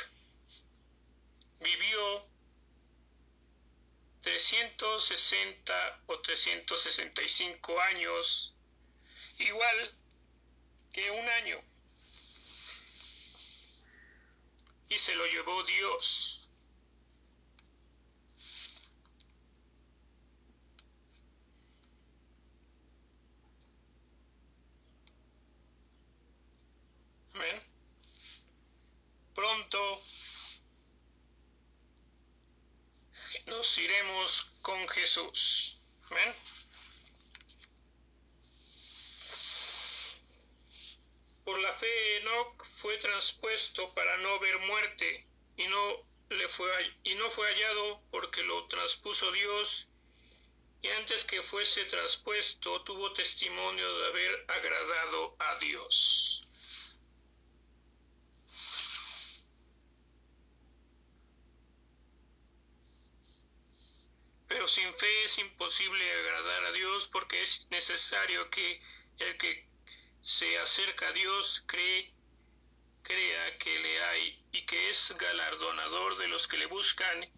vivió 1.58 2.24
360 4.20 6.02
o 6.06 6.20
365 6.20 7.80
años, 7.80 8.54
igual 9.38 9.90
que 10.92 11.10
un 11.10 11.28
año. 11.28 11.60
Y 14.90 14.96
se 14.96 15.16
lo 15.16 15.26
llevó 15.26 15.60
Dios. 15.64 16.43
Pronto 29.34 30.00
nos 33.46 33.78
iremos 33.78 34.52
con 34.62 34.88
Jesús. 34.88 35.78
Por 41.44 41.58
la 41.58 41.72
fe 41.72 42.16
Enoch 42.18 42.64
fue 42.64 42.96
transpuesto 42.98 43.92
para 43.94 44.16
no 44.18 44.38
ver 44.38 44.58
muerte 44.60 45.26
y 45.56 45.66
no 45.66 46.06
le 46.30 46.48
fue 46.48 46.70
y 47.02 47.14
no 47.16 47.28
fue 47.30 47.48
hallado 47.48 48.00
porque 48.10 48.42
lo 48.44 48.66
transpuso 48.68 49.30
Dios 49.32 49.88
y 50.82 50.88
antes 50.88 51.24
que 51.24 51.42
fuese 51.42 51.84
traspuesto 51.86 52.82
tuvo 52.82 53.12
testimonio 53.12 53.98
de 53.98 54.06
haber 54.06 54.44
agradado 54.48 55.36
a 55.38 55.58
Dios. 55.58 56.43
Pero 64.54 64.68
sin 64.68 64.94
fe 64.94 65.24
es 65.24 65.38
imposible 65.38 66.12
agradar 66.12 66.66
a 66.66 66.70
Dios 66.70 67.08
porque 67.08 67.42
es 67.42 67.68
necesario 67.72 68.48
que 68.50 68.80
el 69.18 69.36
que 69.36 69.68
se 70.20 70.56
acerca 70.60 71.08
a 71.08 71.12
Dios 71.12 71.64
cree, 71.66 72.14
crea 73.02 73.58
que 73.58 73.76
le 73.80 74.04
hay 74.04 74.46
y 74.52 74.62
que 74.62 74.90
es 74.90 75.12
galardonador 75.18 76.16
de 76.18 76.28
los 76.28 76.46
que 76.46 76.58
le 76.58 76.66
buscan. 76.66 77.28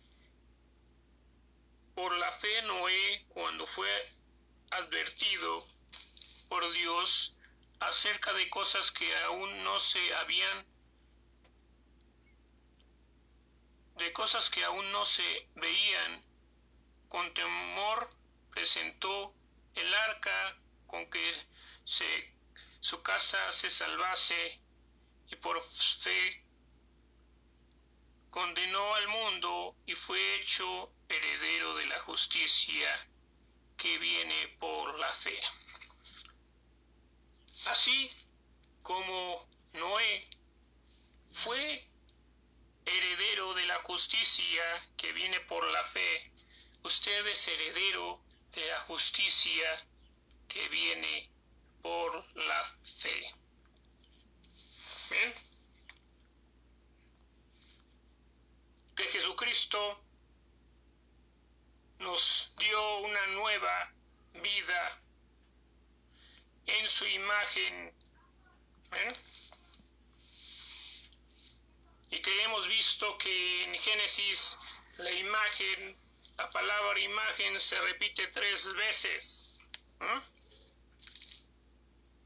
Por 1.95 2.15
la 2.19 2.31
fe 2.31 2.61
Noé, 2.65 3.25
cuando 3.31 3.67
fue 3.67 3.91
advertido 4.73 5.67
por 6.51 6.71
Dios 6.73 7.39
acerca 7.81 8.35
de 8.35 8.51
cosas 8.51 8.91
que 8.91 9.17
aún 9.21 9.65
no 9.65 9.79
se 9.79 10.15
habían 10.17 10.67
de 13.95 14.13
cosas 14.13 14.51
que 14.51 14.63
aún 14.65 14.93
no 14.93 15.07
se 15.07 15.49
veían, 15.55 16.27
con 17.09 17.33
temor 17.35 18.11
presentó 18.51 19.35
el 19.75 19.95
arca 19.95 20.59
con 20.87 21.09
que 21.11 21.35
su 22.81 23.03
casa 23.03 23.53
se 23.53 23.71
salvase 23.71 24.61
y 25.29 25.37
por 25.37 25.61
fe 25.61 26.45
condenó 28.31 28.95
al 28.95 29.09
mundo 29.09 29.77
y 29.87 29.95
fue 29.95 30.37
hecho 30.37 30.93
heredero 31.09 31.75
de 31.77 31.87
la 31.87 31.99
justicia 32.01 33.09
que 33.77 33.99
viene 33.99 34.49
por 34.59 34.99
la 34.99 35.13
fe. 35.13 35.39
Así 37.67 38.11
como 38.83 39.49
Noé 39.73 40.29
fue 41.33 41.89
heredero 42.85 43.55
de 43.55 43.67
la 43.67 43.79
justicia 43.79 44.63
que 44.97 45.13
viene 45.13 45.41
por 45.41 45.67
la 45.71 45.83
fe, 45.83 46.31
usted 46.87 47.27
es 47.27 47.49
heredero 47.49 48.23
de 48.55 48.65
la 48.69 48.79
justicia 48.83 49.87
que 50.47 50.69
viene 50.69 51.29
por 51.83 52.25
la 52.37 52.63
fe. 52.85 53.27
Que 58.95 59.05
Jesucristo 59.05 60.01
nos 61.99 62.53
dio 62.57 62.99
una 62.99 63.27
nueva 63.29 63.93
vida 64.35 65.03
en 66.67 66.89
su 66.89 67.05
imagen. 67.05 67.93
Y 72.11 72.23
que 72.23 72.43
hemos 72.45 72.69
visto 72.69 73.19
que 73.19 73.65
en 73.65 73.75
Génesis 73.75 74.59
la 74.99 75.11
imagen, 75.11 76.06
la 76.39 76.51
palabra 76.51 76.99
imagen 77.01 77.59
se 77.59 77.81
repite 77.81 78.27
tres 78.29 78.75
veces. 78.75 79.61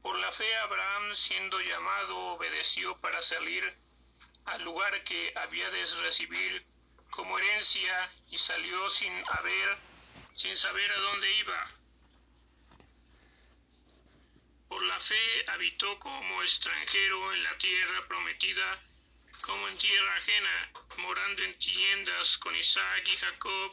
Por 0.01 0.17
la 0.19 0.31
fe 0.31 0.55
Abraham, 0.57 1.15
siendo 1.15 1.59
llamado, 1.61 2.17
obedeció 2.33 2.97
para 2.99 3.21
salir 3.21 3.63
al 4.45 4.63
lugar 4.63 5.03
que 5.03 5.33
había 5.35 5.69
de 5.69 5.85
recibir 6.03 6.65
como 7.11 7.37
herencia 7.37 8.11
y 8.29 8.37
salió 8.37 8.89
sin 8.89 9.13
haber, 9.29 9.77
sin 10.33 10.55
saber 10.57 10.91
a 10.91 11.01
dónde 11.01 11.31
iba. 11.37 11.71
Por 14.67 14.83
la 14.83 14.99
fe 14.99 15.45
habitó 15.47 15.99
como 15.99 16.41
extranjero 16.41 17.33
en 17.33 17.43
la 17.43 17.57
tierra 17.57 18.07
prometida, 18.07 18.83
como 19.41 19.67
en 19.67 19.77
tierra 19.77 20.15
ajena, 20.15 20.71
morando 20.97 21.43
en 21.43 21.57
tiendas 21.59 22.37
con 22.37 22.55
Isaac 22.55 23.03
y 23.05 23.17
Jacob, 23.17 23.71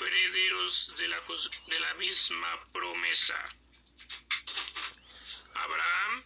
herederos 0.00 0.94
de 0.96 1.08
la, 1.08 1.20
de 1.66 1.80
la 1.80 1.94
misma 1.94 2.64
promesa. 2.72 3.38
Abraham, 5.54 6.24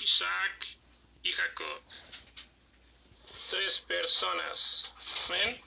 Isaac 0.00 0.78
y 1.22 1.32
Jacob. 1.32 1.82
Tres 3.50 3.80
personas. 3.82 5.26
¿Ven? 5.28 5.62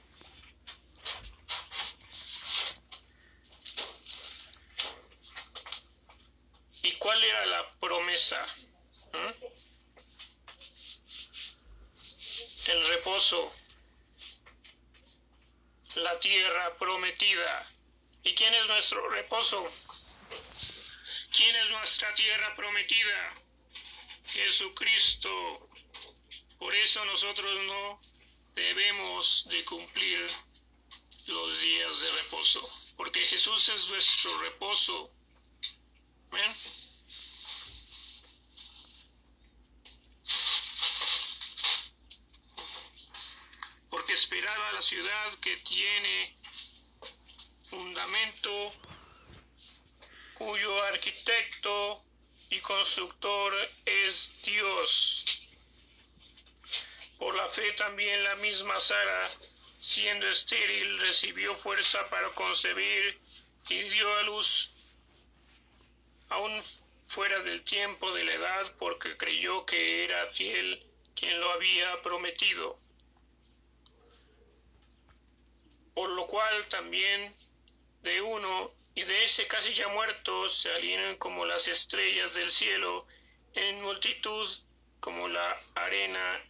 ¿Y 6.83 6.91
cuál 6.93 7.23
era 7.23 7.45
la 7.45 7.79
promesa? 7.79 8.45
¿Mm? 9.13 9.59
El 12.67 12.87
reposo, 12.87 13.51
la 15.99 16.19
tierra 16.19 16.77
prometida. 16.77 17.65
¿Y 18.23 18.33
quién 18.35 18.53
es 18.53 18.67
nuestro 18.67 19.09
reposo? 19.09 19.63
¿Quién 21.35 21.55
es 21.55 21.71
nuestra 21.71 22.13
tierra 22.15 22.55
prometida? 22.55 23.33
Jesucristo. 24.27 25.69
Por 26.57 26.75
eso 26.75 27.03
nosotros 27.05 27.63
no 27.63 28.01
debemos 28.55 29.47
de 29.49 29.63
cumplir 29.65 30.27
los 31.27 31.61
días 31.61 32.01
de 32.01 32.11
reposo, 32.11 32.93
porque 32.97 33.25
Jesús 33.25 33.69
es 33.69 33.89
nuestro 33.89 34.41
reposo. 34.41 35.11
¿Ven? 36.31 36.53
Esperaba 44.19 44.73
la 44.73 44.81
ciudad 44.81 45.33
que 45.41 45.55
tiene 45.55 46.35
fundamento 47.69 48.51
cuyo 50.33 50.83
arquitecto 50.83 52.03
y 52.49 52.59
constructor 52.59 53.53
es 53.85 54.41
Dios. 54.43 55.55
Por 57.17 57.33
la 57.33 57.47
fe 57.47 57.71
también 57.71 58.21
la 58.25 58.35
misma 58.35 58.77
Sara, 58.81 59.31
siendo 59.79 60.27
estéril, 60.27 60.99
recibió 60.99 61.55
fuerza 61.55 62.09
para 62.09 62.27
concebir 62.31 63.21
y 63.69 63.79
dio 63.83 64.17
a 64.17 64.23
luz 64.23 64.71
aún 66.27 66.61
fuera 67.05 67.39
del 67.39 67.63
tiempo 67.63 68.13
de 68.13 68.25
la 68.25 68.33
edad, 68.33 68.75
porque 68.79 69.15
creyó 69.15 69.65
que 69.65 70.03
era 70.03 70.25
fiel 70.25 70.85
quien 71.15 71.39
lo 71.39 71.53
había 71.53 72.01
prometido. 72.01 72.77
Por 75.99 76.11
lo 76.11 76.27
cual 76.27 76.65
también 76.69 77.35
de 78.03 78.21
uno 78.21 78.73
y 78.95 79.03
de 79.03 79.25
ese 79.25 79.47
casi 79.47 79.73
ya 79.73 79.89
muerto 79.89 80.47
salieron 80.47 81.17
como 81.17 81.45
las 81.45 81.67
estrellas 81.67 82.35
del 82.35 82.49
cielo 82.49 83.05
en 83.53 83.81
multitud 83.81 84.47
como 85.01 85.27
la 85.27 85.61
arena 85.75 86.41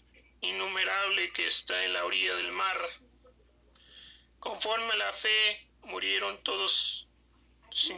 innumerable 0.41 1.33
que 1.33 1.47
está 1.47 1.83
en 1.83 1.93
la 1.93 2.05
orilla 2.05 2.35
del 2.35 2.51
mar. 2.51 2.77
Conforme 4.37 4.93
a 4.93 4.97
la 4.97 5.13
fe 5.13 5.67
murieron 5.81 6.43
todos 6.43 7.09
sin, 7.71 7.97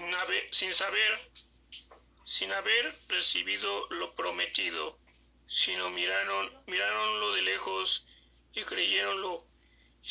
sin 0.51 0.73
saber, 0.73 1.19
sin 2.23 2.53
haber 2.53 2.95
recibido 3.09 3.89
lo 3.89 4.15
prometido, 4.15 4.97
sino 5.47 5.89
miraron, 5.89 6.63
miraronlo 6.67 7.33
de 7.33 7.41
lejos 7.41 8.05
y 8.53 8.61
creyeronlo 8.63 9.45
y 10.01 10.09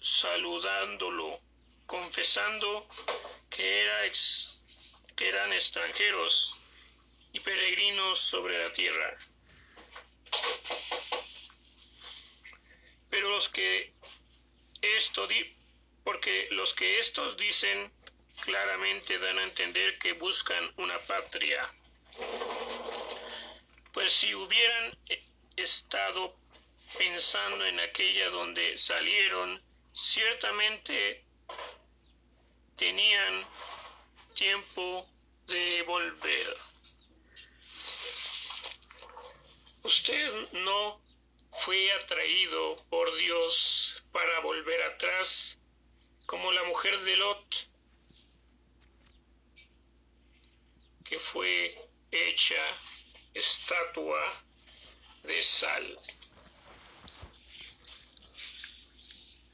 saludándolo 0.00 1.40
confesando 1.86 2.88
que, 3.50 3.82
era 3.82 4.12
que 5.16 5.28
eran 5.28 5.52
extranjeros 5.52 6.56
y 7.32 7.40
peregrinos 7.40 8.18
sobre 8.18 8.62
la 8.62 8.72
tierra. 8.72 9.16
Pero 13.10 13.28
los 13.28 13.48
que 13.48 13.92
esto 14.80 15.26
di 15.26 15.56
porque 16.04 16.48
los 16.52 16.72
que 16.74 16.98
estos 16.98 17.36
dicen 17.36 17.92
claramente 18.40 19.18
dan 19.18 19.38
a 19.38 19.42
entender 19.42 19.98
que 19.98 20.14
buscan 20.14 20.72
una 20.78 20.98
patria. 21.00 21.68
Pues 23.92 24.12
si 24.12 24.34
hubieran 24.34 24.98
estado 25.56 26.39
pensando 26.98 27.64
en 27.66 27.80
aquella 27.80 28.30
donde 28.30 28.76
salieron, 28.78 29.62
ciertamente 29.92 31.24
tenían 32.76 33.46
tiempo 34.34 35.08
de 35.46 35.82
volver. 35.82 36.56
Usted 39.82 40.50
no 40.52 41.00
fue 41.52 41.92
atraído 41.92 42.76
por 42.88 43.14
Dios 43.16 44.02
para 44.12 44.40
volver 44.40 44.82
atrás 44.82 45.62
como 46.26 46.52
la 46.52 46.62
mujer 46.64 46.98
de 47.00 47.16
Lot, 47.16 47.68
que 51.04 51.18
fue 51.18 51.76
hecha 52.10 52.62
estatua 53.34 54.20
de 55.22 55.42
sal, 55.42 55.98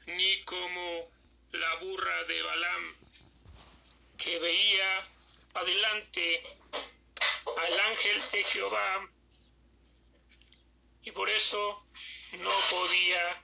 ni 0.07 0.43
como 0.43 1.09
la 1.51 1.75
burra 1.75 2.23
de 2.25 2.41
Balaam, 2.41 2.95
que 4.17 4.39
veía 4.39 5.07
adelante 5.53 6.41
al 7.57 7.79
ángel 7.79 8.21
de 8.31 8.43
Jehová 8.43 9.09
y 11.03 11.11
por 11.11 11.29
eso 11.29 11.85
no 12.33 12.51
podía 12.69 13.43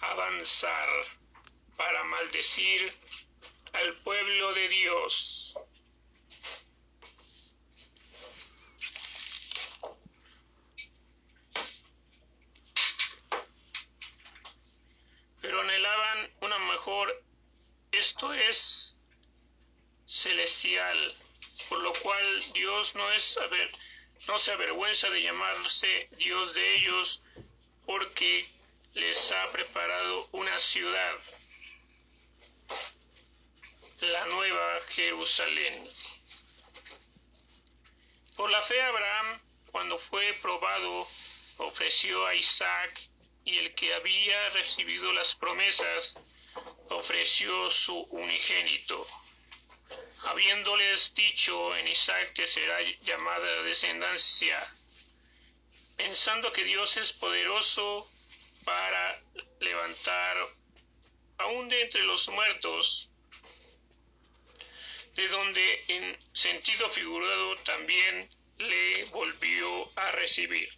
avanzar 0.00 0.88
para 1.76 2.04
maldecir 2.04 2.92
al 3.72 3.94
pueblo 3.98 4.54
de 4.54 4.68
Dios. 4.68 5.54
Pero 15.40 15.60
anhelaban 15.60 16.34
una 16.40 16.58
esto 17.92 18.32
es 18.34 18.96
celestial, 20.06 21.16
por 21.70 21.78
lo 21.78 21.92
cual 21.94 22.52
Dios 22.52 22.94
no 22.94 23.10
es 23.12 23.38
no 24.28 24.38
se 24.38 24.52
avergüenza 24.52 25.08
de 25.08 25.22
llamarse 25.22 26.08
Dios 26.18 26.54
de 26.54 26.74
ellos, 26.76 27.22
porque 27.86 28.46
les 28.92 29.32
ha 29.32 29.50
preparado 29.50 30.28
una 30.32 30.58
ciudad, 30.58 31.18
la 34.00 34.26
nueva 34.26 34.80
Jerusalén. 34.88 35.74
Por 38.36 38.50
la 38.50 38.60
fe 38.60 38.82
Abraham, 38.82 39.40
cuando 39.72 39.98
fue 39.98 40.34
probado, 40.42 41.08
ofreció 41.58 42.26
a 42.26 42.34
Isaac, 42.34 43.00
y 43.44 43.58
el 43.58 43.74
que 43.74 43.94
había 43.94 44.48
recibido 44.50 45.12
las 45.12 45.34
promesas, 45.34 46.22
ofreció 46.94 47.70
su 47.70 47.96
unigénito 48.10 49.06
habiéndoles 50.24 51.14
dicho 51.14 51.76
en 51.76 51.88
Isaac 51.88 52.32
que 52.32 52.46
será 52.46 52.80
llamada 53.02 53.62
descendencia, 53.62 54.58
pensando 55.96 56.52
que 56.52 56.64
Dios 56.64 56.96
es 56.96 57.12
poderoso 57.12 58.06
para 58.64 59.20
levantar 59.60 60.36
aún 61.38 61.68
de 61.68 61.82
entre 61.82 62.02
los 62.04 62.28
muertos, 62.28 63.10
de 65.14 65.28
donde 65.28 65.84
en 65.88 66.18
sentido 66.32 66.88
figurado 66.88 67.56
también 67.58 68.28
le 68.58 69.04
volvió 69.06 69.68
a 69.96 70.10
recibir. 70.12 70.68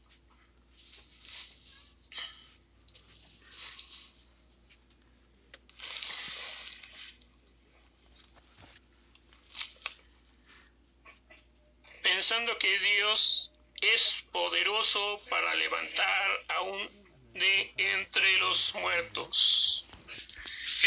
Pensando 12.06 12.56
que 12.58 12.78
Dios 12.78 13.50
es 13.82 14.24
poderoso 14.30 15.20
para 15.28 15.52
levantar 15.56 16.44
aún 16.50 16.88
de 17.34 17.74
entre 17.76 18.38
los 18.38 18.76
muertos. 18.76 19.84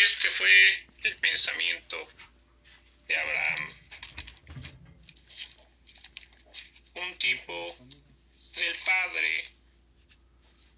Este 0.02 0.30
fue 0.30 0.88
el 1.04 1.18
pensamiento 1.18 2.08
de 3.06 3.18
Abraham. 3.18 3.70
Un 6.96 7.18
tipo 7.18 7.76
del 8.56 8.76
Padre 8.86 9.50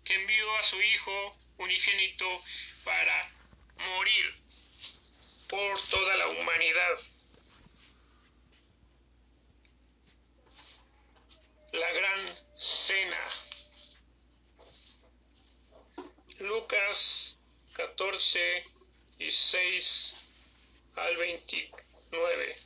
que 0.04 0.16
envió 0.16 0.58
a 0.58 0.64
su 0.64 0.82
Hijo 0.82 1.38
unigénito 1.60 2.44
para 2.84 3.32
morir 3.78 4.42
por 5.48 5.80
toda 5.92 6.18
la 6.18 6.30
humanidad. 6.30 7.21
La 11.74 11.92
gran 11.94 12.20
cena. 12.54 13.18
Lucas 16.40 17.38
14 17.74 18.64
y 19.20 19.32
6 19.32 20.16
al 20.96 21.16
29. 21.16 22.58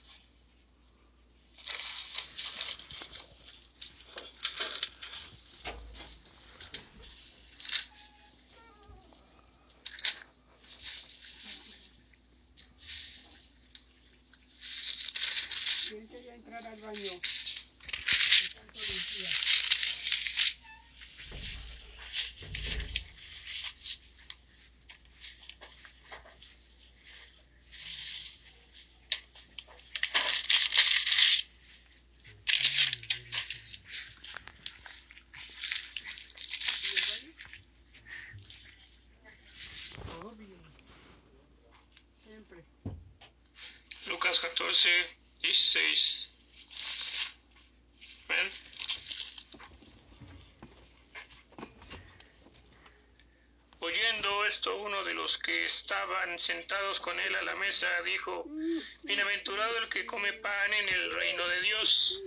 ¿Quién 15.88 16.08
quería 16.08 16.34
entrar 16.34 16.66
al 16.66 16.82
baño? 16.82 17.12
Obvio. 40.24 40.48
Siempre. 42.24 42.66
Lucas 44.08 44.40
14 44.66 44.90
y 45.44 45.54
6. 45.54 46.38
¿Ven? 48.28 48.50
Oyendo 53.80 54.46
esto, 54.46 54.76
uno 54.78 55.04
de 55.04 55.14
los 55.14 55.38
que 55.38 55.66
estaban 55.66 56.40
sentados 56.40 57.00
con 57.00 57.20
él 57.20 57.36
a 57.36 57.44
la 57.44 57.56
mesa 57.56 57.88
dijo, 58.04 58.46
Bienaventurado 59.04 59.78
el 59.78 59.90
que 59.90 60.06
come 60.06 60.34
pan 60.34 60.74
en 60.74 60.90
el 60.90 61.14
reino 61.14 61.48
de 61.48 61.62
Dios. 61.62 62.24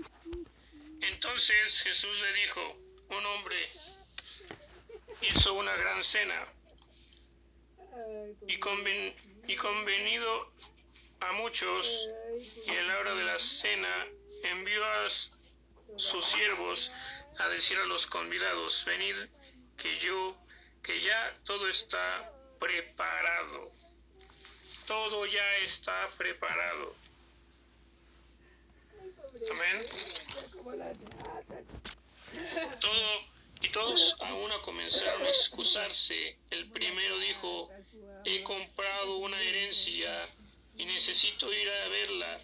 Entonces 1.01 1.83
Jesús 1.83 2.21
le 2.21 2.33
dijo, 2.35 2.77
un 3.09 3.27
hombre 3.27 3.69
hizo 5.23 5.55
una 5.55 5.75
gran 5.77 6.05
cena 6.05 6.47
y, 8.47 8.59
conven- 8.61 9.15
y 9.49 9.57
convenido 9.57 10.49
a 11.21 11.33
muchos, 11.33 12.09
y 12.67 12.71
en 12.71 12.89
la 12.89 12.99
hora 12.99 13.15
de 13.15 13.25
la 13.25 13.39
cena 13.39 14.07
envió 14.45 14.85
a 14.85 15.09
sus 15.11 16.25
siervos 16.25 16.93
a 17.39 17.49
decir 17.49 17.79
a 17.79 17.87
los 17.87 18.07
convidados, 18.07 18.85
venid, 18.85 19.17
que 19.77 19.97
yo, 19.99 20.37
que 20.83 21.01
ya 21.01 21.39
todo 21.45 21.69
está 21.69 22.33
preparado. 22.59 23.71
Todo 24.87 25.27
ya 25.27 25.57
está 25.59 26.09
preparado. 26.17 26.95
Amén. 29.51 29.83
Todo, 32.81 33.21
y 33.61 33.69
todos 33.69 34.17
a 34.21 34.35
una 34.35 34.59
comenzaron 34.63 35.23
a 35.23 35.29
excusarse. 35.29 36.39
El 36.51 36.71
primero 36.71 37.19
dijo, 37.19 37.71
he 38.25 38.43
comprado 38.43 39.19
una 39.19 39.41
herencia 39.41 40.27
y 40.79 40.85
necesito 40.87 41.53
ir 41.53 41.69
a 41.69 41.89
verla. 41.89 42.41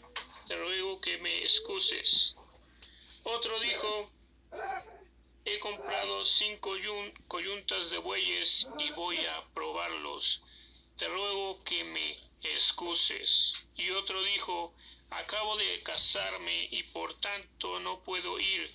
Te 0.46 0.56
ruego 0.56 1.00
que 1.00 1.16
me 1.18 1.38
excuses. 1.42 2.36
Otro 3.24 3.58
dijo, 3.60 4.10
he 5.44 5.58
comprado 5.58 6.24
cinco 6.24 6.76
yun- 6.76 7.12
coyuntas 7.28 7.90
de 7.90 7.98
bueyes 7.98 8.68
y 8.78 8.90
voy 8.90 9.18
a 9.24 9.44
probarlos. 9.54 10.42
Te 10.96 11.08
ruego 11.08 11.62
que 11.64 11.82
me 11.84 12.16
excuses. 12.42 13.68
Y 13.76 13.90
otro 13.90 14.22
dijo, 14.22 14.74
acabo 15.10 15.56
de 15.56 15.82
casarme 15.82 16.68
y 16.70 16.82
por 16.84 17.14
tanto 17.20 17.80
no 17.80 18.02
puedo 18.02 18.38
ir. 18.38 18.70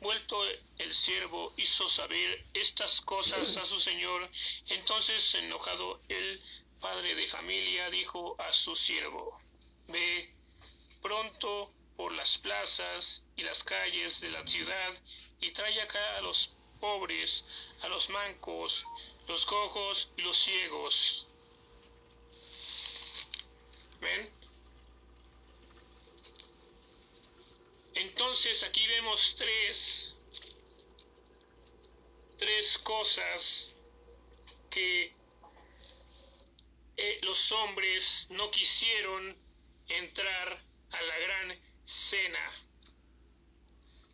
Vuelto 0.00 0.36
el 0.78 0.92
siervo 0.92 1.52
hizo 1.56 1.88
saber 1.88 2.44
estas 2.52 3.00
cosas 3.00 3.56
a 3.56 3.64
su 3.64 3.80
señor. 3.80 4.28
Entonces, 4.68 5.34
enojado 5.36 6.00
el 6.08 6.40
padre 6.84 7.14
de 7.14 7.26
familia 7.26 7.88
dijo 7.88 8.36
a 8.38 8.52
su 8.52 8.76
siervo, 8.76 9.26
ve 9.88 10.30
pronto 11.00 11.72
por 11.96 12.12
las 12.12 12.36
plazas 12.36 13.24
y 13.36 13.42
las 13.42 13.64
calles 13.64 14.20
de 14.20 14.30
la 14.30 14.46
ciudad 14.46 14.92
y 15.40 15.50
trae 15.52 15.80
acá 15.80 16.18
a 16.18 16.20
los 16.20 16.52
pobres, 16.80 17.46
a 17.80 17.88
los 17.88 18.10
mancos, 18.10 18.84
los 19.28 19.46
cojos 19.46 20.12
y 20.18 20.20
los 20.20 20.36
ciegos. 20.36 21.28
¿Ven? 24.02 24.30
Entonces 27.94 28.62
aquí 28.62 28.86
vemos 28.88 29.36
tres, 29.38 30.20
tres 32.36 32.76
cosas 32.76 33.74
que 34.68 35.14
eh, 36.96 37.18
los 37.22 37.52
hombres 37.52 38.28
no 38.30 38.50
quisieron 38.50 39.36
entrar 39.88 40.62
a 40.90 41.02
la 41.02 41.18
gran 41.18 41.58
cena. 41.82 42.50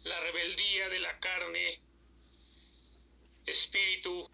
La 0.05 0.19
rebeldía 0.21 0.89
de 0.89 1.01
la 1.01 1.21
carne, 1.21 1.81
espíritu 3.47 4.29